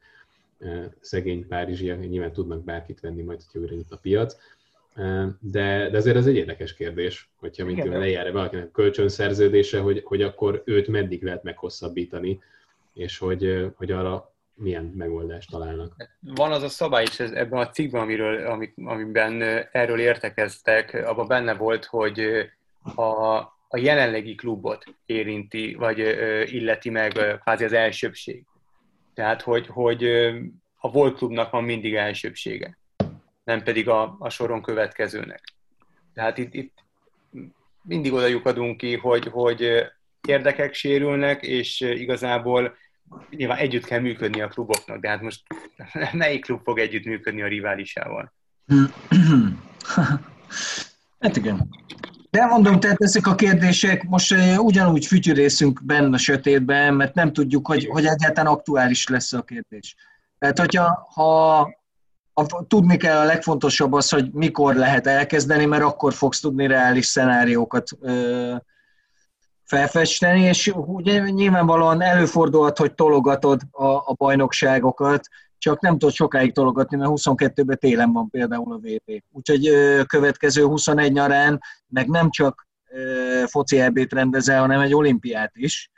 szegény 1.01 1.46
párizsiak 1.46 2.09
nyilván 2.09 2.33
tudnak 2.33 2.64
bárkit 2.64 3.01
venni 3.01 3.22
majd, 3.22 3.42
hogyha 3.42 3.59
újra 3.59 3.74
nyit 3.74 3.90
a 3.90 3.96
piac. 3.96 4.37
De, 5.40 5.90
de 5.90 5.96
azért 5.96 6.16
ez 6.16 6.27
egy 6.27 6.37
érdekes 6.37 6.74
kérdés, 6.74 7.31
hogyha 7.37 7.64
mint 7.64 7.85
lejár 7.85 8.33
valakinek 8.33 8.70
kölcsönszerződése, 8.70 9.79
hogy, 9.79 10.03
hogy 10.05 10.22
akkor 10.22 10.62
őt 10.64 10.88
meddig 10.88 11.22
lehet 11.22 11.42
meghosszabbítani, 11.42 12.40
és 12.94 13.18
hogy, 13.18 13.72
hogy 13.77 13.90
arra 13.90 14.33
milyen 14.59 14.85
megoldást 14.85 15.51
találnak. 15.51 15.94
Van 16.21 16.53
az 16.53 16.62
a 16.62 16.68
szabály 16.68 17.03
is 17.03 17.21
ez, 17.21 17.31
ebben 17.31 17.59
a 17.59 17.68
cikkben, 17.68 18.01
amiről, 18.03 18.62
amiben 18.85 19.42
erről 19.73 20.01
értekeztek, 20.01 20.94
abban 21.07 21.27
benne 21.27 21.55
volt, 21.55 21.85
hogy 21.85 22.21
a, 22.94 23.37
a 23.68 23.77
jelenlegi 23.77 24.35
klubot 24.35 24.85
érinti, 25.07 25.75
vagy 25.75 25.99
illeti 26.53 26.90
meg 26.90 27.38
kvázi 27.40 27.64
az 27.64 27.73
elsőbség. 27.73 28.44
Tehát, 29.14 29.42
hogy, 29.42 29.66
hogy 29.66 30.05
a 30.77 30.90
volt 30.90 31.16
klubnak 31.16 31.51
van 31.51 31.64
mindig 31.64 31.94
elsőbsége, 31.94 32.79
nem 33.44 33.62
pedig 33.62 33.88
a, 33.88 34.16
a 34.18 34.29
soron 34.29 34.62
következőnek. 34.62 35.42
Tehát 36.14 36.38
itt, 36.38 36.55
itt 36.55 36.85
mindig 37.83 38.12
oda 38.12 38.27
lyukadunk 38.27 38.77
ki, 38.77 38.97
hogy, 38.97 39.27
hogy 39.27 39.87
érdekek 40.29 40.75
sérülnek, 40.75 41.42
és 41.42 41.81
igazából 41.81 42.77
nyilván 43.31 43.59
együtt 43.59 43.85
kell 43.85 44.01
működni 44.01 44.40
a 44.40 44.49
kluboknak, 44.49 45.01
de 45.01 45.09
hát 45.09 45.21
most 45.21 45.42
melyik 46.12 46.44
klub 46.44 46.62
fog 46.62 46.79
együtt 46.79 47.05
működni 47.05 47.42
a 47.42 47.49
riválisával? 47.49 48.33
hát 51.21 51.37
igen. 51.37 51.68
De 52.31 52.47
mondom, 52.47 52.81
tehát 52.81 53.03
ezek 53.03 53.27
a 53.27 53.35
kérdések 53.35 54.03
most 54.03 54.33
eh, 54.33 54.59
ugyanúgy 54.59 55.07
fütyürészünk 55.07 55.85
benne 55.85 56.14
a 56.14 56.18
sötétben, 56.18 56.94
mert 56.94 57.14
nem 57.14 57.33
tudjuk, 57.33 57.66
hogy, 57.66 57.87
hogy 57.87 58.05
egyáltalán 58.05 58.53
aktuális 58.53 59.09
lesz 59.09 59.33
a 59.33 59.42
kérdés. 59.42 59.94
Tehát, 60.38 60.59
hogyha 60.59 61.09
ha, 61.14 61.61
ha 62.35 62.66
tudni 62.68 62.97
kell 62.97 63.18
a 63.18 63.25
legfontosabb 63.25 63.92
az, 63.92 64.09
hogy 64.09 64.31
mikor 64.33 64.75
lehet 64.75 65.07
elkezdeni, 65.07 65.64
mert 65.64 65.83
akkor 65.83 66.14
fogsz 66.14 66.40
tudni 66.40 66.66
reális 66.66 67.07
szenáriókat 67.07 67.90
ö, 68.01 68.55
felfesteni, 69.69 70.41
és 70.41 70.73
ugye 70.75 71.31
nyilvánvalóan 71.31 72.01
előfordulhat, 72.03 72.79
hogy 72.79 72.95
tologatod 72.95 73.61
a, 73.71 73.85
a 73.85 74.15
bajnokságokat, 74.17 75.29
csak 75.59 75.81
nem 75.81 75.99
tudod 75.99 76.15
sokáig 76.15 76.53
tologatni, 76.53 76.97
mert 76.97 77.11
22-ben 77.15 77.79
télen 77.79 78.13
van 78.13 78.31
például 78.31 78.73
a 78.73 78.79
VB. 78.79 79.23
Úgyhogy 79.33 79.71
következő 80.07 80.65
21 80.65 81.13
nyarán 81.13 81.61
meg 81.89 82.09
nem 82.09 82.31
csak 82.31 82.67
foci 83.47 83.81
EB-t 83.81 84.13
rendezel, 84.13 84.61
hanem 84.61 84.81
egy 84.81 84.95
olimpiát 84.95 85.53
is. 85.55 85.91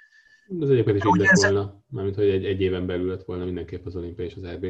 Az 0.61 0.71
egyébként 0.71 0.97
is 0.97 1.05
így 1.05 1.21
lett 1.21 1.31
ez... 1.31 1.43
volna, 1.43 1.83
mármint 1.89 2.17
hogy 2.17 2.29
egy, 2.29 2.45
egy 2.45 2.61
éven 2.61 2.87
belül 2.87 3.09
lett 3.09 3.25
volna 3.25 3.45
mindenképp 3.45 3.87
az 3.87 3.97
olimpia 3.97 4.25
és 4.25 4.35
az 4.37 4.45
eb 4.45 4.67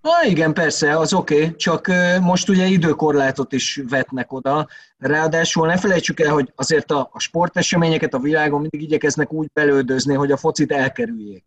Na 0.00 0.10
igen, 0.24 0.54
persze, 0.54 0.98
az 0.98 1.12
oké, 1.12 1.34
okay. 1.34 1.56
csak 1.56 1.86
most 2.20 2.48
ugye 2.48 2.66
időkorlátot 2.66 3.52
is 3.52 3.80
vetnek 3.88 4.32
oda. 4.32 4.68
Ráadásul 4.98 5.66
ne 5.66 5.76
felejtsük 5.76 6.20
el, 6.20 6.32
hogy 6.32 6.52
azért 6.56 6.90
a, 6.90 7.08
a 7.12 7.18
sporteseményeket 7.18 8.14
a 8.14 8.18
világon 8.18 8.60
mindig 8.60 8.82
igyekeznek 8.82 9.32
úgy 9.32 9.50
belődözni, 9.52 10.14
hogy 10.14 10.32
a 10.32 10.36
focit 10.36 10.72
elkerüljék. 10.72 11.44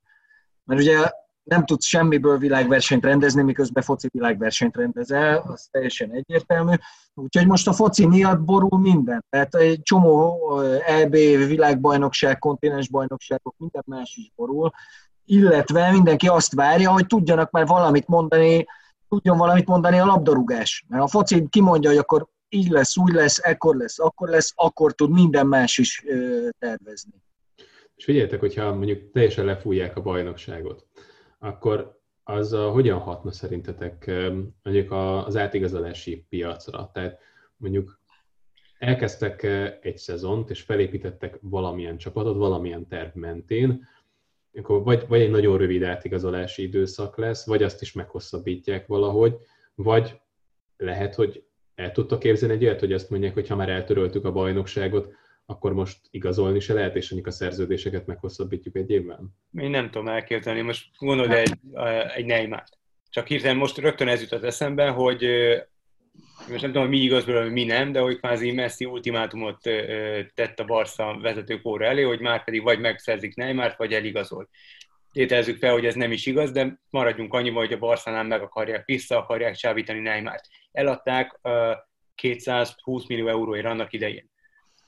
Mert 0.63 0.81
ugye 0.81 1.09
nem 1.43 1.65
tudsz 1.65 1.85
semmiből 1.85 2.37
világversenyt 2.37 3.03
rendezni, 3.03 3.41
miközben 3.41 3.83
foci 3.83 4.07
világversenyt 4.11 4.75
rendezel, 4.75 5.43
az 5.47 5.67
teljesen 5.71 6.11
egyértelmű. 6.11 6.73
Úgyhogy 7.13 7.47
most 7.47 7.67
a 7.67 7.73
foci 7.73 8.05
miatt 8.05 8.39
borul 8.39 8.79
minden. 8.79 9.25
Tehát 9.29 9.55
egy 9.55 9.81
csomó 9.81 10.39
EB, 10.85 11.15
világbajnokság, 11.47 12.39
kontinensbajnokságok, 12.39 13.55
minden 13.57 13.83
más 13.85 14.15
is 14.15 14.31
borul, 14.35 14.71
illetve 15.25 15.91
mindenki 15.91 16.27
azt 16.27 16.53
várja, 16.53 16.91
hogy 16.91 17.05
tudjanak 17.05 17.51
már 17.51 17.65
valamit 17.65 18.07
mondani, 18.07 18.65
tudjon 19.09 19.37
valamit 19.37 19.67
mondani 19.67 19.97
a 19.99 20.05
labdarúgás. 20.05 20.85
Mert 20.87 21.03
a 21.03 21.07
foci 21.07 21.47
kimondja, 21.49 21.89
hogy 21.89 21.99
akkor 21.99 22.27
így 22.49 22.69
lesz, 22.69 22.97
úgy 22.97 23.13
lesz, 23.13 23.39
ekkor 23.43 23.75
lesz, 23.75 23.99
akkor 23.99 24.29
lesz, 24.29 24.53
akkor 24.55 24.93
tud 24.93 25.11
minden 25.11 25.47
más 25.47 25.77
is 25.77 26.05
tervezni. 26.59 27.13
És 27.95 28.03
figyeljetek, 28.03 28.39
hogyha 28.39 28.73
mondjuk 28.73 29.11
teljesen 29.11 29.45
lefújják 29.45 29.97
a 29.97 30.01
bajnokságot, 30.01 30.85
akkor 31.39 31.99
az 32.23 32.53
a, 32.53 32.69
hogyan 32.69 32.99
hatna 32.99 33.31
szerintetek 33.31 34.11
mondjuk 34.63 34.91
az 34.91 35.37
átigazolási 35.37 36.25
piacra? 36.29 36.89
Tehát 36.93 37.19
mondjuk 37.57 37.99
elkezdtek 38.77 39.43
egy 39.81 39.97
szezont, 39.97 40.49
és 40.49 40.61
felépítettek 40.61 41.37
valamilyen 41.41 41.97
csapatot, 41.97 42.37
valamilyen 42.37 42.87
terv 42.87 43.15
mentén, 43.15 43.87
akkor 44.53 44.83
vagy, 44.83 45.07
vagy 45.07 45.21
egy 45.21 45.29
nagyon 45.29 45.57
rövid 45.57 45.83
átigazolási 45.83 46.61
időszak 46.61 47.17
lesz, 47.17 47.45
vagy 47.45 47.63
azt 47.63 47.81
is 47.81 47.93
meghosszabbítják 47.93 48.87
valahogy, 48.87 49.35
vagy 49.75 50.19
lehet, 50.77 51.15
hogy 51.15 51.43
el 51.75 51.91
tudtok 51.91 52.19
képzelni 52.19 52.55
egy 52.55 52.63
olyat, 52.63 52.79
hogy 52.79 52.93
azt 52.93 53.09
mondják, 53.09 53.33
hogy 53.33 53.47
ha 53.47 53.55
már 53.55 53.69
eltöröltük 53.69 54.25
a 54.25 54.31
bajnokságot, 54.31 55.13
akkor 55.45 55.73
most 55.73 55.99
igazolni 56.09 56.59
se 56.59 56.73
lehet, 56.73 56.95
és 56.95 57.15
a 57.23 57.31
szerződéseket 57.31 58.05
meghosszabbítjuk 58.05 58.75
egy 58.75 58.89
évvel? 58.89 59.23
Én 59.57 59.69
nem 59.69 59.89
tudom 59.89 60.07
elképzelni. 60.07 60.61
Most 60.61 60.87
gondolod 60.97 61.31
egy, 61.31 61.57
egy 62.15 62.25
neymar 62.25 62.63
Csak 63.09 63.27
hirtelen 63.27 63.57
most 63.57 63.77
rögtön 63.77 64.07
ez 64.07 64.21
jutott 64.21 64.43
eszembe, 64.43 64.89
hogy 64.89 65.25
most 66.49 66.61
nem 66.61 66.71
tudom, 66.71 66.87
mi 66.87 66.97
igaz 66.97 67.25
belőle, 67.25 67.49
mi 67.49 67.63
nem, 67.63 67.91
de 67.91 67.99
hogy 67.99 68.17
kvázi 68.17 68.51
Messi 68.51 68.85
ultimátumot 68.85 69.61
tett 70.33 70.59
a 70.59 70.65
Barca 70.65 71.17
vezetőkóra 71.21 71.85
elé, 71.85 72.01
hogy 72.01 72.19
már 72.19 72.43
pedig 72.43 72.63
vagy 72.63 72.79
megszerzik 72.79 73.35
Neymart, 73.35 73.77
vagy 73.77 73.93
eligazol. 73.93 74.49
Tételezzük 75.11 75.57
fel, 75.57 75.71
hogy 75.71 75.85
ez 75.85 75.95
nem 75.95 76.11
is 76.11 76.25
igaz, 76.25 76.51
de 76.51 76.79
maradjunk 76.89 77.33
annyiba, 77.33 77.59
hogy 77.59 77.73
a 77.73 77.77
Barszánál 77.77 78.23
meg 78.23 78.41
akarják, 78.41 78.85
vissza 78.85 79.17
akarják 79.17 79.55
csábítani 79.55 79.99
Neymart. 79.99 80.45
Eladták 80.71 81.39
220 82.15 83.07
millió 83.07 83.27
euróért 83.27 83.65
annak 83.65 83.93
idején. 83.93 84.29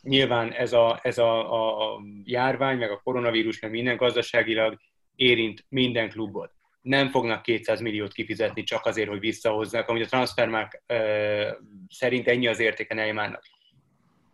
Nyilván 0.01 0.51
ez 0.51 0.73
a, 0.73 0.99
ez 1.03 1.17
a, 1.17 1.91
a 1.93 2.01
járvány, 2.23 2.77
meg 2.77 2.91
a 2.91 3.01
koronavírus, 3.03 3.59
meg 3.59 3.71
minden 3.71 3.95
gazdaságilag 3.95 4.79
érint 5.15 5.65
minden 5.69 6.09
klubot. 6.09 6.51
Nem 6.83 7.09
fognak 7.09 7.41
200 7.41 7.81
milliót 7.81 8.13
kifizetni 8.13 8.63
csak 8.63 8.85
azért, 8.85 9.09
hogy 9.09 9.19
visszahozzák, 9.19 9.89
amit 9.89 10.05
a 10.05 10.07
Transfermark 10.07 10.83
szerint 11.89 12.27
ennyi 12.27 12.47
az 12.47 12.59
értéke 12.59 12.93
Neymarnak. 12.93 13.43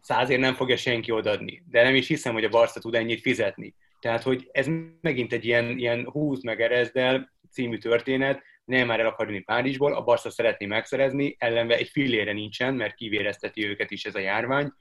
Százért 0.01 0.39
nem 0.39 0.53
fogja 0.53 0.77
senki 0.77 1.11
odaadni, 1.11 1.63
de 1.69 1.83
nem 1.83 1.95
is 1.95 2.07
hiszem, 2.07 2.33
hogy 2.33 2.43
a 2.43 2.49
Barca 2.49 2.79
tud 2.79 2.95
ennyit 2.95 3.21
fizetni. 3.21 3.75
Tehát, 3.99 4.23
hogy 4.23 4.49
ez 4.51 4.67
megint 5.01 5.33
egy 5.33 5.45
ilyen, 5.45 5.77
ilyen 5.77 6.09
húz 6.11 6.43
meg 6.43 6.61
erezdel 6.61 7.31
című 7.51 7.77
történet, 7.77 8.43
nem 8.65 8.87
már 8.87 8.99
el 8.99 9.07
akar 9.07 9.27
jönni 9.27 9.41
Párizsból, 9.41 9.93
a 9.93 10.03
Barca 10.03 10.29
szeretné 10.29 10.65
megszerezni, 10.65 11.35
ellenben 11.39 11.77
egy 11.77 11.89
fillére 11.89 12.33
nincsen, 12.33 12.73
mert 12.73 12.95
kivérezteti 12.95 13.67
őket 13.67 13.91
is 13.91 14.05
ez 14.05 14.15
a 14.15 14.19
járvány, 14.19 14.71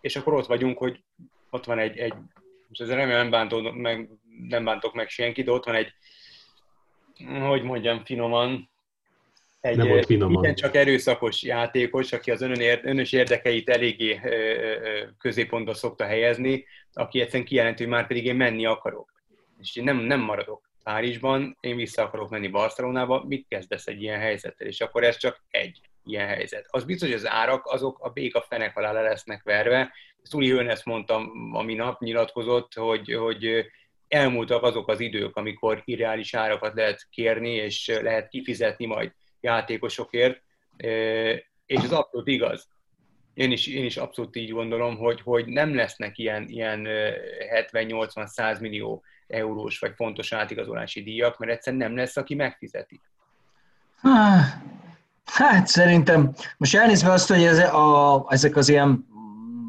és 0.00 0.16
akkor 0.16 0.34
ott 0.34 0.46
vagyunk, 0.46 0.78
hogy 0.78 1.04
ott 1.50 1.64
van 1.64 1.78
egy, 1.78 1.98
egy 1.98 2.14
most 2.68 2.80
ezzel 2.80 2.96
remélem 2.96 3.28
nem, 3.28 3.74
meg, 3.74 4.08
nem 4.48 4.64
bántok 4.64 4.94
meg 4.94 5.08
senki, 5.08 5.42
de 5.42 5.50
ott 5.50 5.64
van 5.64 5.74
egy, 5.74 5.92
hogy 7.40 7.62
mondjam 7.62 8.04
finoman, 8.04 8.70
egy 9.60 9.76
nem 9.76 10.02
finoman. 10.02 10.54
csak 10.54 10.74
erőszakos 10.74 11.42
játékos, 11.42 12.12
aki 12.12 12.30
az 12.30 12.42
önön, 12.42 12.80
önös 12.82 13.12
érdekeit 13.12 13.68
eléggé 13.68 14.20
középpontba 15.18 15.74
szokta 15.74 16.04
helyezni, 16.04 16.64
aki 16.92 17.20
egyszerűen 17.20 17.44
kijelenti, 17.44 17.82
hogy 17.82 17.92
már 17.92 18.06
pedig 18.06 18.24
én 18.24 18.34
menni 18.34 18.66
akarok. 18.66 19.12
És 19.60 19.76
én 19.76 19.84
nem, 19.84 19.96
nem 19.96 20.20
maradok 20.20 20.70
Párizsban, 20.82 21.56
én 21.60 21.76
vissza 21.76 22.02
akarok 22.02 22.30
menni 22.30 22.48
Barcelonába, 22.48 23.24
mit 23.28 23.46
kezdesz 23.48 23.86
egy 23.86 24.02
ilyen 24.02 24.20
helyzettel? 24.20 24.66
És 24.66 24.80
akkor 24.80 25.04
ez 25.04 25.16
csak 25.16 25.42
egy 25.50 25.80
ilyen 26.04 26.26
helyzet. 26.26 26.66
Az 26.68 26.84
biztos, 26.84 27.08
hogy 27.08 27.18
az 27.18 27.28
árak 27.28 27.66
azok 27.66 27.98
a 27.98 28.08
béka 28.08 28.40
fenek 28.48 28.76
alá 28.76 28.92
le 28.92 29.00
lesznek 29.00 29.42
verve. 29.42 29.92
Szuli 30.22 30.48
Hőn 30.48 30.68
ezt 30.68 30.84
mondtam, 30.84 31.50
ami 31.52 31.74
nap 31.74 32.00
nyilatkozott, 32.00 32.74
hogy, 32.74 33.14
hogy 33.14 33.66
elmúltak 34.10 34.62
azok 34.62 34.88
az 34.88 35.00
idők, 35.00 35.36
amikor 35.36 35.82
irreális 35.84 36.34
árakat 36.34 36.74
lehet 36.74 37.06
kérni, 37.10 37.50
és 37.50 37.98
lehet 38.02 38.28
kifizetni 38.28 38.86
majd 38.86 39.12
játékosokért, 39.40 40.42
és 41.66 41.82
ez 41.82 41.92
abszolút 41.92 42.26
igaz. 42.26 42.68
Én 43.34 43.52
is, 43.52 43.66
én 43.66 43.84
is 43.84 43.96
abszolút 43.96 44.36
így 44.36 44.50
gondolom, 44.50 44.96
hogy, 44.96 45.20
hogy 45.20 45.46
nem 45.46 45.74
lesznek 45.74 46.18
ilyen, 46.18 46.48
ilyen 46.48 46.86
70-80-100 47.72 48.60
millió 48.60 49.02
eurós 49.26 49.78
vagy 49.78 49.92
fontos 49.94 50.32
átigazolási 50.32 51.02
díjak, 51.02 51.38
mert 51.38 51.52
egyszerűen 51.52 51.82
nem 51.82 51.96
lesz, 51.96 52.16
aki 52.16 52.34
megfizeti. 52.34 53.00
Hát 55.24 55.66
szerintem, 55.66 56.32
most 56.56 56.74
elnézve 56.74 57.12
azt, 57.12 57.28
hogy 57.28 57.42
ez 57.42 57.58
a, 57.58 58.26
ezek 58.28 58.56
az 58.56 58.68
ilyen 58.68 59.06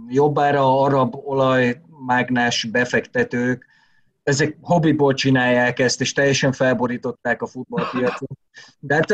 jobbára 0.10 0.82
arab 0.82 1.16
olaj 1.16 1.82
mágnás 2.06 2.64
befektetők, 2.64 3.71
ezek 4.24 4.58
hobbiból 4.62 5.14
csinálják 5.14 5.80
ezt, 5.80 6.02
és 6.02 6.14
teljesen 6.14 6.52
felborították 6.52 7.42
a 7.42 7.48
futballpiacot. 7.48 8.38
De 8.80 8.94
hát 8.94 9.14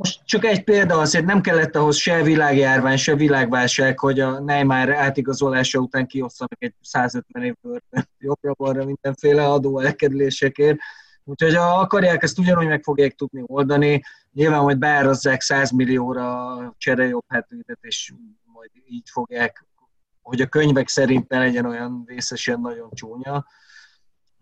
most 0.00 0.20
csak 0.24 0.44
egy 0.44 0.64
példa, 0.64 0.98
azért 0.98 1.24
nem 1.24 1.40
kellett 1.40 1.76
ahhoz 1.76 1.96
se 1.96 2.22
világjárvány, 2.22 2.96
se 2.96 3.14
világválság, 3.14 3.98
hogy 3.98 4.20
a 4.20 4.40
Neymar 4.40 4.94
átigazolása 4.94 5.78
után 5.78 6.06
kiosszanak 6.06 6.56
egy 6.58 6.74
150 6.80 7.42
év 7.42 7.54
börtön 7.60 8.08
jobbra-balra 8.18 8.84
mindenféle 8.84 9.46
adó 9.46 9.80
elkerülésekért. 9.80 10.78
Úgyhogy 11.24 11.54
ha 11.54 11.78
akarják, 11.78 12.22
ezt 12.22 12.38
ugyanúgy 12.38 12.66
meg 12.66 12.82
fogják 12.82 13.14
tudni 13.14 13.42
oldani. 13.46 14.02
Nyilván 14.32 14.62
majd 14.62 14.78
beárazzák 14.78 15.40
100 15.40 15.70
millióra 15.70 16.74
cserejobb 16.78 17.24
hetőtet, 17.28 17.78
és 17.80 18.12
majd 18.44 18.70
így 18.86 19.08
fogják, 19.10 19.66
hogy 20.22 20.40
a 20.40 20.46
könyvek 20.46 20.88
szerint 20.88 21.28
ne 21.28 21.38
legyen 21.38 21.66
olyan 21.66 22.02
vészesen 22.06 22.60
nagyon 22.60 22.90
csúnya. 22.92 23.46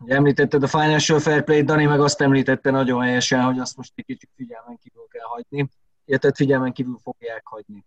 Említetted 0.06 0.62
a 0.62 0.66
Financial 0.66 1.18
Fair 1.18 1.44
Play, 1.44 1.62
Dani 1.62 1.84
meg 1.84 2.00
azt 2.00 2.20
említette 2.20 2.70
nagyon 2.70 3.02
helyesen, 3.02 3.42
hogy 3.42 3.58
azt 3.58 3.76
most 3.76 3.92
egy 3.94 4.04
kicsit 4.04 4.30
figyelmen 4.36 4.78
kívül 4.82 5.06
kell 5.10 5.26
hagyni, 5.26 5.68
illetve 6.04 6.32
figyelmen 6.34 6.72
kívül 6.72 6.98
fogják 7.02 7.46
hagyni 7.46 7.84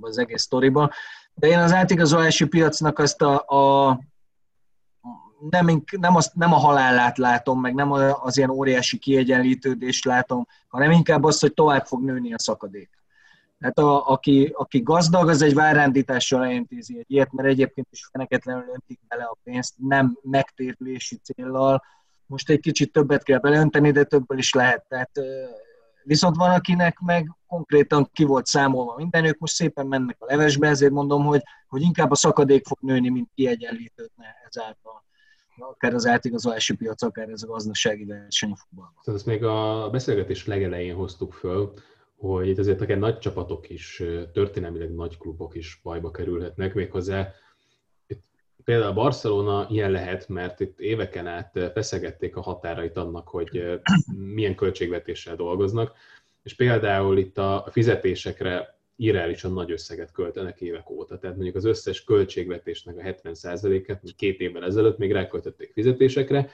az 0.00 0.18
egész 0.18 0.42
sztoriba. 0.42 0.90
De 1.34 1.46
én 1.46 1.58
az 1.58 1.72
átigazolási 1.72 2.46
piacnak 2.46 2.98
azt 2.98 3.22
a, 3.22 3.44
a 3.46 4.00
nem, 5.50 5.82
nem, 6.00 6.16
azt, 6.16 6.34
nem 6.34 6.52
a 6.52 6.56
halálát 6.56 7.18
látom, 7.18 7.60
meg 7.60 7.74
nem 7.74 7.92
az 7.92 8.36
ilyen 8.36 8.50
óriási 8.50 8.98
kiegyenlítődést 8.98 10.04
látom, 10.04 10.46
hanem 10.68 10.90
inkább 10.90 11.24
azt, 11.24 11.40
hogy 11.40 11.54
tovább 11.54 11.86
fog 11.86 12.04
nőni 12.04 12.34
a 12.34 12.38
szakadék. 12.38 12.99
Hát 13.60 13.78
a, 13.78 14.10
aki, 14.10 14.52
aki 14.54 14.82
gazdag, 14.82 15.28
az 15.28 15.42
egy 15.42 15.54
várándítással 15.54 16.44
elintézi 16.44 16.98
egy 16.98 17.10
ilyet, 17.10 17.32
mert 17.32 17.48
egyébként 17.48 17.86
is 17.90 18.08
feneketlenül 18.12 18.64
öntik 18.72 19.00
bele 19.08 19.24
a 19.24 19.36
pénzt, 19.42 19.74
nem 19.76 20.18
megtérülési 20.22 21.16
céllal. 21.16 21.82
Most 22.26 22.50
egy 22.50 22.60
kicsit 22.60 22.92
többet 22.92 23.22
kell 23.22 23.38
beleönteni, 23.38 23.90
de 23.90 24.04
többől 24.04 24.38
is 24.38 24.52
lehet. 24.52 24.84
Tehát, 24.88 25.10
viszont 26.02 26.36
van, 26.36 26.50
akinek 26.50 26.98
meg 26.98 27.36
konkrétan 27.46 28.10
ki 28.12 28.24
volt 28.24 28.46
számolva 28.46 28.94
minden, 28.96 29.24
ők 29.24 29.38
most 29.38 29.54
szépen 29.54 29.86
mennek 29.86 30.16
a 30.18 30.26
levesbe, 30.26 30.68
ezért 30.68 30.92
mondom, 30.92 31.24
hogy, 31.24 31.42
hogy 31.68 31.82
inkább 31.82 32.10
a 32.10 32.14
szakadék 32.16 32.66
fog 32.66 32.78
nőni, 32.80 33.08
mint 33.08 33.30
kiegyenlítődne 33.34 34.26
ezáltal 34.46 35.02
akár 35.62 35.94
az 35.94 36.06
átigazolási 36.06 36.76
piac, 36.76 37.02
akár 37.02 37.28
ez 37.28 37.42
a 37.42 37.46
gazdasági 37.46 38.04
verseny 38.04 38.50
a 38.50 38.56
futballban. 38.56 38.94
Szóval 38.98 39.14
ezt 39.14 39.26
még 39.26 39.44
a 39.44 39.88
beszélgetés 39.90 40.46
legelején 40.46 40.94
hoztuk 40.94 41.32
föl, 41.32 41.72
hogy 42.20 42.48
itt 42.48 42.58
azért 42.58 42.80
akár 42.80 42.98
nagy 42.98 43.18
csapatok 43.18 43.70
is, 43.70 44.02
történelmileg 44.32 44.94
nagy 44.94 45.18
klubok 45.18 45.54
is 45.54 45.80
bajba 45.82 46.10
kerülhetnek, 46.10 46.74
méghozzá 46.74 47.32
itt 48.06 48.24
például 48.64 48.92
Barcelona 48.92 49.66
ilyen 49.70 49.90
lehet, 49.90 50.28
mert 50.28 50.60
itt 50.60 50.80
éveken 50.80 51.26
át 51.26 51.70
feszegették 51.72 52.36
a 52.36 52.40
határait 52.40 52.96
annak, 52.96 53.28
hogy 53.28 53.80
milyen 54.16 54.54
költségvetéssel 54.54 55.36
dolgoznak, 55.36 55.92
és 56.42 56.54
például 56.54 57.18
itt 57.18 57.38
a 57.38 57.68
fizetésekre 57.70 58.78
irreálisan 58.96 59.52
nagy 59.52 59.70
összeget 59.70 60.12
költenek 60.12 60.60
évek 60.60 60.90
óta. 60.90 61.18
Tehát 61.18 61.36
mondjuk 61.36 61.56
az 61.56 61.64
összes 61.64 62.04
költségvetésnek 62.04 62.96
a 62.96 63.02
70%-et 63.02 64.02
két 64.16 64.40
évvel 64.40 64.64
ezelőtt 64.64 64.98
még 64.98 65.12
ráköltötték 65.12 65.72
fizetésekre, 65.72 66.50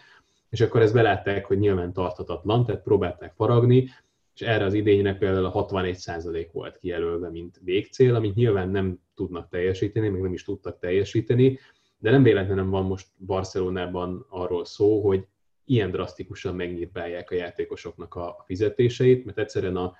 és 0.50 0.60
akkor 0.60 0.80
ezt 0.82 0.94
belátták, 0.94 1.44
hogy 1.44 1.58
nyilván 1.58 1.92
tarthatatlan, 1.92 2.64
tehát 2.64 2.82
próbálták 2.82 3.32
faragni, 3.36 3.88
és 4.36 4.46
erre 4.46 4.64
az 4.64 4.74
idényre 4.74 5.14
például 5.14 5.44
a 5.44 5.66
61% 5.66 6.48
volt 6.52 6.78
kijelölve, 6.78 7.30
mint 7.30 7.60
végcél, 7.64 8.14
amit 8.14 8.34
nyilván 8.34 8.68
nem 8.68 9.00
tudnak 9.14 9.48
teljesíteni, 9.48 10.08
meg 10.08 10.20
nem 10.20 10.32
is 10.32 10.44
tudtak 10.44 10.78
teljesíteni, 10.78 11.58
de 11.98 12.10
nem 12.10 12.22
véletlenül 12.22 12.70
van 12.70 12.84
most 12.84 13.06
Barcelonában 13.26 14.26
arról 14.28 14.64
szó, 14.64 15.06
hogy 15.06 15.26
ilyen 15.64 15.90
drasztikusan 15.90 16.54
megnyírbálják 16.54 17.30
a 17.30 17.34
játékosoknak 17.34 18.14
a 18.14 18.44
fizetéseit, 18.46 19.24
mert 19.24 19.38
egyszerűen 19.38 19.76
a, 19.76 19.94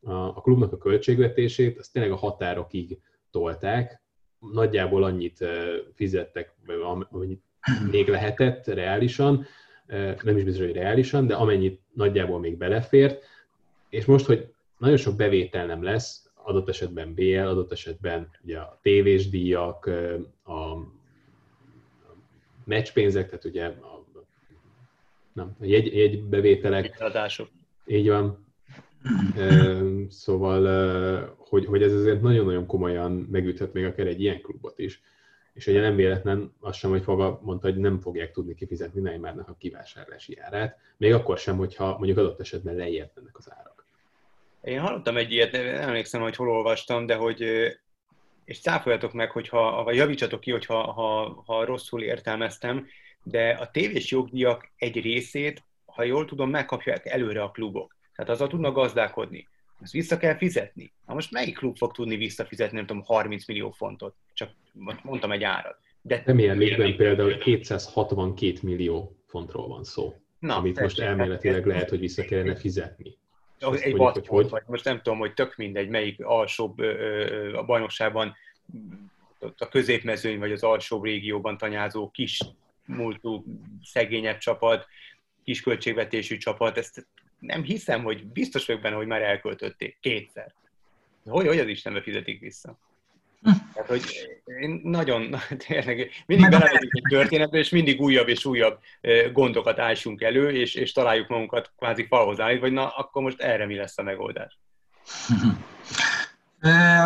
a, 0.00 0.12
a 0.12 0.40
klubnak 0.40 0.72
a 0.72 0.78
költségvetését, 0.78 1.78
azt 1.78 1.92
tényleg 1.92 2.12
a 2.12 2.16
határokig 2.16 2.98
tolták, 3.30 4.02
nagyjából 4.38 5.04
annyit 5.04 5.44
fizettek, 5.94 6.54
amennyit 7.10 7.42
még 7.90 8.08
lehetett 8.08 8.66
reálisan, 8.66 9.46
nem 10.22 10.36
is 10.36 10.44
biztos, 10.44 10.64
hogy 10.64 10.74
reálisan, 10.74 11.26
de 11.26 11.34
amennyit 11.34 11.80
nagyjából 11.92 12.38
még 12.38 12.56
belefért, 12.56 13.24
és 13.92 14.04
most, 14.04 14.26
hogy 14.26 14.54
nagyon 14.78 14.96
sok 14.96 15.16
bevétel 15.16 15.66
nem 15.66 15.82
lesz, 15.82 16.30
adott 16.34 16.68
esetben 16.68 17.14
BL, 17.14 17.38
adott 17.38 17.72
esetben 17.72 18.30
ugye 18.44 18.58
a 18.58 18.78
tévés 18.82 19.28
díjak, 19.28 19.86
a 20.44 20.76
meccspénzek, 22.64 23.26
tehát 23.26 23.44
ugye 23.44 23.66
a, 23.66 24.04
nem, 25.32 25.56
a 25.60 25.64
jegy, 25.64 25.96
jegybevételek. 25.96 26.96
Adások. 27.00 27.48
Így 27.86 28.08
van. 28.08 28.46
Szóval, 30.08 31.34
hogy, 31.38 31.66
hogy 31.66 31.82
ez 31.82 31.92
azért 31.92 32.22
nagyon-nagyon 32.22 32.66
komolyan 32.66 33.12
megüthet 33.12 33.72
még 33.72 33.84
akár 33.84 34.06
egy 34.06 34.20
ilyen 34.20 34.40
klubot 34.40 34.78
is. 34.78 35.02
És 35.52 35.66
ugye 35.66 35.80
nem 35.80 35.96
véletlen 35.96 36.52
az 36.60 36.76
sem, 36.76 36.90
hogy 36.90 37.02
Faga 37.02 37.40
mondta, 37.42 37.66
hogy 37.66 37.76
nem 37.76 38.00
fogják 38.00 38.32
tudni 38.32 38.54
kifizetni 38.54 39.00
Neymarnak 39.00 39.48
a 39.48 39.56
kivásárlási 39.58 40.38
árát, 40.38 40.78
még 40.96 41.12
akkor 41.12 41.38
sem, 41.38 41.56
hogyha 41.56 41.96
mondjuk 41.96 42.18
adott 42.18 42.40
esetben 42.40 42.74
lejjebb 42.74 43.10
mennek 43.14 43.38
az 43.38 43.50
árak. 43.50 43.71
Én 44.62 44.80
hallottam 44.80 45.16
egy 45.16 45.32
ilyet, 45.32 45.52
nem 45.52 45.66
emlékszem, 45.66 46.20
hogy 46.20 46.36
hol 46.36 46.50
olvastam, 46.50 47.06
de 47.06 47.14
hogy, 47.14 47.40
és 48.44 48.60
cáfoljatok 48.60 49.12
meg, 49.12 49.30
hogyha, 49.30 49.82
vagy 49.82 49.96
javítsatok 49.96 50.40
ki, 50.40 50.50
hogyha 50.50 50.92
ha, 50.92 51.42
ha 51.46 51.64
rosszul 51.64 52.02
értelmeztem, 52.02 52.86
de 53.22 53.50
a 53.50 53.70
tévés 53.70 54.10
jogdíjak 54.10 54.70
egy 54.76 55.00
részét, 55.00 55.62
ha 55.84 56.02
jól 56.02 56.24
tudom, 56.24 56.50
megkapják 56.50 57.06
előre 57.06 57.42
a 57.42 57.50
klubok. 57.50 57.96
Tehát 58.16 58.30
azzal 58.30 58.48
tudnak 58.48 58.74
gazdálkodni. 58.74 59.48
Ezt 59.80 59.92
vissza 59.92 60.16
kell 60.16 60.36
fizetni. 60.36 60.92
Na 61.06 61.14
most 61.14 61.30
melyik 61.30 61.56
klub 61.56 61.76
fog 61.76 61.92
tudni 61.92 62.16
visszafizetni, 62.16 62.76
nem 62.76 62.86
tudom, 62.86 63.02
30 63.02 63.46
millió 63.46 63.70
fontot? 63.70 64.14
Csak 64.32 64.50
mondtam 65.02 65.32
egy 65.32 65.42
árat. 65.42 65.78
De 66.02 66.22
Premier 66.22 66.56
League-ben 66.56 66.96
például 66.96 67.38
262 67.38 68.58
millió 68.62 69.16
fontról 69.26 69.68
van 69.68 69.84
szó, 69.84 70.14
Na, 70.38 70.56
amit 70.56 70.80
most 70.80 71.00
elméletileg 71.00 71.66
lehet, 71.66 71.88
hogy 71.88 72.00
vissza 72.00 72.22
kellene 72.22 72.56
fizetni 72.56 73.20
egy 73.62 73.94
mondjuk, 73.94 74.26
hogy, 74.26 74.42
hogy 74.42 74.50
vagy 74.50 74.62
most 74.66 74.84
nem 74.84 74.96
tudom, 75.02 75.18
hogy 75.18 75.34
tök 75.34 75.56
mindegy, 75.56 75.88
melyik 75.88 76.24
alsóbb 76.24 76.78
a 77.54 77.64
bajnokságban 77.64 78.36
a 79.58 79.68
középmezőny 79.68 80.38
vagy 80.38 80.52
az 80.52 80.62
alsóbb 80.62 81.04
régióban 81.04 81.58
tanyázó 81.58 82.10
kis 82.10 82.40
múltú 82.86 83.44
szegényebb 83.82 84.38
csapat, 84.38 84.86
kis 85.44 85.60
költségvetésű 85.60 86.36
csapat, 86.36 86.78
ezt 86.78 87.06
nem 87.38 87.62
hiszem, 87.62 88.02
hogy 88.02 88.26
biztos 88.26 88.66
vagyok 88.66 88.82
benne, 88.82 88.96
hogy 88.96 89.06
már 89.06 89.22
elköltötték 89.22 89.96
kétszer. 90.00 90.54
Hogy, 91.24 91.46
hogy 91.46 91.58
az 91.58 91.68
Istenbe 91.68 92.02
fizetik 92.02 92.40
vissza? 92.40 92.78
Tehát, 93.42 93.88
hogy 93.88 94.02
én 94.60 94.80
nagyon, 94.82 95.36
tényleg, 95.66 96.10
mindig 96.26 96.50
belemegyünk 96.50 96.94
egy 96.94 97.06
történetbe, 97.08 97.58
és 97.58 97.68
mindig 97.68 98.00
újabb 98.00 98.28
és 98.28 98.44
újabb 98.44 98.78
gondokat 99.32 99.78
ásunk 99.78 100.22
elő, 100.22 100.50
és, 100.50 100.74
és 100.74 100.92
találjuk 100.92 101.28
magunkat 101.28 101.72
kvázi 101.76 102.06
falhoz 102.08 102.40
állít, 102.40 102.60
vagy 102.60 102.72
na, 102.72 102.88
akkor 102.88 103.22
most 103.22 103.40
erre 103.40 103.66
mi 103.66 103.74
lesz 103.74 103.98
a 103.98 104.02
megoldás? 104.02 104.58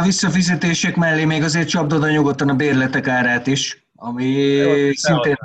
A 0.00 0.02
visszafizetések 0.04 0.96
mellé 0.96 1.24
még 1.24 1.42
azért 1.42 1.68
csapdod 1.68 2.10
nyugodtan 2.10 2.48
a 2.48 2.54
bérletek 2.54 3.08
árát 3.08 3.46
is, 3.46 3.84
ami 3.96 4.24
Jó, 4.26 4.92
szintén... 4.92 5.36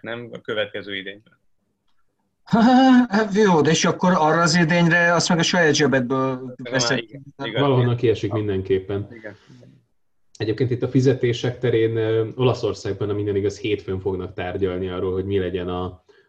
Nem 0.00 0.28
a 0.32 0.40
következő 0.40 0.96
idényben. 0.96 1.38
Jó, 3.44 3.60
de 3.60 3.70
és 3.70 3.84
akkor 3.84 4.12
arra 4.12 4.40
az 4.40 4.54
idényre 4.54 5.14
azt 5.14 5.28
meg 5.28 5.38
a 5.38 5.42
saját 5.42 5.74
zsebedből 5.74 6.54
veszed. 6.70 7.04
Valahonnan 7.36 7.96
kiesik 7.96 8.32
mindenképpen. 8.32 9.08
Igen. 9.10 9.36
Egyébként 10.40 10.70
itt 10.70 10.82
a 10.82 10.88
fizetések 10.88 11.58
terén 11.58 11.96
Olaszországban, 12.36 13.10
a 13.10 13.12
minden 13.12 13.36
igaz, 13.36 13.58
hétfőn 13.58 14.00
fognak 14.00 14.34
tárgyalni 14.34 14.88
arról, 14.88 15.12
hogy 15.12 15.24
mi 15.24 15.38
legyen 15.38 15.68
a, 15.68 15.84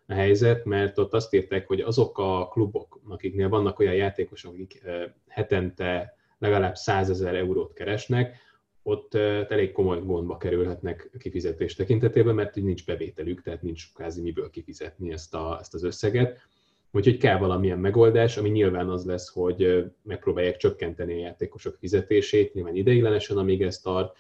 a 0.06 0.14
helyzet, 0.14 0.66
mert 0.66 0.98
ott 0.98 1.14
azt 1.14 1.34
írták, 1.34 1.68
hogy 1.68 1.80
azok 1.80 2.18
a 2.18 2.48
klubok, 2.48 3.00
akiknél 3.08 3.50
vannak 3.50 3.80
olyan 3.80 3.94
játékosok, 3.94 4.54
akik 4.54 4.82
hetente 5.28 6.16
legalább 6.38 6.76
100 6.76 7.10
ezer 7.10 7.36
eurót 7.36 7.74
keresnek, 7.74 8.38
ott 8.84 9.14
elég 9.50 9.72
komoly 9.72 10.02
gondba 10.02 10.38
kerülhetnek 10.38 11.10
kifizetés 11.20 11.76
tekintetében, 11.76 12.36
mert 12.36 12.56
nincs 12.56 12.86
bevételük, 12.86 13.42
tehát 13.42 13.62
nincs 13.62 13.94
kázi 13.94 14.22
miből 14.22 14.50
kifizetni 14.50 15.12
ezt, 15.12 15.34
a, 15.34 15.58
ezt 15.60 15.74
az 15.74 15.84
összeget. 15.84 16.48
Úgyhogy 16.92 17.18
kell 17.18 17.38
valamilyen 17.38 17.80
megoldás, 17.80 18.38
ami 18.38 18.50
nyilván 18.50 18.90
az 18.90 19.06
lesz, 19.06 19.34
hogy 19.34 19.92
megpróbálják 20.04 20.58
csökkenteni 20.58 21.14
a 21.14 21.18
játékosok 21.18 21.76
fizetését, 21.80 22.54
nyilván 22.54 22.76
ideiglenesen, 22.76 23.38
amíg 23.38 23.62
ez 23.62 23.80
tart, 23.80 24.16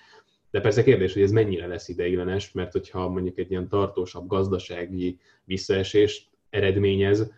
de 0.52 0.62
persze 0.62 0.84
kérdés, 0.84 1.14
hogy 1.14 1.22
ez 1.22 1.32
mennyire 1.32 1.68
lesz 1.68 1.88
ideiglenes, 1.88 2.52
mert 2.52 2.72
hogyha 2.72 3.10
mondjuk 3.10 3.38
egy 3.38 3.52
ilyen 3.52 3.68
tartósabb 3.68 4.28
gazdasági 4.28 5.20
visszaesést 5.44 6.30
eredményez, 6.50 7.32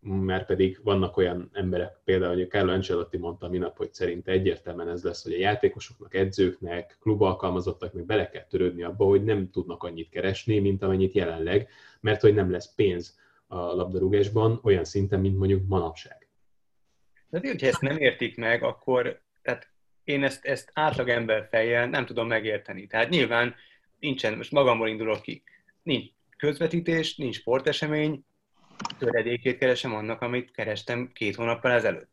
mert 0.00 0.46
pedig 0.46 0.80
vannak 0.82 1.16
olyan 1.16 1.50
emberek, 1.52 2.00
például, 2.04 2.34
hogy 2.34 2.48
Carlo 2.48 2.72
Ancelotti 2.72 3.16
mondta 3.16 3.48
minap, 3.48 3.76
hogy 3.76 3.92
szerint 3.92 4.28
egyértelműen 4.28 4.88
ez 4.88 5.04
lesz, 5.04 5.22
hogy 5.22 5.32
a 5.32 5.38
játékosoknak, 5.38 6.14
edzőknek, 6.14 6.96
klubalkalmazottaknak 7.00 8.04
bele 8.04 8.28
kell 8.28 8.44
törődni 8.44 8.82
abba, 8.82 9.04
hogy 9.04 9.24
nem 9.24 9.50
tudnak 9.50 9.82
annyit 9.82 10.08
keresni, 10.08 10.58
mint 10.58 10.82
amennyit 10.82 11.14
jelenleg, 11.14 11.68
mert 12.00 12.20
hogy 12.20 12.34
nem 12.34 12.50
lesz 12.50 12.74
pénz 12.74 13.16
a 13.46 13.56
labdarúgásban 13.56 14.60
olyan 14.62 14.84
szinten, 14.84 15.20
mint 15.20 15.38
mondjuk 15.38 15.68
manapság. 15.68 16.28
De 17.28 17.40
hogyha 17.42 17.66
ezt 17.66 17.80
nem 17.80 17.96
értik 17.96 18.36
meg, 18.36 18.62
akkor 18.62 19.20
tehát 19.42 19.70
én 20.04 20.24
ezt, 20.24 20.44
ezt 20.44 20.70
átlag 20.74 21.08
ember 21.08 21.46
fejjel 21.50 21.86
nem 21.86 22.06
tudom 22.06 22.26
megérteni. 22.26 22.86
Tehát 22.86 23.08
nyilván 23.08 23.54
nincsen, 23.98 24.36
most 24.36 24.52
magamból 24.52 24.88
indulok 24.88 25.22
ki, 25.22 25.42
nincs 25.82 26.10
közvetítés, 26.36 27.16
nincs 27.16 27.36
sportesemény, 27.36 28.24
töredékét 28.98 29.58
keresem 29.58 29.94
annak, 29.94 30.20
amit 30.20 30.50
kerestem 30.50 31.10
két 31.12 31.34
hónappal 31.34 31.70
ezelőtt. 31.70 32.10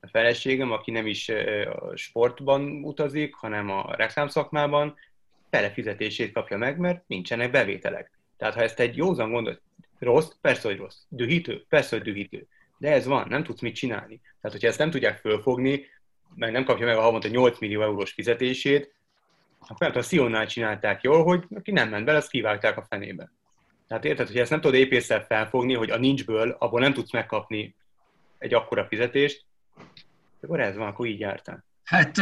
A 0.00 0.06
feleségem, 0.06 0.72
aki 0.72 0.90
nem 0.90 1.06
is 1.06 1.28
a 1.28 1.96
sportban 1.96 2.84
utazik, 2.84 3.34
hanem 3.34 3.70
a 3.70 3.94
reklámszakmában, 3.96 4.94
fele 5.50 5.70
fizetését 5.70 6.32
kapja 6.32 6.56
meg, 6.56 6.78
mert 6.78 7.04
nincsenek 7.06 7.50
bevételek. 7.50 8.10
Tehát 8.36 8.54
ha 8.54 8.62
ezt 8.62 8.80
egy 8.80 8.96
józan 8.96 9.30
gondolt, 9.30 9.62
rossz, 10.04 10.30
persze, 10.40 10.68
hogy 10.68 10.76
rossz. 10.76 10.96
Dühítő, 11.08 11.64
persze, 11.68 11.96
hogy 11.96 12.04
dühítő. 12.04 12.46
De 12.78 12.92
ez 12.92 13.06
van, 13.06 13.28
nem 13.28 13.44
tudsz 13.44 13.60
mit 13.60 13.74
csinálni. 13.74 14.20
Tehát, 14.20 14.52
hogyha 14.52 14.68
ezt 14.68 14.78
nem 14.78 14.90
tudják 14.90 15.18
fölfogni, 15.18 15.86
meg 16.34 16.52
nem 16.52 16.64
kapja 16.64 16.86
meg 16.86 16.96
a 16.96 17.00
havonta 17.00 17.28
8 17.28 17.58
millió 17.58 17.82
eurós 17.82 18.12
fizetését, 18.12 18.94
akkor 19.58 19.88
nem 19.88 19.98
a 19.98 20.02
Sionnál 20.02 20.46
csinálták 20.46 21.02
jól, 21.02 21.22
hogy 21.24 21.44
aki 21.54 21.70
nem 21.70 21.88
ment 21.88 22.04
bele, 22.04 22.18
azt 22.18 22.30
kivágták 22.30 22.76
a 22.76 22.86
fenébe. 22.88 23.32
Tehát 23.88 24.04
érted, 24.04 24.26
hogy 24.26 24.38
ezt 24.38 24.50
nem 24.50 24.60
tudod 24.60 24.76
épésszel 24.76 25.24
felfogni, 25.24 25.74
hogy 25.74 25.90
a 25.90 25.98
nincsből, 25.98 26.56
abból 26.58 26.80
nem 26.80 26.92
tudsz 26.92 27.12
megkapni 27.12 27.74
egy 28.38 28.54
akkora 28.54 28.86
fizetést, 28.86 29.44
akkor 30.40 30.60
ez 30.60 30.76
van, 30.76 30.88
akkor 30.88 31.06
így 31.06 31.20
jártál. 31.20 31.64
Hát 31.84 32.18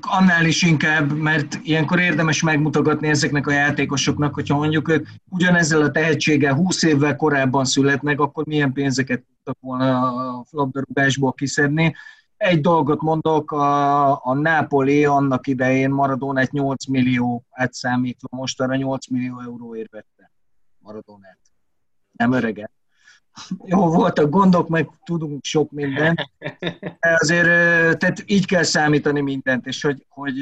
annál 0.00 0.44
is 0.44 0.62
inkább, 0.62 1.12
mert 1.12 1.58
ilyenkor 1.62 2.00
érdemes 2.00 2.42
megmutogatni 2.42 3.08
ezeknek 3.08 3.46
a 3.46 3.52
játékosoknak, 3.52 4.34
hogyha 4.34 4.56
mondjuk 4.56 4.88
ők 4.88 5.06
ugyanezzel 5.30 5.82
a 5.82 5.90
tehetséggel 5.90 6.54
20 6.54 6.82
évvel 6.82 7.16
korábban 7.16 7.64
születnek, 7.64 8.20
akkor 8.20 8.46
milyen 8.46 8.72
pénzeket 8.72 9.22
tudtak 9.22 9.56
volna 9.60 10.00
a 10.00 10.44
labdarúgásból 10.50 11.32
kiszedni. 11.32 11.94
Egy 12.36 12.60
dolgot 12.60 13.00
mondok, 13.00 13.52
a, 13.52 14.10
a 14.26 14.34
Nápoli 14.34 15.04
annak 15.04 15.46
idején 15.46 15.90
Maradonát 15.90 16.50
8 16.50 16.86
millió 16.86 17.44
átszámítva, 17.50 18.28
most 18.30 18.60
arra 18.60 18.76
8 18.76 19.08
millió 19.08 19.40
euróért 19.40 19.90
vette 19.90 20.30
Maradonát. 20.78 21.38
Nem 22.12 22.32
öreget 22.32 22.70
jó, 23.64 23.88
voltak 23.88 24.30
gondok, 24.30 24.68
meg 24.68 24.88
tudunk 25.04 25.44
sok 25.44 25.70
mindent. 25.70 26.30
De 26.78 27.16
azért 27.18 27.46
tehát 27.98 28.22
így 28.26 28.46
kell 28.46 28.62
számítani 28.62 29.20
mindent, 29.20 29.66
és 29.66 29.82
hogy 29.82 30.06
hogy, 30.08 30.34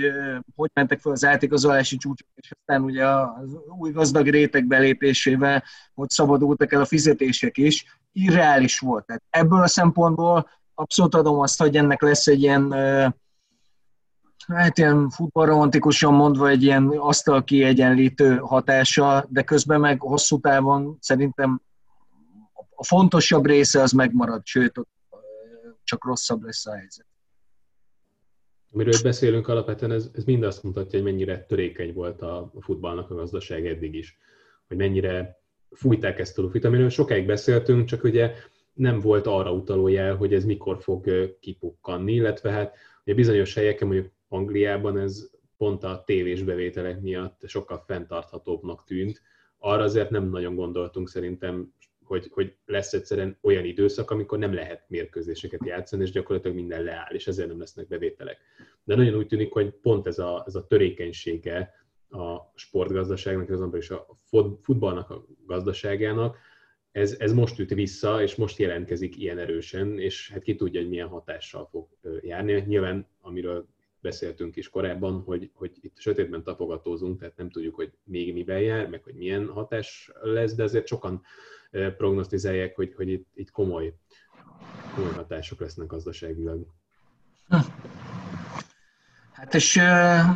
hogy 0.57 0.71
mentek 0.75 1.01
fel 1.01 1.13
az 1.13 1.25
átigazolási 1.25 1.97
csúcsok, 1.97 2.29
és 2.35 2.53
aztán 2.59 2.83
ugye 2.83 3.07
az 3.07 3.57
új 3.79 3.91
gazdag 3.91 4.27
réteg 4.27 4.67
belépésével, 4.67 5.63
hogy 5.95 6.11
szabadultak 6.11 6.73
el 6.73 6.81
a 6.81 6.85
fizetések 6.85 7.59
is, 7.59 7.85
irreális 8.13 8.79
volt. 8.79 9.07
Tehát 9.07 9.23
ebből 9.31 9.63
a 9.63 9.69
szempontból 9.69 10.49
abszolút 10.75 11.15
adom 11.15 11.39
azt, 11.39 11.61
hogy 11.61 11.77
ennek 11.77 12.03
lesz 12.03 12.27
egy 12.27 12.43
ilyen 12.43 12.75
hát 14.47 14.79
ilyen 14.79 15.11
futballromantikusan 15.11 16.15
mondva 16.15 16.49
egy 16.49 16.63
ilyen 16.63 16.87
asztal 16.87 17.45
kiegyenlítő 17.45 18.37
hatása, 18.37 19.25
de 19.29 19.43
közben 19.43 19.81
meg 19.81 20.01
hosszú 20.01 20.41
távon 20.41 20.97
szerintem 21.01 21.61
a 22.83 22.85
fontosabb 22.85 23.47
része 23.47 23.83
az 23.83 23.93
megmarad, 23.93 24.41
sőt, 24.45 24.81
csak 25.85 26.05
rosszabb 26.05 26.43
lesz 26.43 26.67
a 26.67 26.75
helyzet. 26.75 27.07
Amiről 28.73 29.03
beszélünk 29.03 29.49
alapvetően, 29.49 29.93
ez, 29.93 30.11
ez 30.15 30.25
mind 30.25 30.43
azt 30.43 30.63
mutatja, 30.63 30.99
hogy 30.99 31.13
mennyire 31.13 31.45
törékeny 31.45 31.93
volt 31.93 32.23
a, 32.23 32.53
futballnak 32.61 33.11
a 33.11 33.15
gazdaság 33.15 33.67
eddig 33.67 33.95
is. 33.95 34.19
Hogy 34.69 34.77
mennyire 34.77 35.41
fújták 35.71 36.19
ezt 36.19 36.39
a 36.39 36.43
lufit, 36.43 36.65
amiről 36.65 36.89
sokáig 36.89 37.27
beszéltünk, 37.27 37.85
csak 37.85 38.05
ugye 38.05 38.35
nem 38.73 39.01
volt 39.01 39.27
arra 39.27 39.53
utaló 39.53 40.17
hogy 40.17 40.35
ez 40.35 40.45
mikor 40.45 40.83
fog 40.83 41.05
kipukkanni, 41.41 42.13
illetve 42.13 42.51
hát 42.51 42.77
ugye 43.05 43.15
bizonyos 43.15 43.55
helyeken, 43.55 43.89
mondjuk 43.89 44.13
Angliában 44.29 44.99
ez 44.99 45.31
pont 45.57 45.85
a 45.85 46.03
tévés 46.07 46.43
bevételek 46.43 47.01
miatt 47.01 47.43
sokkal 47.47 47.85
fenntarthatóbbnak 47.87 48.85
tűnt. 48.85 49.23
Arra 49.59 49.83
azért 49.83 50.11
nem 50.11 50.31
nagyon 50.31 50.55
gondoltunk 50.55 51.09
szerintem 51.09 51.73
hogy, 52.13 52.29
hogy 52.31 52.57
lesz 52.67 52.93
egyszerűen 52.93 53.39
olyan 53.41 53.65
időszak, 53.65 54.11
amikor 54.11 54.39
nem 54.39 54.55
lehet 54.55 54.85
mérkőzéseket 54.89 55.67
játszani, 55.67 56.03
és 56.03 56.11
gyakorlatilag 56.11 56.57
minden 56.57 56.83
leáll, 56.83 57.15
és 57.15 57.27
ezért 57.27 57.49
nem 57.49 57.59
lesznek 57.59 57.89
bevételek. 57.89 58.39
De 58.85 58.95
nagyon 58.95 59.15
úgy 59.15 59.27
tűnik, 59.27 59.53
hogy 59.53 59.71
pont 59.71 60.07
ez 60.07 60.19
a, 60.19 60.43
ez 60.47 60.55
a 60.55 60.67
törékenysége 60.67 61.75
a 62.11 62.37
sportgazdaságnak, 62.55 63.51
azonban 63.51 63.79
is 63.79 63.91
a 63.91 64.07
futballnak 64.63 65.11
a 65.11 65.27
gazdaságának, 65.47 66.37
ez, 66.91 67.17
ez 67.19 67.33
most 67.33 67.59
üt 67.59 67.75
vissza, 67.75 68.23
és 68.23 68.35
most 68.35 68.59
jelentkezik 68.59 69.19
ilyen 69.19 69.39
erősen, 69.39 69.99
és 69.99 70.31
hát 70.33 70.43
ki 70.43 70.55
tudja, 70.55 70.81
hogy 70.81 70.89
milyen 70.89 71.09
hatással 71.09 71.69
fog 71.71 71.89
járni. 72.21 72.65
Nyilván, 72.67 73.09
amiről 73.21 73.67
beszéltünk 74.01 74.57
is 74.57 74.69
korábban, 74.69 75.21
hogy, 75.21 75.51
hogy 75.55 75.71
itt 75.81 75.99
sötétben 75.99 76.43
tapogatózunk, 76.43 77.19
tehát 77.19 77.37
nem 77.37 77.51
tudjuk, 77.51 77.75
hogy 77.75 77.93
még 78.05 78.33
mivel 78.33 78.61
jár, 78.61 78.89
meg 78.89 79.03
hogy 79.03 79.15
milyen 79.15 79.49
hatás 79.49 80.11
lesz, 80.23 80.55
de 80.55 80.63
azért 80.63 80.87
sokan 80.87 81.23
prognosztizálják, 81.97 82.77
hogy, 82.77 82.95
hogy 82.97 83.09
itt, 83.09 83.29
itt 83.35 83.51
komoly, 83.51 83.95
komoly 84.95 85.13
hatások 85.13 85.61
lesznek 85.61 85.87
gazdaságilag. 85.87 86.67
Hát 89.33 89.55
és 89.55 89.75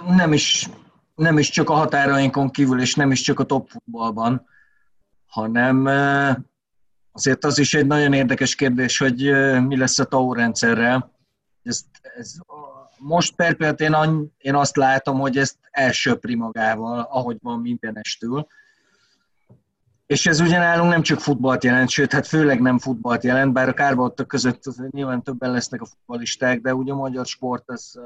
nem 0.06 0.32
is, 0.32 0.68
nem 1.14 1.38
is 1.38 1.50
csak 1.50 1.70
a 1.70 1.74
határainkon 1.74 2.50
kívül, 2.50 2.80
és 2.80 2.94
nem 2.94 3.10
is 3.10 3.20
csak 3.20 3.40
a 3.40 3.44
top 3.44 3.68
futballban, 3.68 4.46
hanem 5.26 5.86
azért 7.12 7.44
az 7.44 7.58
is 7.58 7.74
egy 7.74 7.86
nagyon 7.86 8.12
érdekes 8.12 8.54
kérdés, 8.54 8.98
hogy 8.98 9.22
mi 9.66 9.76
lesz 9.76 9.98
a 9.98 10.04
TAO 10.04 10.32
rendszerrel. 10.32 11.12
Ez, 11.62 11.84
ez, 12.16 12.34
most 12.98 13.34
per 13.34 13.74
én, 13.78 13.94
én 14.38 14.54
azt 14.54 14.76
látom, 14.76 15.18
hogy 15.18 15.36
ezt 15.36 15.56
elsöpri 15.70 16.34
magával, 16.34 17.00
ahogy 17.10 17.36
van 17.40 17.60
mindenestül 17.60 18.46
És 20.06 20.26
ez 20.26 20.40
ugye 20.40 20.58
nálunk 20.58 20.90
nem 20.90 21.02
csak 21.02 21.20
futballt 21.20 21.64
jelent, 21.64 21.88
sőt, 21.88 22.12
hát 22.12 22.26
főleg 22.26 22.60
nem 22.60 22.78
futballt 22.78 23.24
jelent, 23.24 23.52
bár 23.52 23.68
a 23.68 23.72
kárbaltak 23.72 24.28
között 24.28 24.62
nyilván 24.90 25.22
többen 25.22 25.50
lesznek 25.50 25.80
a 25.80 25.86
futballisták, 25.86 26.60
de 26.60 26.74
ugye 26.74 26.92
a 26.92 26.96
magyar 26.96 27.26
sport 27.26 27.70
az, 27.70 28.00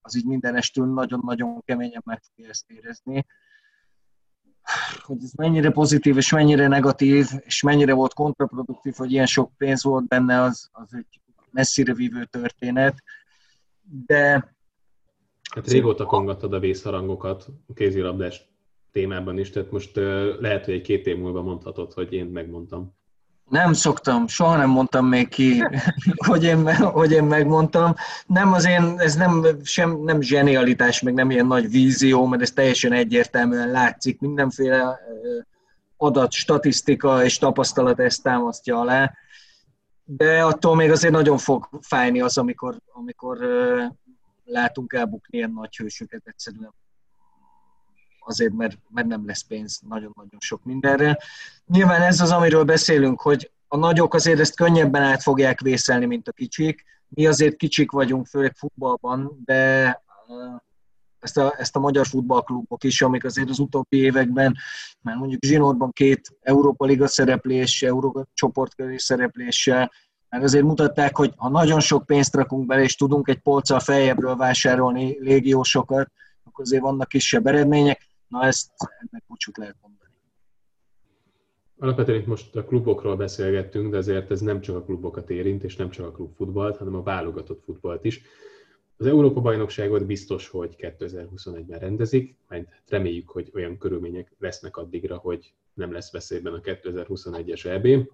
az 0.00 0.16
így 0.16 0.26
mindenestül 0.26 0.86
nagyon-nagyon 0.86 1.62
keményen 1.64 2.02
meg 2.04 2.22
fogja 2.22 2.50
ezt 2.50 2.70
érezni. 2.70 3.26
Hogy 5.02 5.16
ez 5.22 5.32
mennyire 5.32 5.70
pozitív 5.70 6.16
és 6.16 6.32
mennyire 6.32 6.68
negatív, 6.68 7.28
és 7.38 7.62
mennyire 7.62 7.92
volt 7.92 8.14
kontraproduktív, 8.14 8.94
hogy 8.96 9.12
ilyen 9.12 9.26
sok 9.26 9.52
pénz 9.56 9.82
volt 9.82 10.06
benne, 10.06 10.40
az, 10.40 10.68
az 10.72 10.94
egy 10.94 11.20
messzire 11.50 11.94
vívő 11.94 12.24
történet. 12.24 13.02
De 14.06 14.54
Hát 15.54 15.68
régóta 15.68 16.04
kongattad 16.04 16.52
a 16.52 16.58
vészharangokat 16.58 17.46
a 17.66 17.72
kézilabdás 17.72 18.49
témában 18.92 19.38
is, 19.38 19.50
tehát 19.50 19.70
most 19.70 19.96
lehet, 20.40 20.64
hogy 20.64 20.74
egy 20.74 20.82
két 20.82 21.06
év 21.06 21.18
múlva 21.18 21.42
mondhatod, 21.42 21.92
hogy 21.92 22.12
én 22.12 22.26
megmondtam. 22.26 22.98
Nem 23.48 23.72
szoktam, 23.72 24.26
soha 24.26 24.56
nem 24.56 24.70
mondtam 24.70 25.06
még 25.06 25.28
ki, 25.28 25.62
hogy 26.28 26.44
én, 26.44 26.74
hogy 26.76 27.10
én 27.12 27.24
megmondtam. 27.24 27.94
Nem 28.26 28.52
az 28.52 28.66
én, 28.66 28.94
ez 28.98 29.16
nem, 29.16 29.46
sem, 29.62 30.02
nem 30.02 30.20
zsenialitás, 30.20 31.02
meg 31.02 31.14
nem 31.14 31.30
ilyen 31.30 31.46
nagy 31.46 31.70
vízió, 31.70 32.26
mert 32.26 32.42
ez 32.42 32.50
teljesen 32.50 32.92
egyértelműen 32.92 33.70
látszik. 33.70 34.20
Mindenféle 34.20 34.98
adat, 35.96 36.32
statisztika 36.32 37.24
és 37.24 37.38
tapasztalat 37.38 38.00
ezt 38.00 38.22
támasztja 38.22 38.80
alá. 38.80 39.12
De 40.04 40.42
attól 40.42 40.74
még 40.74 40.90
azért 40.90 41.12
nagyon 41.12 41.38
fog 41.38 41.68
fájni 41.80 42.20
az, 42.20 42.38
amikor, 42.38 42.76
amikor 42.92 43.38
látunk 44.44 44.92
elbukni 44.92 45.38
ilyen 45.38 45.52
nagy 45.52 45.76
hősöket 45.76 46.22
egyszerűen 46.24 46.74
azért, 48.30 48.52
mert, 48.52 48.78
mert 48.88 49.06
nem 49.06 49.26
lesz 49.26 49.42
pénz 49.42 49.80
nagyon-nagyon 49.88 50.38
sok 50.38 50.64
mindenre. 50.64 51.18
Nyilván 51.66 52.02
ez 52.02 52.20
az, 52.20 52.30
amiről 52.30 52.64
beszélünk, 52.64 53.20
hogy 53.20 53.50
a 53.68 53.76
nagyok 53.76 54.14
azért 54.14 54.40
ezt 54.40 54.56
könnyebben 54.56 55.02
át 55.02 55.22
fogják 55.22 55.60
vészelni, 55.60 56.06
mint 56.06 56.28
a 56.28 56.32
kicsik. 56.32 56.84
Mi 57.08 57.26
azért 57.26 57.56
kicsik 57.56 57.90
vagyunk, 57.90 58.26
főleg 58.26 58.54
futballban, 58.56 59.42
de 59.44 60.02
ezt 61.20 61.36
a, 61.36 61.54
ezt 61.58 61.76
a 61.76 61.80
magyar 61.80 62.06
futballklubok 62.06 62.84
is, 62.84 63.02
amik 63.02 63.24
azért 63.24 63.48
az 63.48 63.58
utóbbi 63.58 63.96
években, 63.96 64.56
már 65.00 65.16
mondjuk 65.16 65.44
Zsinórban 65.44 65.92
két 65.92 66.36
Európa 66.40 66.84
Liga 66.84 67.06
szereplés, 67.06 67.82
Európa 67.82 68.26
csoportköré 68.34 68.96
szerepléssel, 68.96 69.90
meg 70.28 70.42
azért 70.42 70.64
mutatták, 70.64 71.16
hogy 71.16 71.32
ha 71.36 71.48
nagyon 71.48 71.80
sok 71.80 72.06
pénzt 72.06 72.34
rakunk 72.34 72.66
bele, 72.66 72.82
és 72.82 72.96
tudunk 72.96 73.28
egy 73.28 73.38
polccal 73.38 73.80
feljebről 73.80 74.36
vásárolni 74.36 75.16
légiósokat, 75.20 76.10
akkor 76.44 76.64
azért 76.64 76.82
vannak 76.82 77.08
kisebb 77.08 77.46
eredmények. 77.46 78.08
Na 78.30 78.44
ezt 78.44 78.70
ennek 79.00 79.24
búcsút 79.26 79.56
lehet 79.56 79.76
mondani. 79.82 80.10
Alapvetően 81.78 82.20
itt 82.20 82.26
most 82.26 82.56
a 82.56 82.64
klubokról 82.64 83.16
beszélgettünk, 83.16 83.90
de 83.90 83.96
azért 83.96 84.30
ez 84.30 84.40
nem 84.40 84.60
csak 84.60 84.76
a 84.76 84.84
klubokat 84.84 85.30
érint, 85.30 85.64
és 85.64 85.76
nem 85.76 85.90
csak 85.90 86.06
a 86.06 86.12
klubfutballt, 86.12 86.76
hanem 86.76 86.94
a 86.94 87.02
válogatott 87.02 87.62
futballt 87.64 88.04
is. 88.04 88.22
Az 88.96 89.06
Európa-bajnokságot 89.06 90.06
biztos, 90.06 90.48
hogy 90.48 90.76
2021-ben 90.78 91.78
rendezik, 91.78 92.36
majd 92.48 92.68
reméljük, 92.88 93.30
hogy 93.30 93.50
olyan 93.54 93.78
körülmények 93.78 94.32
lesznek 94.38 94.76
addigra, 94.76 95.16
hogy 95.16 95.54
nem 95.74 95.92
lesz 95.92 96.12
veszélyben 96.12 96.52
a 96.52 96.60
2021-es 96.60 97.64
EB. 97.64 98.08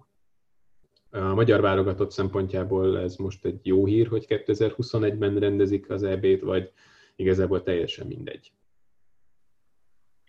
A 1.09 1.33
magyar 1.33 1.61
válogatott 1.61 2.11
szempontjából 2.11 2.99
ez 2.99 3.15
most 3.15 3.45
egy 3.45 3.59
jó 3.63 3.85
hír, 3.85 4.07
hogy 4.07 4.25
2021-ben 4.29 5.39
rendezik 5.39 5.89
az 5.89 6.03
EB-t, 6.03 6.41
vagy 6.41 6.71
igazából 7.15 7.63
teljesen 7.63 8.07
mindegy. 8.07 8.51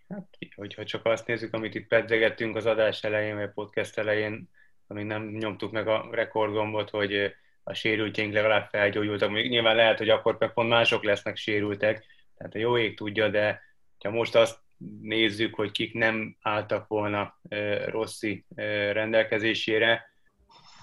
Hát, 0.08 0.38
hogyha 0.56 0.84
csak 0.84 1.04
azt 1.04 1.26
nézzük, 1.26 1.54
amit 1.54 1.74
itt 1.74 1.86
pedzegettünk 1.86 2.56
az 2.56 2.66
adás 2.66 3.04
elején, 3.04 3.34
vagy 3.34 3.44
a 3.44 3.52
podcast 3.54 3.98
elején, 3.98 4.50
amíg 4.86 5.04
nem 5.04 5.28
nyomtuk 5.28 5.72
meg 5.72 5.88
a 5.88 6.08
rekordgombot, 6.10 6.90
hogy 6.90 7.34
a 7.62 7.74
sérültjeink 7.74 8.32
legalább 8.32 8.68
felgyógyultak. 8.68 9.30
Még 9.30 9.48
nyilván 9.48 9.76
lehet, 9.76 9.98
hogy 9.98 10.08
akkor 10.08 10.36
meg 10.38 10.52
pont 10.52 10.68
mások 10.68 11.02
lesznek 11.02 11.36
sérültek, 11.36 12.04
tehát 12.36 12.54
a 12.54 12.58
jó 12.58 12.78
ég 12.78 12.96
tudja, 12.96 13.28
de 13.28 13.62
ha 13.98 14.10
most 14.10 14.34
azt 14.34 14.58
nézzük, 15.00 15.54
hogy 15.54 15.70
kik 15.70 15.94
nem 15.94 16.36
álltak 16.40 16.86
volna 16.86 17.38
Rossi 17.86 18.44
rendelkezésére, 18.92 20.10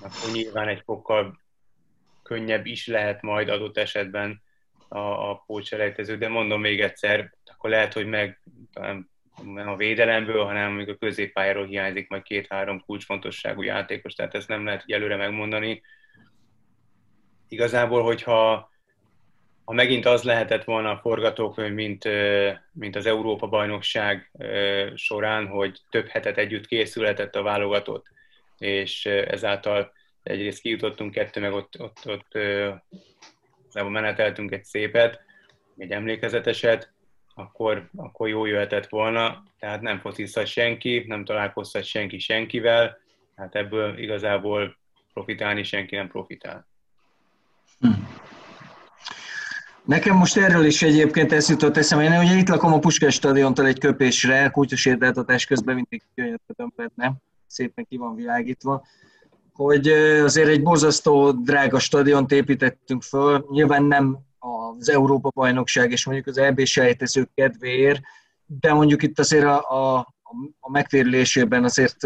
akkor 0.01 0.31
nyilván 0.33 0.67
egy 0.67 0.81
fokkal 0.85 1.39
könnyebb 2.23 2.65
is 2.65 2.87
lehet 2.87 3.21
majd 3.21 3.49
adott 3.49 3.77
esetben 3.77 4.41
a, 4.87 5.29
a 5.29 5.43
pócselejtező, 5.45 6.17
de 6.17 6.27
mondom 6.27 6.61
még 6.61 6.81
egyszer, 6.81 7.33
akkor 7.45 7.69
lehet, 7.69 7.93
hogy 7.93 8.05
meg 8.05 8.41
nem 9.43 9.69
a 9.69 9.75
védelemből, 9.75 10.43
hanem 10.43 10.71
még 10.71 10.89
a 10.89 10.95
középpályáról 10.95 11.65
hiányzik 11.65 12.09
majd 12.09 12.23
két-három 12.23 12.83
kulcsfontosságú 12.85 13.61
játékos, 13.61 14.13
tehát 14.13 14.35
ezt 14.35 14.47
nem 14.47 14.65
lehet 14.65 14.83
előre 14.87 15.15
megmondani. 15.15 15.81
Igazából, 17.47 18.03
hogyha 18.03 18.73
ha 19.65 19.73
megint 19.73 20.05
az 20.05 20.23
lehetett 20.23 20.63
volna 20.63 20.89
a 20.91 20.97
forgatókönyv, 20.97 21.73
mint, 21.73 22.09
mint 22.71 22.95
az 22.95 23.05
Európa-bajnokság 23.05 24.31
során, 24.95 25.47
hogy 25.47 25.79
több 25.89 26.07
hetet 26.07 26.37
együtt 26.37 26.65
készülhetett 26.65 27.35
a 27.35 27.41
válogatott, 27.41 28.05
és 28.57 29.05
ezáltal 29.05 29.93
egyrészt 30.23 30.61
kijutottunk 30.61 31.11
kettő, 31.11 31.41
meg 31.41 31.53
ott, 31.53 31.79
ott, 31.79 31.99
ott 32.05 32.33
meneteltünk 33.73 34.51
egy 34.51 34.63
szépet, 34.63 35.21
egy 35.77 35.91
emlékezeteset, 35.91 36.93
akkor, 37.35 37.89
akkor 37.95 38.27
jó 38.27 38.45
jöhetett 38.45 38.87
volna, 38.87 39.43
tehát 39.59 39.81
nem 39.81 39.99
focizhat 39.99 40.45
senki, 40.45 41.03
nem 41.07 41.25
találkozhat 41.25 41.83
senki 41.83 42.19
senkivel, 42.19 42.97
hát 43.35 43.55
ebből 43.55 43.97
igazából 43.97 44.77
profitálni 45.13 45.63
senki 45.63 45.95
nem 45.95 46.07
profitál. 46.07 46.67
Hm. 47.79 47.87
Nekem 49.85 50.15
most 50.15 50.37
erről 50.37 50.65
is 50.65 50.81
egyébként 50.81 51.31
ez 51.31 51.49
jutott 51.49 51.77
eszembe. 51.77 52.03
Én 52.03 52.19
ugye 52.19 52.35
itt 52.35 52.47
lakom 52.47 52.73
a 52.73 52.79
Puskás 52.79 53.13
stadiontól 53.13 53.65
egy 53.65 53.79
köpésre, 53.79 54.49
kutyus 54.49 54.85
érteltatás 54.85 55.45
közben 55.45 55.75
mindig 55.75 56.03
gyönyörködöm 56.15 56.73
benne, 56.75 57.13
szépen 57.47 57.85
ki 57.89 57.97
van 57.97 58.15
világítva, 58.15 58.85
hogy 59.53 59.87
azért 60.23 60.47
egy 60.47 60.63
borzasztó 60.63 61.31
drága 61.31 61.79
stadiont 61.79 62.31
építettünk 62.31 63.03
föl. 63.03 63.45
Nyilván 63.49 63.83
nem 63.83 64.17
az 64.45 64.89
Európa-bajnokság 64.89 65.91
és 65.91 66.05
mondjuk 66.05 66.27
az 66.27 66.37
EB 66.37 66.65
sejtezők 66.65 67.29
kedvéért, 67.33 68.01
de 68.45 68.73
mondjuk 68.73 69.03
itt 69.03 69.19
azért 69.19 69.45
a, 69.45 69.95
a, 69.95 70.13
a 70.59 70.71
megtérülésében 70.71 71.63
azért 71.63 71.97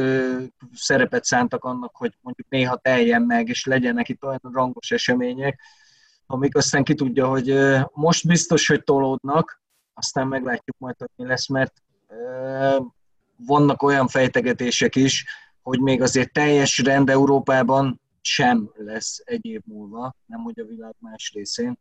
szerepet 0.74 1.24
szántak 1.26 1.64
annak, 1.64 1.96
hogy 1.96 2.18
mondjuk 2.22 2.50
néha 2.50 2.76
teljen 2.76 3.22
meg, 3.22 3.48
és 3.48 3.66
legyenek 3.66 4.10
itt 4.10 4.24
olyan 4.24 4.42
rangos 4.54 4.92
események, 4.92 5.60
amik 6.26 6.56
aztán 6.56 6.84
ki 6.84 6.94
tudja, 6.94 7.28
hogy 7.28 7.60
most 7.94 8.28
biztos, 8.28 8.68
hogy 8.68 8.84
tolódnak, 8.84 9.62
aztán 9.94 10.28
meglátjuk 10.28 10.78
majd, 10.78 10.96
hogy 10.98 11.10
mi 11.16 11.26
lesz, 11.26 11.48
mert 11.48 11.74
vannak 13.36 13.82
olyan 13.82 14.08
fejtegetések 14.08 14.96
is, 14.96 15.26
hogy 15.62 15.80
még 15.80 16.02
azért 16.02 16.34
teljes 16.34 16.78
rend 16.78 17.10
Európában 17.10 18.02
sem 18.22 18.72
lesz 18.76 19.22
egy 19.26 19.46
év 19.46 19.62
múlva, 19.66 20.16
nem 20.26 20.40
hogy 20.40 20.60
a 20.60 20.66
világ 20.66 20.94
más 21.00 21.32
részén. 21.34 21.78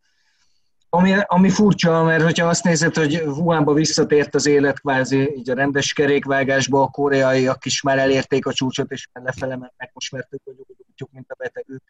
Ami, 0.90 1.14
ami 1.26 1.50
furcsa, 1.50 2.02
mert 2.02 2.22
hogyha 2.22 2.46
azt 2.46 2.64
nézed, 2.64 2.94
hogy 2.94 3.22
Wuhanba 3.26 3.72
visszatért 3.72 4.34
az 4.34 4.46
élet 4.46 4.80
kvázi 4.80 5.34
így 5.36 5.50
a 5.50 5.54
rendes 5.54 5.92
kerékvágásba, 5.92 6.82
a 6.82 6.88
koreaiak 6.88 7.64
is 7.64 7.82
már 7.82 7.98
elérték 7.98 8.46
a 8.46 8.52
csúcsot, 8.52 8.90
és 8.90 9.08
már 9.12 9.24
lefele 9.24 9.56
mennek, 9.56 9.90
most 9.92 10.12
mert 10.12 10.32
ők 10.32 10.44
vagyunk, 10.44 11.12
mint 11.12 11.30
a 11.30 11.34
betegük. 11.38 11.82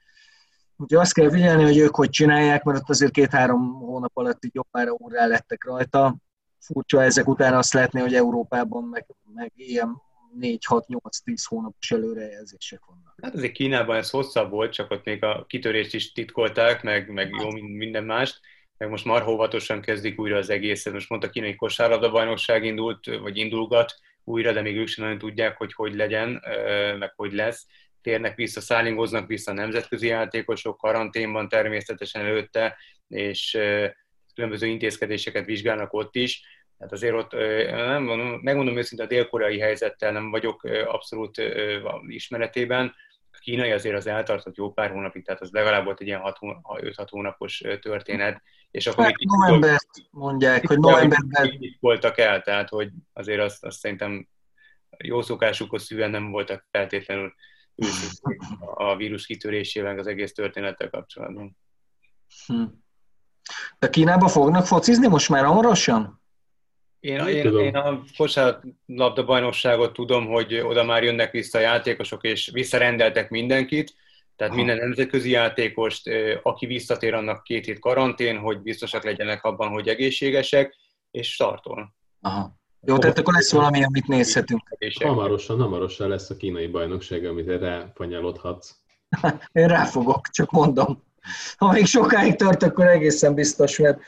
Úgyhogy 0.76 0.98
azt 0.98 1.12
kell 1.12 1.30
figyelni, 1.30 1.62
hogy 1.62 1.78
ők 1.78 1.94
hogy 1.94 2.10
csinálják, 2.10 2.62
mert 2.62 2.78
ott 2.78 2.88
azért 2.88 3.12
két-három 3.12 3.74
hónap 3.74 4.16
alatt 4.16 4.44
így 4.44 4.54
jobbára 4.54 4.90
úrrá 4.90 5.26
lettek 5.26 5.64
rajta. 5.64 6.16
Furcsa 6.58 7.02
ezek 7.02 7.28
után 7.28 7.54
azt 7.54 7.72
látni, 7.72 8.00
hogy 8.00 8.14
Európában 8.14 8.84
meg, 8.84 9.06
meg 9.34 9.52
ilyen 9.54 10.02
4-6-8-10 10.40 11.44
hónapos 11.44 11.90
előrejelzések 11.90 12.80
vannak. 12.86 13.14
Hát 13.22 13.34
azért 13.34 13.52
Kínában 13.52 13.96
ez 13.96 14.10
hosszabb 14.10 14.50
volt, 14.50 14.72
csak 14.72 14.90
ott 14.90 15.04
még 15.04 15.24
a 15.24 15.44
kitörést 15.48 15.94
is 15.94 16.12
titkolták, 16.12 16.82
meg, 16.82 17.12
meg 17.12 17.30
jó 17.42 17.50
minden 17.50 18.04
mást 18.04 18.40
meg 18.78 18.88
most 18.88 19.04
már 19.04 19.26
óvatosan 19.26 19.80
kezdik 19.80 20.20
újra 20.20 20.36
az 20.36 20.50
egészet. 20.50 20.92
Most 20.92 21.08
mondta 21.08 21.30
kínai 21.30 21.54
kosárlabda 21.54 22.10
bajnokság 22.10 22.64
indult, 22.64 23.18
vagy 23.20 23.36
indulgat 23.36 23.94
újra, 24.24 24.52
de 24.52 24.60
még 24.60 24.76
ők 24.76 24.86
sem 24.86 25.04
nagyon 25.04 25.18
tudják, 25.18 25.56
hogy 25.56 25.72
hogy 25.72 25.94
legyen, 25.94 26.42
meg 26.98 27.12
hogy 27.16 27.32
lesz. 27.32 27.66
Térnek 28.02 28.36
vissza, 28.36 28.60
szállingoznak 28.60 29.26
vissza 29.26 29.52
nemzetközi 29.52 30.06
játékosok, 30.06 30.78
karanténban 30.78 31.48
természetesen 31.48 32.24
előtte, 32.24 32.76
és 33.08 33.58
különböző 34.34 34.66
intézkedéseket 34.66 35.44
vizsgálnak 35.44 35.92
ott 35.92 36.14
is. 36.14 36.42
Hát 36.78 36.92
azért 36.92 37.14
ott, 37.14 37.32
nem 37.70 38.02
mondom, 38.02 38.40
megmondom 38.42 38.76
őszintén, 38.76 39.06
a 39.06 39.08
dél-koreai 39.08 39.58
helyzettel 39.58 40.12
nem 40.12 40.30
vagyok 40.30 40.62
abszolút 40.84 41.42
ismeretében, 42.06 42.94
kínai 43.48 43.70
azért 43.70 43.96
az 43.96 44.06
eltartott 44.06 44.56
jó 44.56 44.72
pár 44.72 44.90
hónapig, 44.90 45.24
tehát 45.24 45.40
az 45.40 45.50
legalább 45.50 45.84
volt 45.84 46.00
egy 46.00 46.06
ilyen 46.06 46.20
5-6 46.24 47.06
hónapos 47.10 47.64
történet, 47.80 48.42
és 48.70 48.86
akkor 48.86 49.04
hát, 49.04 49.16
még 49.16 49.28
novembert 49.28 49.86
mondják, 50.10 50.66
hogy 50.66 50.78
novemberben... 50.78 51.58
Voltak 51.80 52.18
el, 52.18 52.40
tehát 52.40 52.68
hogy 52.68 52.90
azért 53.12 53.40
azt, 53.40 53.64
azt 53.64 53.78
szerintem 53.78 54.28
jó 54.98 55.22
szokásukhoz 55.22 55.82
szűen 55.82 56.10
nem 56.10 56.30
voltak 56.30 56.66
feltétlenül 56.70 57.34
a 58.74 58.96
vírus 58.96 59.26
kitörésével 59.26 59.98
az 59.98 60.06
egész 60.06 60.32
történettel 60.32 60.90
kapcsolatban. 60.90 61.56
Hm. 62.46 62.64
De 63.78 63.90
Kínába 63.90 64.28
fognak 64.28 64.66
focizni 64.66 65.06
most 65.06 65.28
már 65.28 65.44
hamarosan? 65.44 66.17
Én, 67.00 67.26
én, 67.26 67.58
én 67.58 67.76
a 67.76 68.02
kosárlabda 68.16 69.24
bajnokságot 69.24 69.92
tudom, 69.92 70.26
hogy 70.26 70.54
oda 70.54 70.84
már 70.84 71.02
jönnek 71.02 71.30
vissza 71.30 71.58
a 71.58 71.60
játékosok, 71.60 72.24
és 72.24 72.50
visszarendeltek 72.52 73.30
mindenkit, 73.30 73.94
tehát 74.36 74.52
Aha. 74.52 74.62
minden 74.62 74.84
nemzetközi 74.84 75.30
játékost, 75.30 76.10
aki 76.42 76.66
visszatér, 76.66 77.14
annak 77.14 77.42
két 77.42 77.64
hét 77.64 77.78
karantén, 77.78 78.38
hogy 78.38 78.60
biztosak 78.60 79.04
legyenek 79.04 79.44
abban, 79.44 79.68
hogy 79.68 79.88
egészségesek, 79.88 80.76
és 81.10 81.32
startol. 81.32 81.94
Aha. 82.20 82.56
Jó, 82.86 82.98
tehát 82.98 83.18
akkor 83.18 83.34
lesz 83.34 83.52
valami, 83.52 83.84
amit 83.84 84.06
nézhetünk. 84.06 84.62
Hamarosan, 85.04 85.60
hamarosan 85.60 86.08
lesz 86.08 86.30
a 86.30 86.36
kínai 86.36 86.66
bajnokság, 86.66 87.24
amit 87.24 87.46
ráfanyalodhatsz. 87.46 88.70
Én 89.52 89.66
ráfogok, 89.66 90.28
csak 90.30 90.50
mondom. 90.50 91.02
Ha 91.56 91.72
még 91.72 91.86
sokáig 91.86 92.34
tart, 92.34 92.62
akkor 92.62 92.86
egészen 92.86 93.34
biztos, 93.34 93.78
mert 93.78 94.00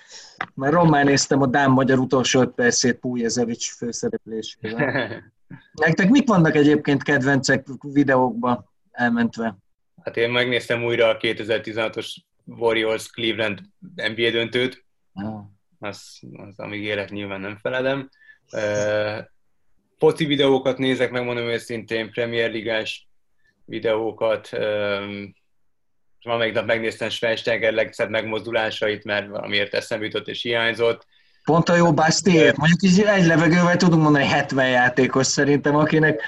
már 0.55 0.73
rommá 0.73 1.03
néztem 1.03 1.43
a 1.43 1.47
Dán-Magyar 1.47 1.99
utolsó 1.99 2.41
öt 2.41 2.51
percét 2.51 2.95
Pújezevics 2.95 3.71
főszereplésével. 3.71 5.33
Nektek 5.73 6.09
mik 6.09 6.29
vannak 6.29 6.55
egyébként 6.55 7.03
kedvencek 7.03 7.67
videókban 7.81 8.71
elmentve? 8.91 9.57
Hát 10.03 10.17
én 10.17 10.31
megnéztem 10.31 10.85
újra 10.85 11.09
a 11.09 11.17
2016-os 11.17 12.17
Warriors 12.45 13.11
Cleveland 13.11 13.61
NBA 13.95 14.31
döntőt. 14.31 14.85
Ah. 15.13 15.41
Az, 15.79 16.21
az, 16.33 16.59
amíg 16.59 16.83
élek, 16.83 17.11
nyilván 17.11 17.41
nem 17.41 17.59
feledem. 17.63 18.09
Foci 19.99 20.25
videókat 20.25 20.79
nézek, 20.79 21.11
megmondom 21.11 21.45
őszintén, 21.45 22.11
Premier 22.11 22.51
Ligás 22.51 23.09
videókat, 23.65 24.51
valamelyik 26.23 26.55
nap 26.55 26.67
megnéztem 26.67 27.09
Schweinsteiger 27.09 27.73
legszebb 27.73 28.11
megmozdulásait, 28.11 29.05
mert 29.05 29.29
valamiért 29.29 29.75
eszembe 29.75 30.05
jutott 30.05 30.29
és 30.29 30.43
hiányzott. 30.43 31.07
Pont 31.45 31.69
a 31.69 31.77
jó 31.77 31.95
Bastiét. 31.95 32.57
Mondjuk 32.57 32.83
így 32.83 33.01
egy 33.01 33.27
levegővel 33.27 33.77
tudunk 33.77 34.03
mondani 34.03 34.25
70 34.25 34.69
játékos 34.69 35.27
szerintem, 35.27 35.77
akinek... 35.77 36.23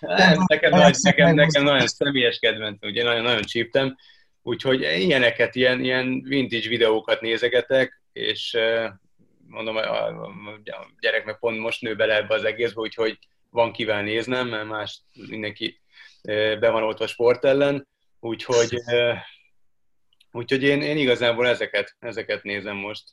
Nem, 0.00 0.44
nekem, 0.46 0.70
nagy, 0.70 0.96
nekem, 1.02 1.34
nekem 1.34 1.62
nagyon 1.62 1.86
személyes 1.86 2.38
kedvenc, 2.38 2.84
ugye 2.84 3.02
nagyon, 3.04 3.22
nagyon 3.22 3.42
csíptem. 3.42 3.96
Úgyhogy 4.42 4.80
ilyeneket, 4.80 5.54
ilyen, 5.54 5.80
ilyen 5.80 6.22
vintage 6.22 6.68
videókat 6.68 7.20
nézegetek, 7.20 8.02
és 8.12 8.56
mondom, 9.46 9.76
a, 9.76 10.06
a 10.06 10.32
gyerek 11.00 11.24
meg 11.24 11.38
pont 11.38 11.58
most 11.58 11.80
nő 11.80 11.94
bele 11.96 12.16
ebbe 12.16 12.34
az 12.34 12.44
egészbe, 12.44 12.80
úgyhogy 12.80 13.18
van 13.50 13.72
kivel 13.72 14.02
néznem, 14.02 14.48
mert 14.48 14.68
más 14.68 15.02
mindenki 15.28 15.80
be 16.60 16.70
van 16.70 16.82
oltva 16.82 17.06
sport 17.06 17.44
ellen, 17.44 17.88
úgyhogy, 18.22 18.82
úgyhogy 20.32 20.62
én, 20.62 20.82
én 20.82 20.96
igazából 20.96 21.46
ezeket, 21.46 21.96
ezeket 21.98 22.42
nézem 22.42 22.76
most. 22.76 23.04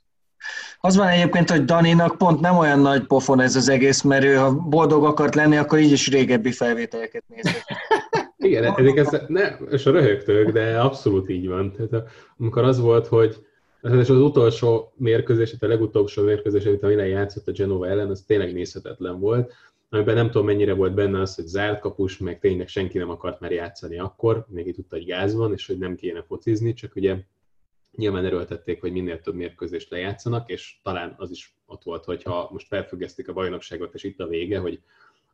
Az 0.79 0.95
van 0.95 1.07
egyébként, 1.07 1.49
hogy 1.49 1.65
Daninak 1.65 2.17
pont 2.17 2.39
nem 2.39 2.57
olyan 2.57 2.79
nagy 2.79 3.05
pofon 3.05 3.39
ez 3.39 3.55
az 3.55 3.69
egész, 3.69 4.01
mert 4.01 4.23
ő, 4.23 4.35
ha 4.35 4.51
boldog 4.51 5.03
akart 5.03 5.35
lenni, 5.35 5.57
akkor 5.57 5.79
így 5.79 5.91
is 5.91 6.09
régebbi 6.09 6.51
felvételeket 6.51 7.23
nézett. 7.27 7.63
Igen, 8.37 8.63
eddig 8.63 8.97
ez, 8.97 9.17
ne, 9.27 9.47
és 9.69 9.85
a 9.85 9.91
röhögtők, 9.91 10.49
de 10.49 10.79
abszolút 10.79 11.29
így 11.29 11.47
van. 11.47 11.71
Tehát 11.71 12.07
amikor 12.37 12.63
az 12.63 12.79
volt, 12.79 13.07
hogy 13.07 13.35
az 13.81 14.09
utolsó 14.09 14.93
mérkőzés, 14.95 15.55
a 15.59 15.65
legutolsó 15.65 16.23
mérkőzés, 16.23 16.65
amit 16.65 16.83
a 16.83 16.87
Milan 16.87 17.07
játszott 17.07 17.47
a 17.47 17.51
Genova 17.51 17.87
ellen, 17.87 18.09
az 18.09 18.23
tényleg 18.27 18.53
nézhetetlen 18.53 19.19
volt, 19.19 19.53
amiben 19.89 20.15
nem 20.15 20.25
tudom 20.25 20.45
mennyire 20.45 20.73
volt 20.73 20.93
benne 20.93 21.19
az, 21.19 21.35
hogy 21.35 21.45
zárt 21.45 21.79
kapus, 21.79 22.17
meg 22.17 22.39
tényleg 22.39 22.67
senki 22.67 22.97
nem 22.97 23.09
akart 23.09 23.39
már 23.39 23.51
játszani 23.51 23.99
akkor, 23.99 24.45
itt 24.55 24.75
tudta, 24.75 24.95
hogy 24.95 25.05
gáz 25.05 25.33
van, 25.33 25.53
és 25.53 25.67
hogy 25.67 25.77
nem 25.77 25.95
kéne 25.95 26.23
focizni, 26.23 26.73
csak 26.73 26.95
ugye 26.95 27.17
nyilván 27.95 28.25
erőltették, 28.25 28.81
hogy 28.81 28.91
minél 28.91 29.21
több 29.21 29.35
mérkőzést 29.35 29.89
lejátszanak, 29.89 30.49
és 30.49 30.79
talán 30.83 31.15
az 31.17 31.31
is 31.31 31.55
ott 31.65 31.83
volt, 31.83 32.05
hogy 32.05 32.23
ha 32.23 32.49
most 32.51 32.67
felfüggesztik 32.67 33.27
a 33.27 33.33
bajnokságot, 33.33 33.93
és 33.93 34.03
itt 34.03 34.19
a 34.19 34.27
vége, 34.27 34.59
hogy 34.59 34.81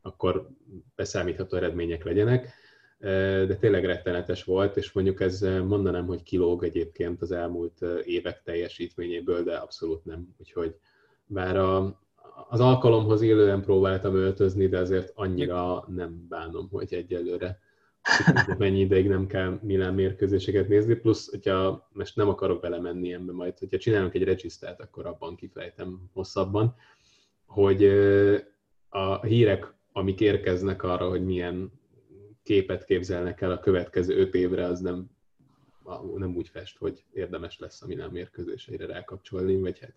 akkor 0.02 0.48
beszámítható 0.94 1.56
eredmények 1.56 2.04
legyenek 2.04 2.54
de 2.98 3.56
tényleg 3.56 3.84
rettenetes 3.84 4.44
volt, 4.44 4.76
és 4.76 4.92
mondjuk 4.92 5.20
ez 5.20 5.40
mondanám, 5.40 6.06
hogy 6.06 6.22
kilóg 6.22 6.64
egyébként 6.64 7.22
az 7.22 7.32
elmúlt 7.32 7.80
évek 8.04 8.42
teljesítményéből, 8.42 9.42
de 9.42 9.56
abszolút 9.56 10.04
nem. 10.04 10.34
Úgyhogy 10.38 10.74
bár 11.26 11.56
a, 11.56 12.00
az 12.48 12.60
alkalomhoz 12.60 13.22
illően 13.22 13.62
próbáltam 13.62 14.14
öltözni, 14.14 14.66
de 14.66 14.78
azért 14.78 15.12
annyira 15.14 15.84
nem 15.88 16.26
bánom, 16.28 16.68
hogy 16.70 16.94
egyelőre 16.94 17.58
mennyi 18.58 18.80
ideig 18.80 19.08
nem 19.08 19.26
kell 19.26 19.58
Milán 19.62 19.94
mérkőzéseket 19.94 20.68
nézni, 20.68 20.94
plusz, 20.94 21.30
hogyha 21.30 21.88
most 21.92 22.16
nem 22.16 22.28
akarok 22.28 22.60
belemenni 22.60 23.12
ebbe 23.12 23.32
majd, 23.32 23.58
hogyha 23.58 23.78
csinálunk 23.78 24.14
egy 24.14 24.24
regisztrát, 24.24 24.80
akkor 24.80 25.06
abban 25.06 25.36
kifejtem 25.36 26.10
hosszabban, 26.12 26.74
hogy 27.46 27.84
a 28.88 29.24
hírek, 29.24 29.74
amik 29.92 30.20
érkeznek 30.20 30.82
arra, 30.82 31.08
hogy 31.08 31.24
milyen 31.24 31.72
képet 32.42 32.84
képzelnek 32.84 33.40
el 33.40 33.50
a 33.50 33.60
következő 33.60 34.16
öt 34.16 34.34
évre, 34.34 34.64
az 34.64 34.80
nem, 34.80 35.10
nem 36.16 36.36
úgy 36.36 36.48
fest, 36.48 36.78
hogy 36.78 37.04
érdemes 37.12 37.58
lesz 37.58 37.82
a 37.82 37.86
Milán 37.86 38.10
mérkőzéseire 38.10 38.86
rákapcsolni, 38.86 39.56
vagy 39.56 39.78
hát 39.78 39.94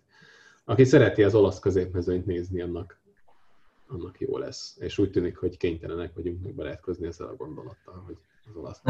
aki 0.70 0.84
szereti 0.84 1.22
az 1.22 1.34
olasz 1.34 1.58
középmezőnyt 1.58 2.26
nézni, 2.26 2.60
annak, 2.60 3.00
annak 3.86 4.20
jó 4.20 4.38
lesz. 4.38 4.76
És 4.80 4.98
úgy 4.98 5.10
tűnik, 5.10 5.36
hogy 5.36 5.56
kénytelenek 5.56 6.14
vagyunk 6.14 6.42
megbarátkozni 6.42 7.06
ezzel 7.06 7.26
a 7.26 7.36
gondolattal, 7.36 8.02
hogy 8.06 8.16
az 8.48 8.56
olasz 8.56 8.80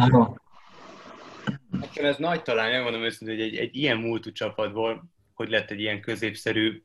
Nekem 1.71 2.05
ez 2.05 2.17
nagy 2.17 2.43
talán, 2.43 2.71
megmondom 2.71 3.03
őszintén, 3.03 3.37
hogy 3.37 3.47
egy, 3.47 3.57
egy 3.57 3.77
ilyen 3.77 3.97
múltú 3.97 4.33
csapatból, 4.33 5.05
hogy 5.35 5.49
lett 5.49 5.71
egy 5.71 5.81
ilyen 5.81 6.01
középszerű 6.01 6.83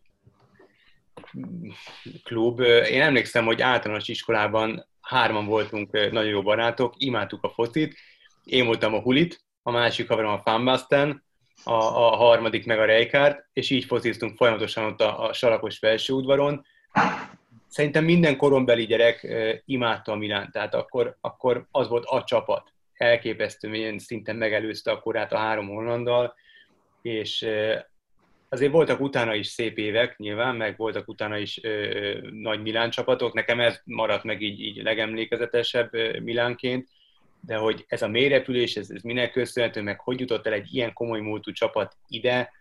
klub. 2.23 2.59
Én 2.89 3.01
emlékszem, 3.01 3.45
hogy 3.45 3.61
általános 3.61 4.07
iskolában 4.07 4.85
hárman 5.01 5.45
voltunk 5.45 5.91
nagyon 5.91 6.29
jó 6.29 6.41
barátok, 6.41 6.93
imádtuk 6.97 7.43
a 7.43 7.49
focit, 7.49 7.95
én 8.43 8.65
voltam 8.65 8.93
a 8.93 9.01
Hulit, 9.01 9.43
a 9.61 9.71
másik 9.71 10.07
haverom 10.07 10.33
a 10.33 10.41
Fanbasten, 10.41 11.23
a, 11.63 11.73
a 11.73 12.15
harmadik 12.15 12.65
meg 12.65 12.79
a 12.79 12.85
Rejkárt, 12.85 13.47
és 13.53 13.69
így 13.69 13.83
fociztunk 13.83 14.37
folyamatosan 14.37 14.85
ott 14.85 15.01
a, 15.01 15.27
a 15.27 15.33
Salakos 15.33 15.77
felső 15.77 16.13
udvaron. 16.13 16.65
Szerintem 17.67 18.03
minden 18.03 18.37
korombeli 18.37 18.85
gyerek 18.85 19.27
imádta 19.65 20.11
a 20.11 20.15
Milán, 20.15 20.49
tehát 20.51 20.73
akkor, 20.73 21.17
akkor 21.21 21.67
az 21.71 21.87
volt 21.87 22.05
a 22.05 22.23
csapat. 22.23 22.73
Elképesztő, 22.93 23.69
milyen 23.69 23.99
szinten 23.99 24.35
megelőzte 24.35 24.91
a 24.91 24.99
korát 24.99 25.33
a 25.33 25.37
három 25.37 25.67
hollandal, 25.67 26.35
és 27.01 27.47
azért 28.49 28.71
voltak 28.71 28.99
utána 28.99 29.35
is 29.35 29.47
szép 29.47 29.77
évek 29.77 30.17
nyilván, 30.17 30.55
meg 30.55 30.77
voltak 30.77 31.07
utána 31.07 31.37
is 31.37 31.63
ö, 31.63 32.17
nagy 32.31 32.61
Milán 32.61 32.89
csapatok, 32.89 33.33
nekem 33.33 33.59
ez 33.59 33.81
maradt 33.83 34.23
meg 34.23 34.41
így, 34.41 34.59
így 34.59 34.83
legemlékezetesebb 34.83 35.93
ö, 35.93 36.19
Milánként, 36.19 36.87
de 37.45 37.55
hogy 37.55 37.85
ez 37.87 38.01
a 38.01 38.07
mélyrepülés, 38.07 38.75
ez, 38.75 38.89
ez 38.89 39.01
minek 39.01 39.31
köszönhető, 39.31 39.81
meg 39.81 39.99
hogy 39.99 40.19
jutott 40.19 40.47
el 40.47 40.53
egy 40.53 40.73
ilyen 40.73 40.93
komoly 40.93 41.19
múltú 41.19 41.51
csapat 41.51 41.97
ide, 42.07 42.51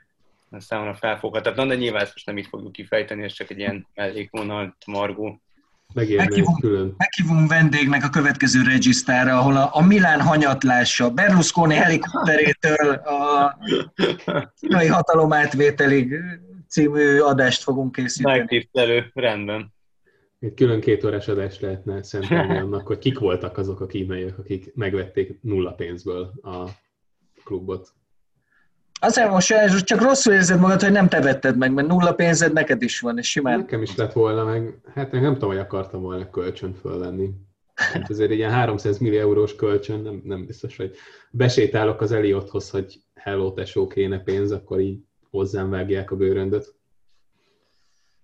az 0.50 0.64
számomra 0.64 0.94
felfoghatatlan, 0.94 1.68
de 1.68 1.74
nyilván 1.74 2.02
ezt 2.02 2.12
most 2.12 2.26
nem 2.26 2.36
itt 2.36 2.46
fogjuk 2.46 2.72
kifejteni, 2.72 3.22
ez 3.22 3.32
csak 3.32 3.50
egy 3.50 3.58
ilyen 3.58 3.86
mellékvonalt 3.94 4.74
margó. 4.86 5.40
Meghívunk, 5.94 6.96
meghívunk 6.96 7.48
vendégnek 7.48 8.04
a 8.04 8.08
következő 8.08 8.62
regisztára, 8.62 9.38
ahol 9.38 9.56
a, 9.56 9.70
a 9.72 9.82
Milán 9.82 10.20
hanyatlása, 10.20 11.10
Berlusconi 11.10 11.74
helikopterétől 11.74 12.92
a 12.94 13.58
kínai 14.60 14.86
hatalom 14.86 15.32
átvételig 15.32 16.14
című 16.68 17.18
adást 17.18 17.62
fogunk 17.62 17.92
készíteni. 17.92 18.38
Megtisztelő, 18.38 19.10
rendben. 19.14 19.72
Egy 20.44 20.54
külön 20.54 20.80
két 20.80 21.04
órás 21.04 21.28
adást 21.28 21.60
lehetne 21.60 22.02
szentelni 22.02 22.58
annak, 22.58 22.86
hogy 22.86 22.98
kik 22.98 23.18
voltak 23.18 23.58
azok 23.58 23.80
a 23.80 23.86
kínaiak, 23.86 24.38
akik 24.38 24.74
megvették 24.74 25.38
nulla 25.42 25.72
pénzből 25.72 26.32
a 26.42 26.68
klubot. 27.44 27.92
Azért 29.00 29.30
most 29.30 29.84
csak 29.84 30.00
rosszul 30.00 30.32
érzed 30.32 30.60
magad, 30.60 30.82
hogy 30.82 30.92
nem 30.92 31.08
te 31.08 31.20
vetted 31.20 31.56
meg, 31.56 31.72
mert 31.72 31.88
nulla 31.88 32.14
pénzed 32.14 32.52
neked 32.52 32.82
is 32.82 33.00
van, 33.00 33.18
és 33.18 33.30
simán. 33.30 33.58
Nekem 33.58 33.82
is 33.82 33.96
lett 33.96 34.12
volna 34.12 34.44
meg, 34.44 34.80
hát 34.94 35.12
nem 35.12 35.32
tudom, 35.32 35.48
hogy 35.48 35.58
akartam 35.58 36.00
volna 36.00 36.30
kölcsön 36.30 36.74
fölvenni. 36.74 37.30
Hát 37.74 38.10
azért 38.10 38.30
egy 38.30 38.36
ilyen 38.36 38.50
300 38.50 38.98
millió 38.98 39.20
eurós 39.20 39.56
kölcsön, 39.56 40.00
nem, 40.00 40.20
nem 40.24 40.46
biztos, 40.46 40.76
hogy 40.76 40.94
besétálok 41.30 42.00
az 42.00 42.12
Eliothoz, 42.12 42.70
hogy 42.70 43.00
hello 43.14 43.52
tesó 43.52 43.86
kéne 43.86 44.18
pénz, 44.18 44.50
akkor 44.50 44.80
így 44.80 44.98
hozzám 45.30 45.70
vágják 45.70 46.10
a 46.10 46.16
bőröndöt. 46.16 46.74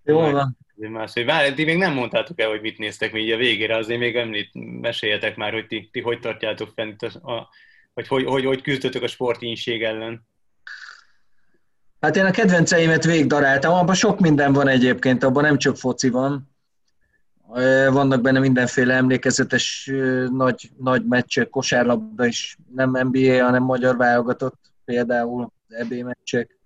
Jó 0.05 0.19
van. 0.19 0.59
Más, 0.89 1.13
hogy 1.13 1.25
várj, 1.25 1.55
ti 1.55 1.65
még 1.65 1.77
nem 1.77 1.93
mondtátok 1.93 2.41
el, 2.41 2.49
hogy 2.49 2.61
mit 2.61 2.79
néztek 2.79 3.13
még 3.13 3.33
a 3.33 3.37
végére, 3.37 3.77
azért 3.77 4.01
még 4.01 4.17
említ, 4.17 4.51
meséljetek 4.81 5.37
már, 5.37 5.53
hogy 5.53 5.67
ti, 5.67 5.89
ti 5.93 6.01
hogy 6.01 6.21
tartjátok 6.21 6.73
fent, 6.75 7.03
a, 7.03 7.33
a, 7.33 7.49
vagy 7.95 8.07
hogy, 8.07 8.25
hogy, 8.25 8.45
hogy 8.45 8.63
küzdötök 8.63 9.03
a 9.03 9.07
sportínség 9.07 9.83
ellen. 9.83 10.27
Hát 12.01 12.17
én 12.17 12.25
a 12.25 12.31
kedvenceimet 12.31 13.05
végigdaráltam, 13.05 13.75
abban 13.75 13.95
sok 13.95 14.21
minden 14.21 14.53
van 14.53 14.69
egyébként, 14.69 15.23
abban 15.23 15.43
nem 15.43 15.59
csak 15.59 15.77
foci 15.77 16.09
van. 16.09 16.49
Vannak 17.91 18.21
benne 18.21 18.39
mindenféle 18.39 18.95
emlékezetes 18.95 19.91
nagy, 20.33 20.71
nagy 20.77 21.05
meccsek, 21.05 21.49
kosárlabda 21.49 22.27
is, 22.27 22.57
nem 22.75 22.91
NBA, 22.91 23.45
hanem 23.45 23.63
magyar 23.63 23.97
válogatott, 23.97 24.59
például 24.85 25.53
EB 25.69 25.93
meccsek. 25.93 26.60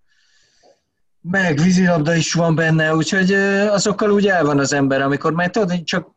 Meg 1.30 1.58
vízilabda 1.58 2.14
is 2.14 2.32
van 2.32 2.54
benne, 2.54 2.94
úgyhogy 2.94 3.32
azokkal 3.32 4.10
úgy 4.10 4.26
el 4.26 4.44
van 4.44 4.58
az 4.58 4.72
ember, 4.72 5.00
amikor 5.00 5.32
már 5.32 5.50
tudod, 5.50 5.84
csak 5.84 6.14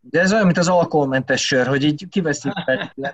de 0.00 0.20
ez 0.20 0.32
olyan, 0.32 0.44
mint 0.44 0.58
az 0.58 0.68
alkoholmentes 0.68 1.46
sör, 1.46 1.66
hogy 1.66 1.84
így 1.84 2.08
kiveszik 2.08 2.52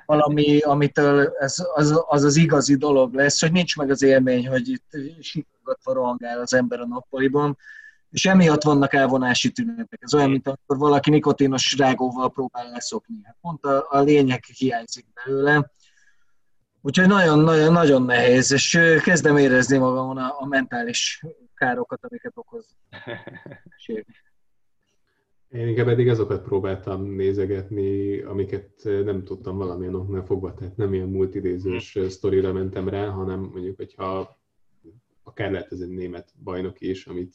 valami, 0.07 0.59
amitől 0.59 1.33
ez, 1.39 1.57
az, 1.75 2.03
az 2.07 2.25
az 2.25 2.37
igazi 2.37 2.77
dolog 2.77 3.15
lesz, 3.15 3.41
hogy 3.41 3.53
nincs 3.53 3.77
meg 3.77 3.91
az 3.91 4.03
élmény, 4.03 4.49
hogy 4.49 4.69
itt 4.69 4.97
sikergatva 5.21 5.93
rohangál 5.93 6.41
az 6.41 6.55
ember 6.55 6.81
a 6.81 6.87
nappaliban, 6.87 7.59
és 8.11 8.25
emiatt 8.25 8.63
vannak 8.63 8.95
elvonási 8.95 9.51
tünetek. 9.53 9.99
Ez 10.03 10.15
olyan, 10.15 10.31
mint 10.31 10.47
amikor 10.47 10.79
valaki 10.79 11.11
nikotinos 11.11 11.77
rágóval 11.79 12.31
próbál 12.31 12.71
leszokni. 12.71 13.21
Hát 13.25 13.37
pont 13.41 13.65
a, 13.65 13.87
a 13.89 14.01
lényeg 14.01 14.45
hiányzik 14.45 15.07
belőle. 15.25 15.71
Úgyhogy 16.87 17.07
nagyon-nagyon 17.07 17.73
nagyon 17.73 18.03
nehéz, 18.03 18.53
és 18.53 18.79
kezdem 19.03 19.37
érezni 19.37 19.79
magamon 19.79 20.17
a, 20.17 20.35
a 20.39 20.47
mentális 20.47 21.25
károkat, 21.55 22.05
amiket 22.05 22.33
okoz. 22.35 22.67
Én 25.49 25.69
inkább 25.69 25.89
eddig 25.89 26.09
azokat 26.09 26.43
próbáltam 26.43 27.05
nézegetni, 27.05 28.21
amiket 28.21 28.71
nem 28.83 29.25
tudtam 29.25 29.57
valamilyen 29.57 29.95
oknál 29.95 30.25
fogva, 30.25 30.55
tehát 30.55 30.77
nem 30.77 30.95
ilyen 30.95 31.09
multidézős 31.09 31.93
hmm. 31.93 32.09
sztorira 32.09 32.53
mentem 32.53 32.89
rá, 32.89 33.09
hanem 33.09 33.41
mondjuk, 33.41 33.77
hogyha 33.77 34.39
akár 35.23 35.51
lehet 35.51 35.73
ez 35.73 35.81
egy 35.81 35.91
német 35.91 36.33
bajnok 36.43 36.81
is, 36.81 37.07
amit 37.07 37.35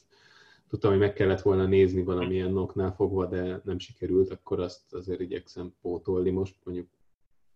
tudtam, 0.68 0.92
hogy 0.92 1.00
meg 1.00 1.14
kellett 1.14 1.42
volna 1.42 1.66
nézni 1.66 2.04
valamilyen 2.04 2.58
oknál 2.58 2.94
fogva, 2.94 3.26
de 3.26 3.62
nem 3.64 3.80
sikerült, 3.80 4.32
akkor 4.32 4.60
azt 4.60 4.94
azért 4.94 5.20
igyekszem 5.20 5.74
pótolni. 5.82 6.30
Most 6.30 6.56
mondjuk 6.64 6.88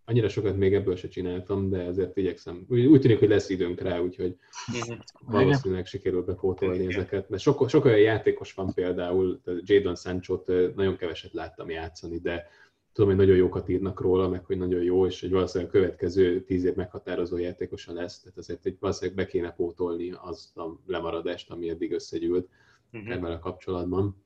annyira 0.05 0.29
sokat 0.29 0.57
még 0.57 0.73
ebből 0.73 0.95
se 0.95 1.07
csináltam, 1.07 1.69
de 1.69 1.79
ezért 1.79 2.17
igyekszem. 2.17 2.65
Úgy, 2.69 2.85
úgy 2.85 3.01
tűnik, 3.01 3.19
hogy 3.19 3.29
lesz 3.29 3.49
időnk 3.49 3.81
rá, 3.81 3.99
úgyhogy 3.99 4.37
mhm. 4.67 4.99
valószínűleg 5.19 5.85
sikerül 5.85 6.23
bepótolni 6.23 6.85
ezeket. 6.85 7.29
Mert 7.29 7.41
sok, 7.41 7.69
sok 7.69 7.85
olyan 7.85 7.99
játékos 7.99 8.53
van 8.53 8.73
például, 8.73 9.41
Jadon 9.63 9.95
Sancho-t 9.95 10.75
nagyon 10.75 10.97
keveset 10.97 11.33
láttam 11.33 11.69
játszani, 11.69 12.17
de 12.17 12.47
tudom, 12.93 13.09
hogy 13.09 13.19
nagyon 13.19 13.35
jókat 13.35 13.69
írnak 13.69 14.01
róla, 14.01 14.29
meg 14.29 14.45
hogy 14.45 14.57
nagyon 14.57 14.83
jó, 14.83 15.05
és 15.05 15.21
hogy 15.21 15.31
valószínűleg 15.31 15.73
a 15.73 15.77
következő 15.77 16.43
tíz 16.43 16.63
év 16.63 16.75
meghatározó 16.75 17.37
játékosa 17.37 17.93
lesz, 17.93 18.19
tehát 18.19 18.37
azért 18.37 18.65
egy 18.65 18.77
valószínűleg 18.79 19.15
be 19.15 19.25
kéne 19.25 19.51
pótolni 19.51 20.11
azt 20.21 20.57
a 20.57 20.79
lemaradást, 20.85 21.51
ami 21.51 21.69
eddig 21.69 21.91
összegyűlt 21.91 22.47
uh-huh. 22.91 23.11
ebben 23.11 23.31
a 23.31 23.39
kapcsolatban. 23.39 24.23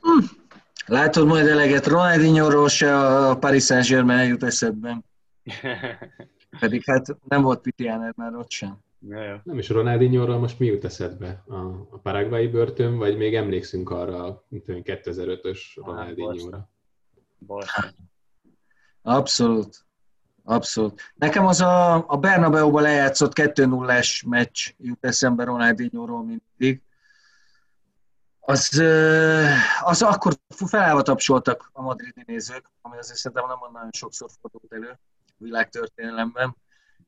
Hm. 0.00 0.24
Látod 0.86 1.26
majd 1.26 1.46
eleget 1.46 1.86
Ronaldinho-ról 1.86 2.68
se 2.68 2.96
a 2.98 3.36
Paris 3.36 3.64
Saint-Germain 3.64 4.28
jut 4.28 4.42
eszedben. 4.42 5.04
Pedig 6.60 6.82
hát 6.84 7.06
nem 7.28 7.42
volt 7.42 7.60
Pitiáner 7.60 8.12
már 8.16 8.34
ott 8.34 8.50
sem. 8.50 8.78
Ja, 9.08 9.40
Nem 9.44 9.58
is 9.58 9.68
Ronaldinho-ról 9.68 10.38
most 10.38 10.58
mi 10.58 10.66
jut 10.66 10.84
eszedbe? 10.84 11.42
A, 11.46 11.56
a 11.90 11.98
paraguayi 12.02 12.48
börtön, 12.48 12.96
vagy 12.96 13.16
még 13.16 13.34
emlékszünk 13.34 13.90
arra, 13.90 14.44
mint 14.48 14.64
2005-ös 14.66 15.58
Ronaldinho-ra? 15.74 16.68
Abszolút. 19.02 19.84
Abszolút. 20.44 21.12
Nekem 21.14 21.46
az 21.46 21.60
a, 21.60 22.04
a 22.08 22.16
Bernabeu-ba 22.16 22.80
lejátszott 22.80 23.32
2-0-es 23.34 24.26
meccs 24.26 24.68
jut 24.78 25.04
eszembe 25.04 25.44
Ronaldinho-ról 25.44 26.24
mindig 26.24 26.82
az, 28.50 28.82
az 29.80 30.02
akkor 30.02 30.38
felállva 30.48 31.02
tapsoltak 31.02 31.70
a 31.72 31.82
madridi 31.82 32.22
nézők, 32.26 32.70
ami 32.80 32.98
azért 32.98 33.18
szerintem 33.18 33.46
nem 33.48 33.72
nagyon 33.72 33.92
sokszor 33.92 34.30
fordult 34.40 34.72
elő 34.72 34.98
világtörténelemben. 35.36 36.56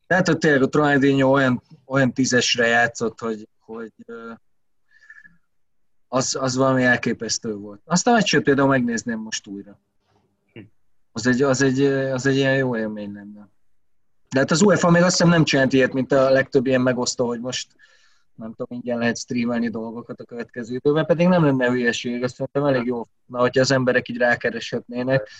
Tehát, 0.06 0.26
hogy 0.26 0.38
tényleg 0.38 0.62
a 0.62 0.68
Ronaldinho 0.70 1.30
olyan, 1.30 1.62
olyan 1.86 2.12
tízesre 2.12 2.66
játszott, 2.66 3.20
hogy, 3.20 3.48
hogy 3.58 3.92
az, 6.08 6.36
az 6.40 6.56
valami 6.56 6.84
elképesztő 6.84 7.54
volt. 7.54 7.80
Azt 7.84 8.06
a 8.06 8.12
meccset 8.12 8.42
például 8.42 8.68
megnézném 8.68 9.18
most 9.18 9.46
újra. 9.46 9.78
Az 11.12 11.26
egy, 11.26 11.42
az 11.42 11.62
egy, 11.62 11.82
az 11.86 12.26
egy 12.26 12.36
ilyen 12.36 12.56
jó 12.56 12.76
élmény 12.76 13.12
lenne. 13.12 13.48
De 14.30 14.38
hát 14.38 14.50
az 14.50 14.62
UEFA 14.62 14.90
még 14.90 15.02
azt 15.02 15.10
hiszem 15.10 15.28
nem 15.28 15.44
csinált 15.44 15.72
ilyet, 15.72 15.92
mint 15.92 16.12
a 16.12 16.30
legtöbb 16.30 16.66
ilyen 16.66 16.80
megosztó, 16.80 17.26
hogy 17.26 17.40
most 17.40 17.74
nem 18.34 18.54
tudom, 18.54 18.78
ingyen 18.78 18.98
lehet 18.98 19.18
streamelni 19.18 19.68
dolgokat 19.68 20.20
a 20.20 20.24
következő 20.24 20.74
időben, 20.74 21.06
pedig 21.06 21.28
nem 21.28 21.44
lenne 21.44 21.68
hülyeség, 21.68 22.22
azt 22.22 22.34
szerintem 22.34 22.64
elég 22.64 22.86
jó, 22.86 23.06
na, 23.26 23.38
hogyha 23.38 23.60
az 23.60 23.70
emberek 23.70 24.08
így 24.08 24.16
rákereshetnének. 24.16 25.30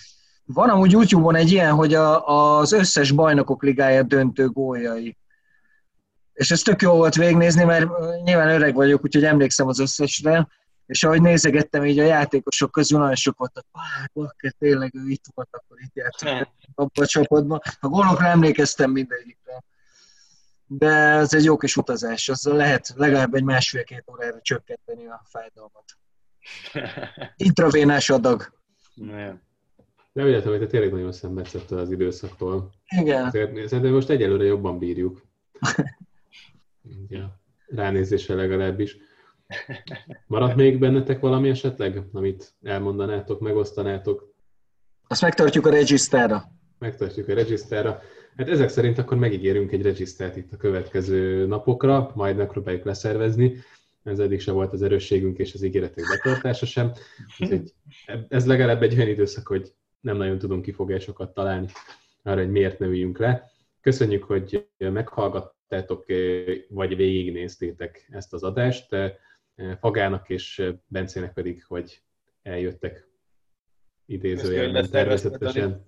Van 0.45 0.69
amúgy 0.69 0.91
YouTube-on 0.91 1.35
egy 1.35 1.51
ilyen, 1.51 1.73
hogy 1.73 1.93
a, 1.93 2.27
az 2.57 2.71
összes 2.71 3.11
bajnokok 3.11 3.63
ligája 3.63 4.03
döntő 4.03 4.47
góljai. 4.47 5.17
És 6.33 6.51
ez 6.51 6.61
tök 6.61 6.81
jó 6.81 6.93
volt 6.93 7.15
végignézni, 7.15 7.63
mert 7.63 7.87
nyilván 8.23 8.49
öreg 8.49 8.73
vagyok, 8.73 9.03
úgyhogy 9.03 9.23
emlékszem 9.23 9.67
az 9.67 9.79
összesre, 9.79 10.47
és 10.85 11.03
ahogy 11.03 11.21
nézegettem 11.21 11.85
így 11.85 11.99
a 11.99 12.03
játékosok 12.03 12.71
közül, 12.71 12.99
nagyon 12.99 13.15
sok 13.15 13.37
volt, 13.37 13.51
hogy 13.53 13.63
bakker, 14.13 14.53
tényleg 14.59 14.95
ő 14.95 15.09
itt 15.09 15.25
volt, 15.33 15.47
akkor 15.51 15.77
itt 15.81 15.95
játszott 15.95 16.47
abban 16.75 17.03
a 17.03 17.05
csapatban. 17.05 17.59
A 17.79 17.87
gólokra 17.87 18.25
emlékeztem 18.25 18.91
mindegyikre 18.91 19.63
de 20.67 20.87
ez 20.95 21.33
egy 21.33 21.43
jó 21.43 21.57
kis 21.57 21.77
utazás, 21.77 22.29
az 22.29 22.43
lehet 22.43 22.93
legalább 22.95 23.33
egy 23.33 23.43
másfél-két 23.43 24.03
órára 24.11 24.41
csökkenteni 24.41 25.07
a 25.07 25.21
fájdalmat. 25.23 25.97
Intravénás 27.45 28.09
adag. 28.09 28.53
De 30.13 30.23
úgy 30.23 30.43
hogy 30.43 30.59
te 30.59 30.67
tényleg 30.67 30.91
nagyon 30.91 31.11
szenvedsz 31.11 31.71
az 31.71 31.91
időszaktól. 31.91 32.71
Igen. 32.97 33.31
Szerintem 33.31 33.91
most 33.91 34.09
egyelőre 34.09 34.43
jobban 34.43 34.77
bírjuk. 34.77 35.21
ja, 37.09 37.39
ránézésre 37.67 38.35
legalábbis. 38.35 38.97
Maradt 40.27 40.55
még 40.55 40.79
bennetek 40.79 41.19
valami 41.19 41.49
esetleg, 41.49 42.01
amit 42.13 42.53
elmondanátok, 42.63 43.39
megosztanátok? 43.39 44.33
Azt 45.07 45.21
megtartjuk 45.21 45.65
a 45.65 45.69
regisztára. 45.69 46.43
Megtartjuk 46.79 47.27
a 47.27 47.33
regisztára. 47.33 48.01
Hát 48.37 48.49
ezek 48.49 48.69
szerint 48.69 48.97
akkor 48.97 49.17
megígérünk 49.17 49.71
egy 49.71 49.81
regisztert 49.81 50.35
itt 50.35 50.53
a 50.53 50.57
következő 50.57 51.45
napokra, 51.45 52.11
majd 52.15 52.35
megpróbáljuk 52.35 52.83
leszervezni. 52.85 53.55
Ez 54.03 54.19
eddig 54.19 54.39
sem 54.39 54.53
volt 54.53 54.73
az 54.73 54.81
erősségünk 54.81 55.37
és 55.37 55.53
az 55.53 55.63
ígéretek 55.63 56.03
betartása 56.07 56.65
sem. 56.65 56.91
Úgyhogy 57.39 57.73
ez 58.27 58.45
legalább 58.45 58.81
egy 58.81 58.95
olyan 58.95 59.07
időszak, 59.07 59.47
hogy 59.47 59.73
nem 59.99 60.17
nagyon 60.17 60.37
tudunk 60.37 60.61
kifogásokat 60.61 61.33
találni 61.33 61.67
arra, 62.23 62.41
hogy 62.41 62.51
miért 62.51 62.79
ne 62.79 62.85
üljünk 62.85 63.17
le. 63.17 63.51
Köszönjük, 63.81 64.23
hogy 64.23 64.67
meghallgattátok, 64.77 66.05
vagy 66.69 66.95
végignéztétek 66.95 68.07
ezt 68.09 68.33
az 68.33 68.43
adást. 68.43 68.95
Fagának 69.79 70.29
és 70.29 70.71
Bencének 70.87 71.33
pedig, 71.33 71.65
hogy 71.67 72.01
eljöttek 72.41 73.07
idézőjelben 74.05 74.89
természetesen. 74.89 75.85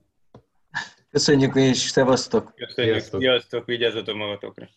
Köszönjük 1.16 1.54
mi 1.54 1.68
is, 1.68 1.78
szevasztok! 1.78 2.54
Köszönjük, 2.56 2.96
sziasztok, 2.96 3.22
sziasztok 3.22 3.66
vigyázzatok 3.66 4.16
magatokra! 4.16 4.70